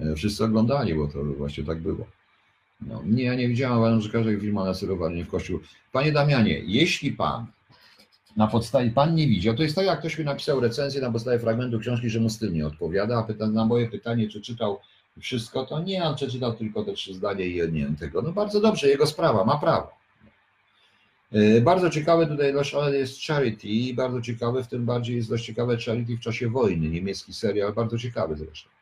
[0.00, 2.06] E, wszyscy oglądali, bo to właśnie tak było.
[2.80, 5.60] No, nie, ja nie widziałem, uważam, że każdy film ma nacelowanie w kościół.
[5.92, 7.46] Panie Damianie, jeśli pan
[8.36, 11.38] Na podstawie, pan nie widział, to jest tak jak ktoś mi napisał recenzję na podstawie
[11.38, 14.80] fragmentu książki, że mu styl nie odpowiada, a pyta, na moje pytanie, czy czytał
[15.20, 18.22] wszystko, to nie, on przeczytał tylko te trzy zdania i nie tego.
[18.22, 19.90] No bardzo dobrze, jego sprawa, ma prawo.
[21.32, 22.54] E, bardzo ciekawe tutaj
[22.92, 27.34] jest Charity, bardzo ciekawe, w tym bardziej jest dość ciekawe Charity w czasie wojny, niemiecki
[27.34, 28.75] serial, bardzo ciekawy zresztą.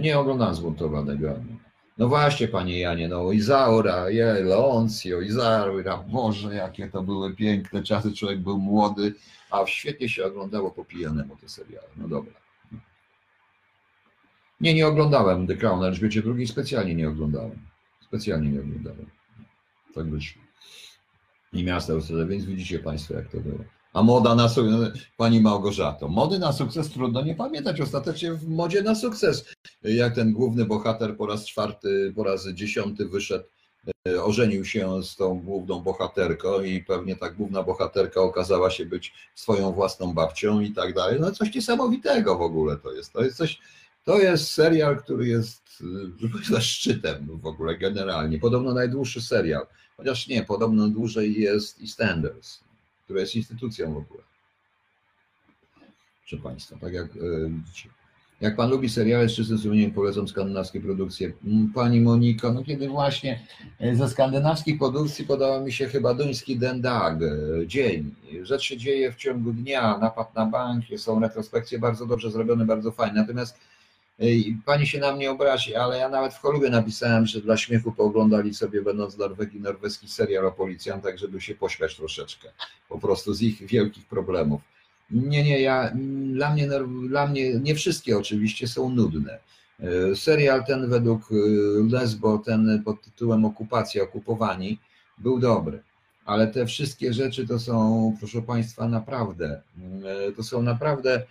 [0.00, 1.34] Nie oglądam zbuntowanego.
[1.98, 8.12] No właśnie, panie Janie, no Izaura, je, Leoncio, Izaura, Boże, jakie to były piękne czasy,
[8.12, 9.14] człowiek był młody,
[9.50, 11.88] a świetnie się oglądało po pijanemu te seriale.
[11.96, 12.32] No dobra.
[14.60, 17.58] Nie, nie oglądałem The Crown Elżbiecie II, specjalnie nie oglądałem.
[18.00, 19.06] Specjalnie nie oglądałem.
[19.94, 20.42] Tak wyszło.
[21.52, 21.92] I miasta
[22.28, 23.64] więc widzicie Państwo, jak to było.
[23.92, 27.80] A moda na sukces, Pani Małgorzato, mody na sukces trudno nie pamiętać.
[27.80, 29.44] Ostatecznie w modzie na sukces,
[29.82, 33.44] jak ten główny bohater po raz czwarty, po raz dziesiąty wyszedł,
[34.08, 39.12] e, ożenił się z tą główną bohaterką i pewnie ta główna bohaterka okazała się być
[39.34, 41.20] swoją własną babcią i tak dalej.
[41.20, 43.12] No coś niesamowitego w ogóle to jest.
[43.12, 43.60] To jest coś,
[44.04, 45.82] to jest serial, który jest
[46.56, 48.38] e, szczytem w ogóle generalnie.
[48.38, 49.66] Podobno najdłuższy serial,
[49.96, 52.69] chociaż nie, podobno dłużej jest EastEnders
[53.10, 54.22] która jest instytucją w ogóle.
[56.20, 57.88] Proszę Państwa, tak jak e, widzicie.
[58.40, 61.32] Jak Pan lubi seriale z czystym sumieniem, polecam skandynawskie produkcje.
[61.44, 63.40] Mm, pani Moniko, no kiedy właśnie
[63.80, 68.14] e, ze skandynawskich produkcji podała mi się chyba duński Den Dag, e, dzień.
[68.42, 72.92] Rzecz się dzieje w ciągu dnia, napad na bank, są retrospekcje bardzo dobrze zrobione, bardzo
[72.92, 73.20] fajne.
[73.20, 73.58] Natomiast
[74.64, 78.54] Pani się na mnie obrazi, ale ja nawet w Cholubie napisałem, że dla śmiechu pooglądali
[78.54, 82.48] sobie, będąc w Norwegii, norweski serial o policjantach, żeby się pośmiać troszeczkę.
[82.88, 84.60] Po prostu z ich wielkich problemów.
[85.10, 85.92] Nie, nie, ja,
[86.34, 86.68] dla mnie,
[87.08, 89.38] dla mnie nie wszystkie oczywiście są nudne.
[89.80, 91.34] E, serial ten według e,
[91.90, 94.78] Lesbo, ten pod tytułem Okupacja, Okupowani,
[95.18, 95.82] był dobry.
[96.24, 99.62] Ale te wszystkie rzeczy to są, proszę Państwa, naprawdę,
[100.28, 101.22] e, to są naprawdę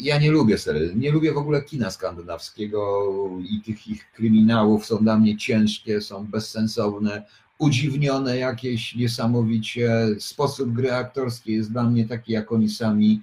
[0.00, 3.08] ja nie lubię serii, nie lubię w ogóle kina skandynawskiego
[3.50, 7.22] i tych ich kryminałów są dla mnie ciężkie, są bezsensowne,
[7.58, 10.06] udziwnione jakieś niesamowicie.
[10.18, 13.20] Sposób gry aktorskiej jest dla mnie taki, jak oni sami.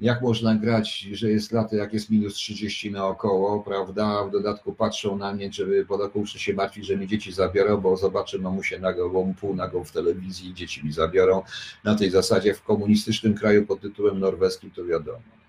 [0.00, 4.24] Jak można grać, że jest lato, jak jest minus 30 naokoło, prawda?
[4.24, 8.38] W dodatku patrzą na mnie, żeby podakułszy się martwić, że mi dzieci zabiorą, bo zobaczę
[8.38, 11.42] mamusię nagą, półnagą w telewizji i dzieci mi zabiorą.
[11.84, 15.41] Na tej zasadzie w komunistycznym kraju pod tytułem norweskim to wiadomo.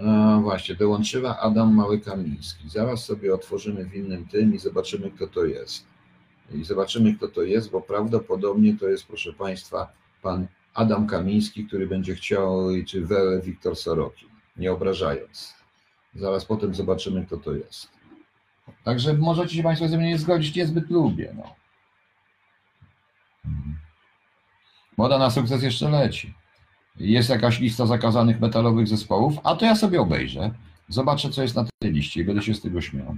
[0.00, 2.68] No właśnie, dołączyła Adam Mały-Kamiński.
[2.68, 5.86] Zaraz sobie otworzymy w innym tym i zobaczymy, kto to jest.
[6.54, 9.92] I zobaczymy, kto to jest, bo prawdopodobnie to jest, proszę Państwa,
[10.22, 15.54] pan Adam Kamiński, który będzie chciał, czy Wele Wiktor Sorokin, nie obrażając.
[16.14, 17.88] Zaraz potem zobaczymy, kto to jest.
[18.84, 21.34] Także możecie się Państwo ze mnie nie zgodzić, niezbyt lubię.
[21.36, 21.54] No.
[24.96, 26.39] Moda na sukces jeszcze leci
[26.96, 30.50] jest jakaś lista zakazanych metalowych zespołów, a to ja sobie obejrzę,
[30.88, 33.16] zobaczę, co jest na tej liście i będę się z tego śmiał.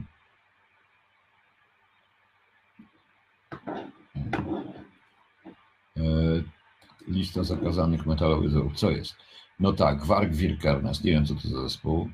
[5.97, 6.03] E,
[7.09, 8.77] lista zakazanych metalowych zespołów.
[8.77, 9.15] Co jest?
[9.61, 11.05] No tak, Warg Wirkernes.
[11.05, 12.09] Nie wiem, co to za zespół.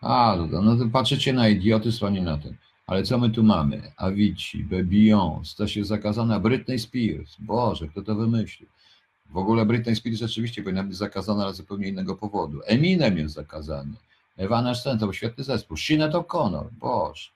[0.00, 2.56] A, no, to patrzycie na idiotyzm, a nie na ten.
[2.86, 3.92] Ale co my tu mamy?
[3.96, 7.36] Avicii, Beyoncé, to się zakazana Britney Spears.
[7.38, 8.68] Boże, kto to wymyślił?
[9.34, 12.60] W ogóle Britney Spears rzeczywiście powinna być zakazana, ale z zupełnie innego powodu.
[12.66, 13.92] Eminem jest zakazany.
[14.36, 15.76] Evanescence to był świetny zespół.
[15.76, 17.30] Sinead O'Connor, Boże.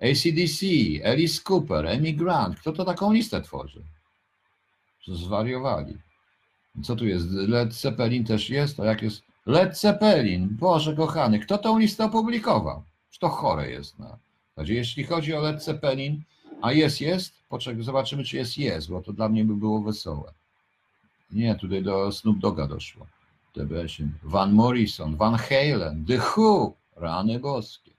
[0.00, 0.66] ACDC,
[1.04, 2.60] Alice Cooper, Amy Grant.
[2.60, 3.82] Kto to taką listę tworzy?
[5.08, 5.98] Zwariowali.
[6.82, 7.30] Co tu jest?
[7.30, 8.80] Led Zeppelin też jest?
[8.80, 9.22] A jak jest?
[9.46, 12.82] Led Zeppelin, Boże kochany, kto tą listę opublikował?
[13.10, 13.98] Czy to chore jest.
[13.98, 14.18] No.
[14.56, 16.22] Jeśli chodzi o Led Zeppelin,
[16.60, 20.32] a jest, jest, poczekaj, zobaczymy, czy jest, jest, bo to dla mnie by było wesołe.
[21.32, 23.06] Nie, tutaj do Snoop Doga doszło.
[24.22, 27.92] Van Morrison, Van Halen, The Who, Rany Boskie,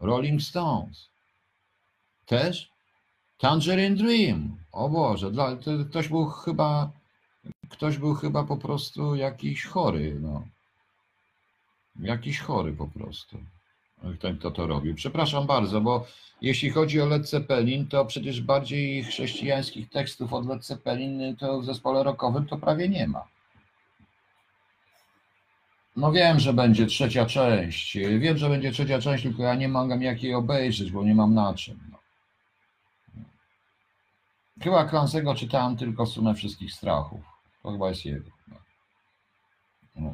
[0.00, 1.08] Rolling Stones.
[2.26, 2.70] Też?
[3.38, 4.56] Tangerine Dream.
[4.72, 6.90] O Boże, dla, to, ktoś był chyba
[7.68, 10.42] ktoś był chyba po prostu jakiś chory, no.
[12.00, 13.38] Jakiś chory po prostu
[14.20, 14.94] ten, kto to robił.
[14.94, 16.06] Przepraszam bardzo, bo
[16.40, 21.64] jeśli chodzi o Led Zeppelin, to przecież bardziej chrześcijańskich tekstów od Led Zeppelin to w
[21.64, 23.24] zespole rockowym to prawie nie ma.
[25.96, 27.98] No wiem, że będzie trzecia część.
[28.18, 31.54] Wiem, że będzie trzecia część, tylko ja nie mogę jakiej obejrzeć, bo nie mam na
[31.54, 31.80] czym.
[31.92, 31.98] No.
[34.62, 37.20] Chyba Clansego czytałem tylko sumę wszystkich strachów.
[37.62, 38.30] To chyba jest jego.
[38.48, 38.56] No.
[39.96, 40.10] No,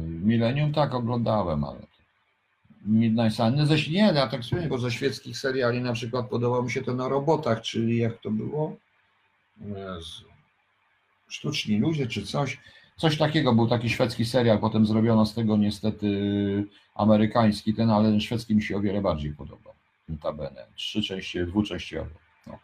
[0.00, 1.93] Millennium tak oglądałem, ale
[2.84, 3.56] Midnight Sun.
[3.56, 6.94] No nie, ja tak sobie, bo ze świeckich seriali na przykład podoba mi się to
[6.94, 8.76] na robotach, czyli jak to było?
[9.60, 10.24] Jezu.
[11.28, 12.58] Sztuczni ludzie czy coś.
[12.96, 16.08] Coś takiego, był taki szwedzki serial, potem zrobiono z tego niestety
[16.94, 19.70] amerykański ten, ale ten szwedzki mi się o wiele bardziej podoba.
[20.08, 20.66] Notabene.
[20.76, 22.10] Trzy części, dwuczęściowo.
[22.46, 22.58] No.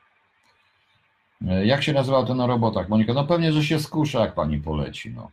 [1.65, 3.13] Jak się nazywa to na robotach, Monika?
[3.13, 5.31] No pewnie, że się skusza, jak pani poleci, no.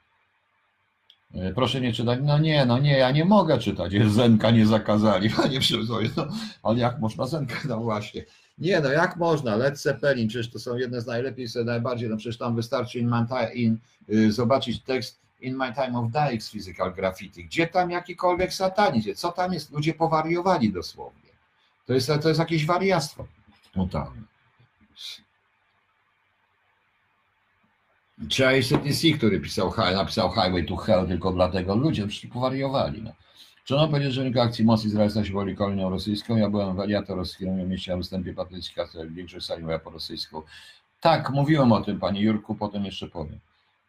[1.55, 2.19] Proszę nie czytać.
[2.23, 3.93] No nie, no nie, ja nie mogę czytać.
[4.07, 6.13] Zenka nie zakazali, panie przewodniczący.
[6.17, 6.27] No,
[6.63, 7.55] ale jak można Zenka?
[7.67, 8.25] No właśnie.
[8.57, 9.55] Nie, no jak można?
[9.55, 13.11] Led Zeppelin, przecież to są jedne z najlepiej, najbardziej, no przecież tam wystarczy in,
[13.53, 13.77] in,
[14.09, 17.45] y, zobaczyć tekst In My Time of Dykes Physical Graffiti.
[17.45, 19.13] Gdzie tam jakikolwiek satanizm?
[19.15, 19.71] Co tam jest?
[19.71, 21.29] Ludzie powariowali dosłownie.
[21.85, 23.27] To jest, to jest jakieś wariactwo
[23.73, 24.21] totalne.
[28.59, 33.01] ICTC, który pisał, napisał Highway to Hell tylko dlatego, ludzie przecież powariowali.
[33.01, 33.11] No.
[33.65, 36.37] Trzeba powiedzieć, że wyniku akcji mocy Izraela się woli kolonią rosyjską.
[36.37, 40.43] Ja byłem w mieście na występie Patrycka, większość sali była po rosyjsku.
[41.01, 43.39] Tak, mówiłem o tym, panie Jurku, potem jeszcze powiem.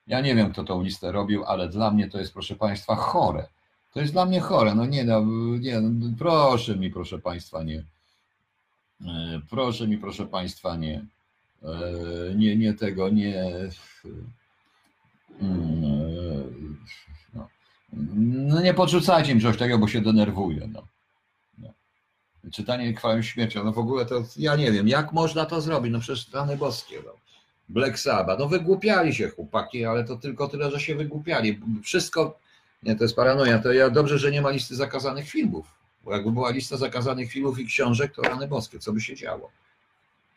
[0.07, 3.47] Ja nie wiem, kto tą listę robił, ale dla mnie to jest, proszę państwa, chore.
[3.95, 4.75] To jest dla mnie chore.
[4.75, 5.23] No nie, no,
[5.61, 7.85] nie, no, proszę mi, proszę państwa, nie.
[9.07, 11.05] E, proszę mi, proszę państwa, nie.
[11.63, 13.45] E, nie, nie tego, nie.
[15.41, 16.77] Mm,
[17.35, 17.49] no.
[18.17, 20.69] no nie podrzucajcie mi czegoś takiego, bo się denerwuję.
[20.73, 20.83] No.
[21.59, 21.73] no.
[22.53, 26.01] Czytanie chwałą śmiercią, no w ogóle to ja nie wiem, jak można to zrobić, no
[26.01, 26.97] przecież strony boskie.
[27.07, 27.13] No.
[27.69, 31.61] Black Sabbath, no wygłupiali się chłopaki, ale to tylko tyle, że się wygłupiali.
[31.83, 32.39] Wszystko,
[32.83, 35.67] nie, to jest paranoja, to ja dobrze, że nie ma listy zakazanych filmów,
[36.05, 39.51] bo jakby była lista zakazanych filmów i książek, to rany boskie, co by się działo?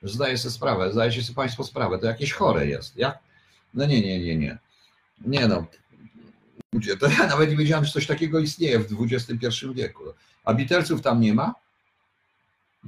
[0.04, 2.98] Zdaję sobie sprawę, zdajecie sobie Państwo sprawę, to jakieś chore jest.
[2.98, 3.20] Jak?
[3.74, 4.58] No nie, nie, nie, nie.
[5.22, 5.66] Nie no.
[6.74, 10.04] Ludzie, to ja nawet nie wiedziałem, że coś takiego istnieje w XXI wieku.
[10.44, 11.56] A Beatlesów tam nie ma?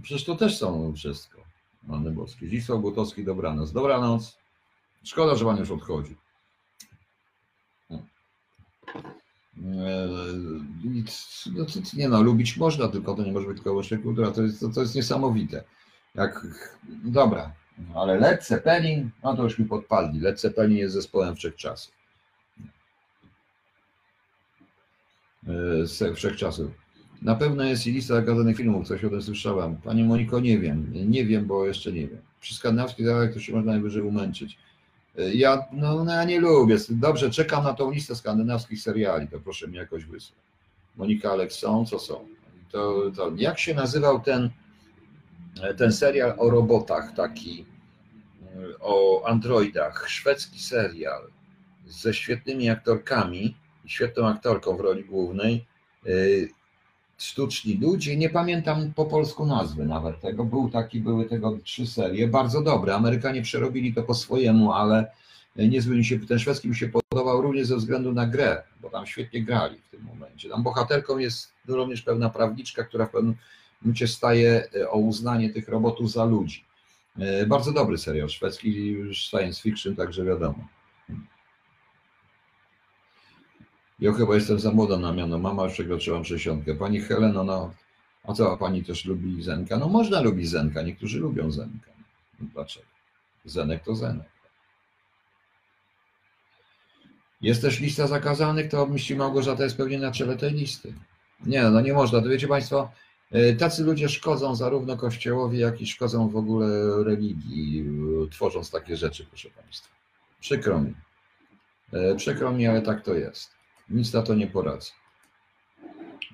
[0.02, 1.44] Przecież to też są wszystko.
[1.90, 2.48] Rany boskie.
[2.48, 3.72] Zdzisław Butowski, dobranoc.
[3.72, 4.38] Dobranoc.
[5.04, 6.16] Szkoda, że Pan już odchodzi.
[9.58, 11.04] Eee,
[11.54, 14.32] no, nie no, lubić można, tylko to nie może być wyłącznie kultura.
[14.32, 15.64] To jest, to, to jest niesamowite.
[16.16, 16.48] Jak,
[17.04, 17.54] dobra,
[17.96, 20.20] ale Led Zeppelin, no to już mi podpali.
[20.20, 21.94] Led Zeppelin jest zespołem wszechczasów.
[25.48, 26.72] Eee, wszechczasów.
[27.22, 29.78] Na pewno jest i lista zakazanych filmów, coś o tym słyszałam.
[29.78, 30.94] Pani Moniko, nie wiem.
[31.12, 32.22] Nie wiem, bo jeszcze nie wiem.
[32.40, 34.58] Przy skandynawskich dialogach to się można najwyżej umęczyć.
[35.18, 36.78] Eee, ja, no, no, ja nie lubię.
[36.90, 40.40] Dobrze, czekam na tą listę skandynawskich seriali, to proszę mi jakoś wysłać.
[40.96, 42.28] Monika Alex są, co są.
[42.72, 44.50] To, to, jak się nazywał ten
[45.78, 47.66] ten serial o robotach, taki
[48.42, 51.22] e, o androidach, szwedzki serial
[51.88, 53.56] ze świetnymi aktorkami,
[53.86, 55.66] świetną aktorką w roli głównej,
[56.06, 56.10] e,
[57.18, 62.28] sztuczni ludzie, nie pamiętam po polsku nazwy nawet tego, był taki, były tego trzy serie,
[62.28, 65.12] bardzo dobre, Amerykanie przerobili to po swojemu, ale
[65.56, 69.06] niezły mi się, ten szwedzki mi się podobał również ze względu na grę, bo tam
[69.06, 70.50] świetnie grali w tym momencie.
[70.50, 73.36] Tam bohaterką jest również pewna prawniczka, która w pewnym
[73.94, 76.64] cię staje e, o uznanie tych robotów za ludzi.
[77.20, 80.68] E, bardzo dobry serial szwedzki, już science fiction, także wiadomo.
[84.00, 85.40] Ja chyba jestem za młoda na miano.
[85.40, 86.66] Mama już przekroczyłam 60.
[86.80, 87.74] Pani Heleno, no,
[88.24, 89.78] a co, a pani też lubi Zenka?
[89.78, 91.92] No można lubić Zenka, niektórzy lubią Zenka.
[92.40, 92.86] No, dlaczego?
[93.46, 94.28] Zenek to Zenek.
[97.42, 100.94] Jest też lista zakazanych, to myśli Małgorzata jest pewnie na czele tej listy.
[101.46, 102.22] Nie, no nie można.
[102.22, 102.92] To wiecie Państwo,
[103.60, 106.68] tacy ludzie szkodzą zarówno Kościołowi, jak i szkodzą w ogóle
[107.04, 107.86] religii,
[108.32, 109.90] tworząc takie rzeczy, proszę Państwa.
[110.40, 110.94] Przykro mi.
[111.94, 113.52] E, przykro mi, ale tak to jest.
[113.90, 114.92] Nic na to nie poradzę.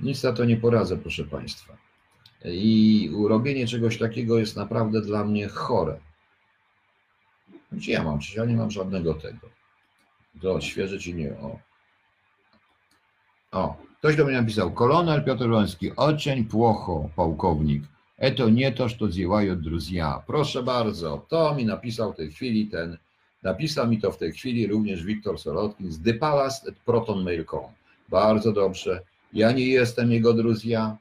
[0.01, 1.77] Nic na to nie poradzę, proszę Państwa.
[2.45, 5.99] I robienie czegoś takiego jest naprawdę dla mnie chore.
[7.71, 8.19] Gdzie ja mam?
[8.19, 9.49] Czy ja nie mam żadnego tego?
[10.41, 11.37] To odświeżyć nie.
[11.37, 11.59] O.
[13.51, 17.83] O, Ktoś do mnie napisał, kolonel Piotr Łąski, oczeń płocho, pułkownik.
[18.17, 20.23] Eto nie toż to zjełają druzja.
[20.27, 22.97] Proszę bardzo, to mi napisał w tej chwili ten,
[23.43, 27.63] napisał mi to w tej chwili również Wiktor Solotkin z dypalast.protonmail.com.
[28.09, 29.01] Bardzo dobrze.
[29.33, 30.97] Ja nie jestem jego druzja,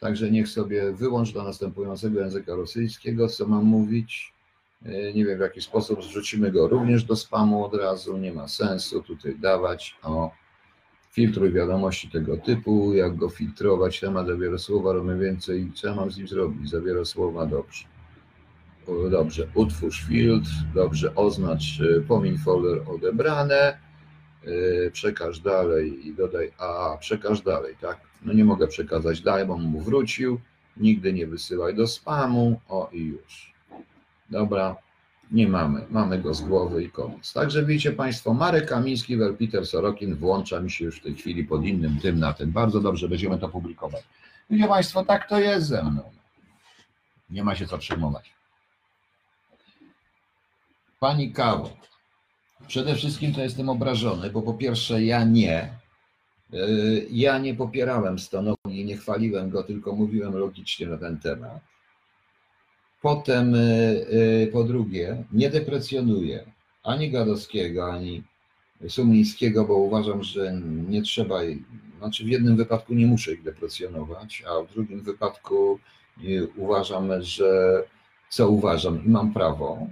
[0.00, 4.32] także niech sobie wyłącz do następującego języka rosyjskiego, co mam mówić.
[4.84, 8.48] E, nie wiem w jaki sposób, zrzucimy go również do spamu od razu, nie ma
[8.48, 9.96] sensu tutaj dawać.
[10.02, 10.41] O,
[11.12, 16.10] filtruj wiadomości tego typu, jak go filtrować, temat zawiera słowa, robię więcej, co ja mam
[16.10, 17.84] z nim zrobić, zawiera słowa, dobrze.
[19.10, 23.78] Dobrze, utwórz filtr, dobrze, oznacz, e, pomiń folder odebrane,
[24.44, 28.00] e, przekaż dalej i dodaj, a, przekaż dalej, tak?
[28.24, 30.40] No nie mogę przekazać dalej, bo mu wrócił,
[30.76, 33.54] nigdy nie wysyłaj do spamu, o i już.
[34.30, 34.76] Dobra,
[35.32, 35.86] Nie mamy.
[35.90, 37.32] Mamy go z głowy i koniec.
[37.32, 41.64] Także widzicie Państwo, Marek Kamiński, Peter Sorokin włącza mi się już w tej chwili pod
[41.64, 42.52] innym tym na tym.
[42.52, 44.02] Bardzo dobrze, będziemy to publikować.
[44.50, 46.02] Widzicie Państwo, tak to jest ze mną.
[47.30, 48.32] Nie ma się co przejmować.
[51.00, 51.76] Pani Kawo,
[52.66, 55.72] przede wszystkim to jestem obrażony, bo po pierwsze ja nie,
[56.50, 61.71] yy, ja nie popierałem Stanowi, nie chwaliłem go, tylko mówiłem logicznie na ten temat.
[63.02, 64.06] Potem yy,
[64.40, 66.44] yy, po drugie, nie deprecjonuję
[66.82, 68.22] ani Gadowskiego, ani
[68.88, 71.40] Sumińskiego, bo uważam, że nie trzeba,
[71.98, 75.78] znaczy w jednym wypadku nie muszę ich deprecjonować, a w drugim wypadku
[76.56, 77.82] uważam, że
[78.30, 79.86] co uważam i mam prawo,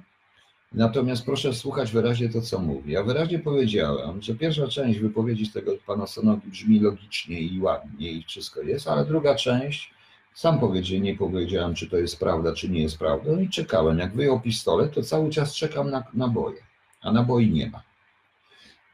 [0.73, 2.93] Natomiast proszę słuchać wyraźnie to, co mówię.
[2.93, 8.13] Ja wyraźnie powiedziałem, że pierwsza część wypowiedzi z tego pana Sonogi brzmi logicznie i ładnie
[8.13, 9.91] i wszystko jest, ale druga część,
[10.35, 13.33] sam powiedziałem, nie powiedziałem, czy to jest prawda, czy nie jest prawda.
[13.33, 13.99] No i czekałem.
[13.99, 16.63] Jak wyjął pistolet, to cały czas czekam na naboje,
[17.01, 17.83] a naboi nie ma.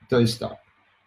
[0.08, 0.56] To jest tak.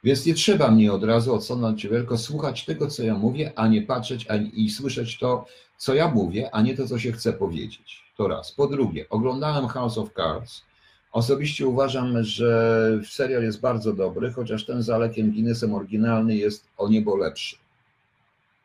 [0.04, 3.82] Więc nie trzeba mnie od razu odsunąć tylko słuchać tego, co ja mówię, a nie
[3.82, 5.46] patrzeć i słyszeć to,
[5.78, 8.04] co ja mówię, a nie to, co się chce powiedzieć.
[8.18, 8.52] To raz.
[8.52, 10.64] Po drugie, oglądałem House of Cards.
[11.12, 16.90] Osobiście uważam, że serial jest bardzo dobry, chociaż ten z Alekiem Guinnessem oryginalny jest o
[16.90, 17.58] niebo lepszy.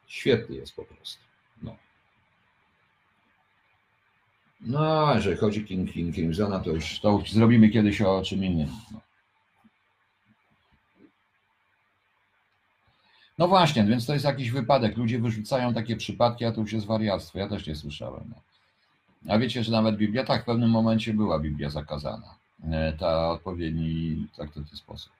[0.06, 1.24] Świetny jest po prostu.
[4.64, 5.06] No.
[5.06, 8.68] No, jeżeli chodzi King, King, Crimsona, to już, to zrobimy kiedyś o czym innym.
[13.38, 13.48] No.
[13.48, 14.96] właśnie, więc to jest jakiś wypadek.
[14.96, 17.38] Ludzie wyrzucają takie przypadki, a to już jest wariactwo.
[17.38, 18.24] Ja też nie słyszałem.
[18.28, 18.36] No.
[19.34, 22.34] A wiecie, że nawet Biblia, tak, w pewnym momencie była Biblia zakazana.
[22.70, 25.12] E, ta odpowiedni, tak w ten sposób.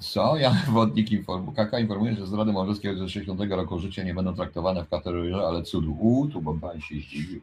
[0.00, 0.36] Co?
[0.36, 1.52] Ja wodnik inform...
[1.52, 5.62] KK informuje, że zdrady małżeńskie ze 60 roku życia nie będą traktowane w kategorii, ale
[5.62, 5.96] cudu.
[6.00, 7.40] U, tu bo pan się zdziwił.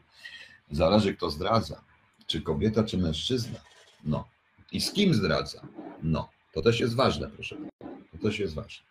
[0.70, 1.80] Zależy kto zdradza.
[2.26, 3.58] Czy kobieta, czy mężczyzna.
[4.04, 4.28] No.
[4.72, 5.62] I z kim zdradza?
[6.02, 6.28] No.
[6.52, 7.56] To też jest ważne, proszę.
[8.12, 8.90] To też jest ważne.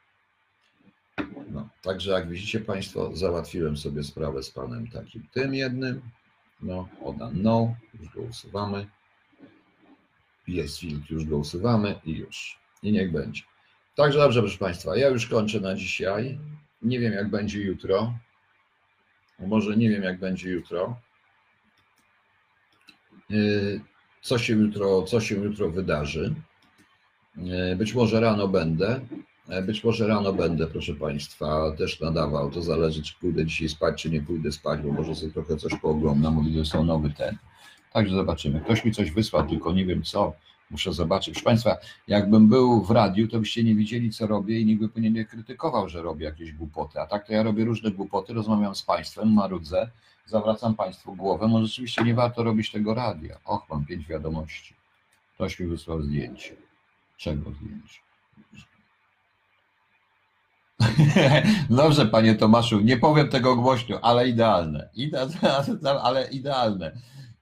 [1.52, 6.02] No, także jak widzicie Państwo, załatwiłem sobie sprawę z panem takim tym jednym.
[6.62, 8.88] No, oda no, już go usuwamy.
[10.48, 12.60] Jest filtr, już go usuwamy i już.
[12.84, 13.44] I niech będzie.
[13.96, 16.40] Także dobrze, proszę Państwa, ja już kończę na dzisiaj.
[16.82, 18.14] Nie wiem, jak będzie jutro.
[19.40, 21.00] Może nie wiem, jak będzie jutro.
[23.30, 23.82] Yy,
[24.22, 26.34] co się jutro, co się jutro wydarzy.
[27.38, 29.02] Yy, być może rano będę.
[29.50, 32.52] E, być może rano będę, proszę Państwa, też nadawał.
[32.52, 35.74] To zależy, czy pójdę dzisiaj spać, czy nie pójdę spać, bo może sobie trochę coś
[35.82, 37.38] pooglądam, bo widzę, są nowy ten.
[37.94, 38.62] Także zobaczymy.
[38.62, 40.34] Ktoś mi coś wysłał, tylko nie wiem co.
[40.72, 41.34] Muszę zobaczyć.
[41.34, 41.78] Proszę Państwa,
[42.08, 45.26] jakbym był w radiu, to byście nie widzieli, co robię i nikt by mnie nie
[45.26, 47.00] krytykował, że robię jakieś głupoty.
[47.02, 49.90] A tak to ja robię różne głupoty, rozmawiam z Państwem, marudzę,
[50.26, 51.48] zawracam Państwu głowę.
[51.48, 53.38] Może rzeczywiście nie warto robić tego radia.
[53.46, 54.74] Och, mam pięć wiadomości.
[55.36, 56.56] Ktoś mi wysłał zdjęcie.
[57.18, 58.00] Czego zdjęcie?
[61.70, 64.90] Dobrze, panie Tomaszu, nie powiem tego głośno, ale idealne.
[64.96, 65.28] Ide
[66.04, 66.92] ale idealne.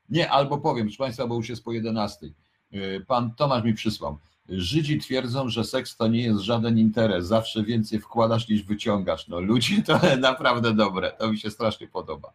[0.10, 2.28] Nie, albo powiem, proszę Państwa, bo już jest po 11.
[2.74, 4.18] Y, pan Tomasz mi przysłał.
[4.50, 9.28] Żydzi twierdzą, że seks to nie jest żaden interes, zawsze więcej wkładasz niż wyciągasz.
[9.28, 12.34] No ludzie to naprawdę dobre, to mi się strasznie podoba.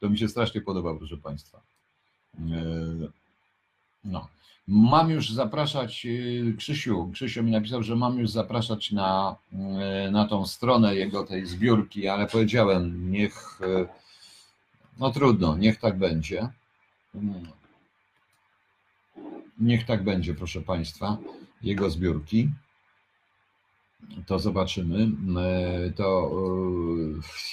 [0.00, 1.60] To mi się strasznie podoba, proszę Państwa.
[2.40, 3.08] Y,
[4.04, 4.28] no.
[4.68, 9.36] Mam już zapraszać, y, Krzysiu, Krzysiu mi napisał, że mam już zapraszać na,
[10.10, 13.60] na tą stronę jego tej zbiórki, ale powiedziałem, niech,
[14.98, 16.48] no trudno, niech tak będzie.
[19.58, 21.16] Niech tak będzie, proszę Państwa,
[21.62, 22.50] jego zbiórki.
[24.26, 25.08] To zobaczymy.
[25.96, 26.30] To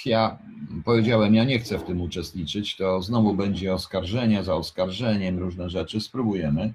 [0.06, 0.38] ja
[0.84, 2.76] powiedziałem, ja nie chcę w tym uczestniczyć.
[2.76, 6.00] To znowu będzie oskarżenie za oskarżeniem, różne rzeczy.
[6.00, 6.74] Spróbujemy.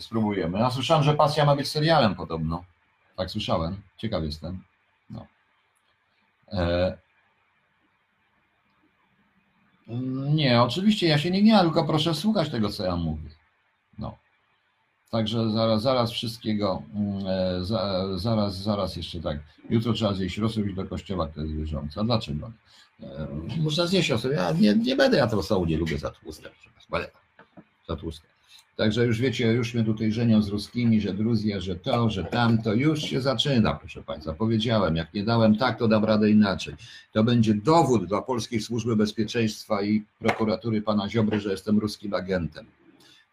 [0.00, 0.66] Spróbujemy.
[0.66, 2.64] A słyszałem, że pasja ma być serialem podobno.
[3.16, 3.76] Tak słyszałem.
[3.96, 4.62] Ciekaw jestem.
[5.10, 5.26] No.
[6.52, 6.98] E...
[10.34, 13.35] Nie, oczywiście ja się nie gniewam, tylko proszę słuchać tego, co ja mówię.
[15.16, 19.38] Także zaraz, zaraz wszystkiego, mm, e, za, zaraz, zaraz jeszcze tak.
[19.70, 22.00] Jutro trzeba zjeść rosół do kościoła, to jest wierzące.
[22.00, 22.52] A dlaczego?
[23.02, 23.28] E,
[23.60, 24.30] można zjeść rosół.
[24.30, 26.50] Ja nie, nie będę ja tego nie lubię za tłuste.
[27.88, 28.26] Za tłuste.
[28.76, 32.74] Także już wiecie, już mnie tutaj żenią z ruskimi, że Gruzja, że to, że tamto,
[32.74, 34.34] już się zaczyna, proszę Państwa.
[34.34, 36.74] Powiedziałem, jak nie dałem tak, to dam radę inaczej.
[37.12, 42.66] To będzie dowód dla Polskiej Służby Bezpieczeństwa i prokuratury pana Ziobry, że jestem ruskim agentem.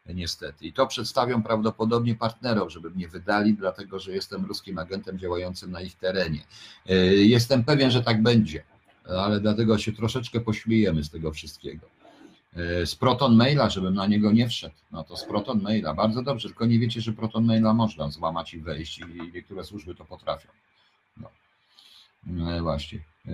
[0.06, 0.66] Niestety.
[0.66, 5.82] I to przedstawią prawdopodobnie partnerom, żeby mnie wydali, dlatego że jestem ruskim agentem działającym na
[5.82, 6.46] ich terenie.
[6.90, 8.64] E, jestem pewien, że tak będzie,
[9.06, 11.88] ale dlatego się troszeczkę pośmiejemy z tego wszystkiego.
[12.56, 14.76] e, z Proton Maila, żebym na niego nie wszedł.
[14.92, 15.94] No to z Proton Maila.
[15.94, 19.96] Bardzo dobrze, tylko nie wiecie, że Proton Maila można złamać i wejść i niektóre służby
[19.96, 20.50] to potrafią.
[21.18, 21.30] No.
[22.24, 23.13] No właśnie.
[23.28, 23.32] E,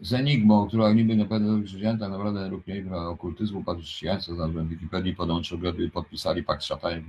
[0.00, 2.50] Z Enigmą, która niby na pewno chrześcijan, tak naprawdę
[2.84, 5.58] dla okultyzmu, padł chrześcijaństwo, znalazłem w Wikipedii, podłączył,
[5.92, 7.02] podpisali pakt szatanie.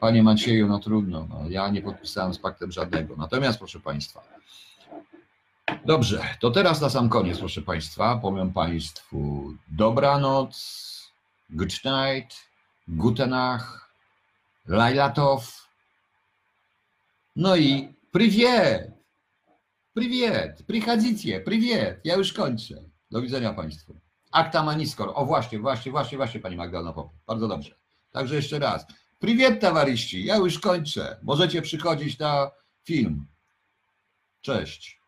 [0.00, 3.16] Panie Macieju, no trudno, no, ja nie podpisałem z paktem żadnego.
[3.16, 4.22] Natomiast, proszę Państwa,
[5.84, 10.54] dobrze, to teraz na sam koniec, proszę Państwa, powiem Państwu dobranoc,
[11.50, 12.36] good night,
[12.88, 13.80] gute Nacht,
[14.66, 15.68] Lajlatow,
[17.36, 18.93] no i priwiet,
[19.94, 22.74] priwiet, prichodzicie, priwiet, ja już kończę.
[23.10, 23.96] Do widzenia Państwu.
[24.32, 27.74] Akta Maniskor, o właśnie, właśnie, właśnie, właśnie Pani Magdalena Pop, bardzo dobrze.
[28.12, 28.86] Także jeszcze raz.
[29.18, 31.18] Priwiet, towarzyści, ja już kończę.
[31.22, 32.50] Możecie przychodzić na
[32.84, 33.26] film.
[34.40, 35.03] Cześć.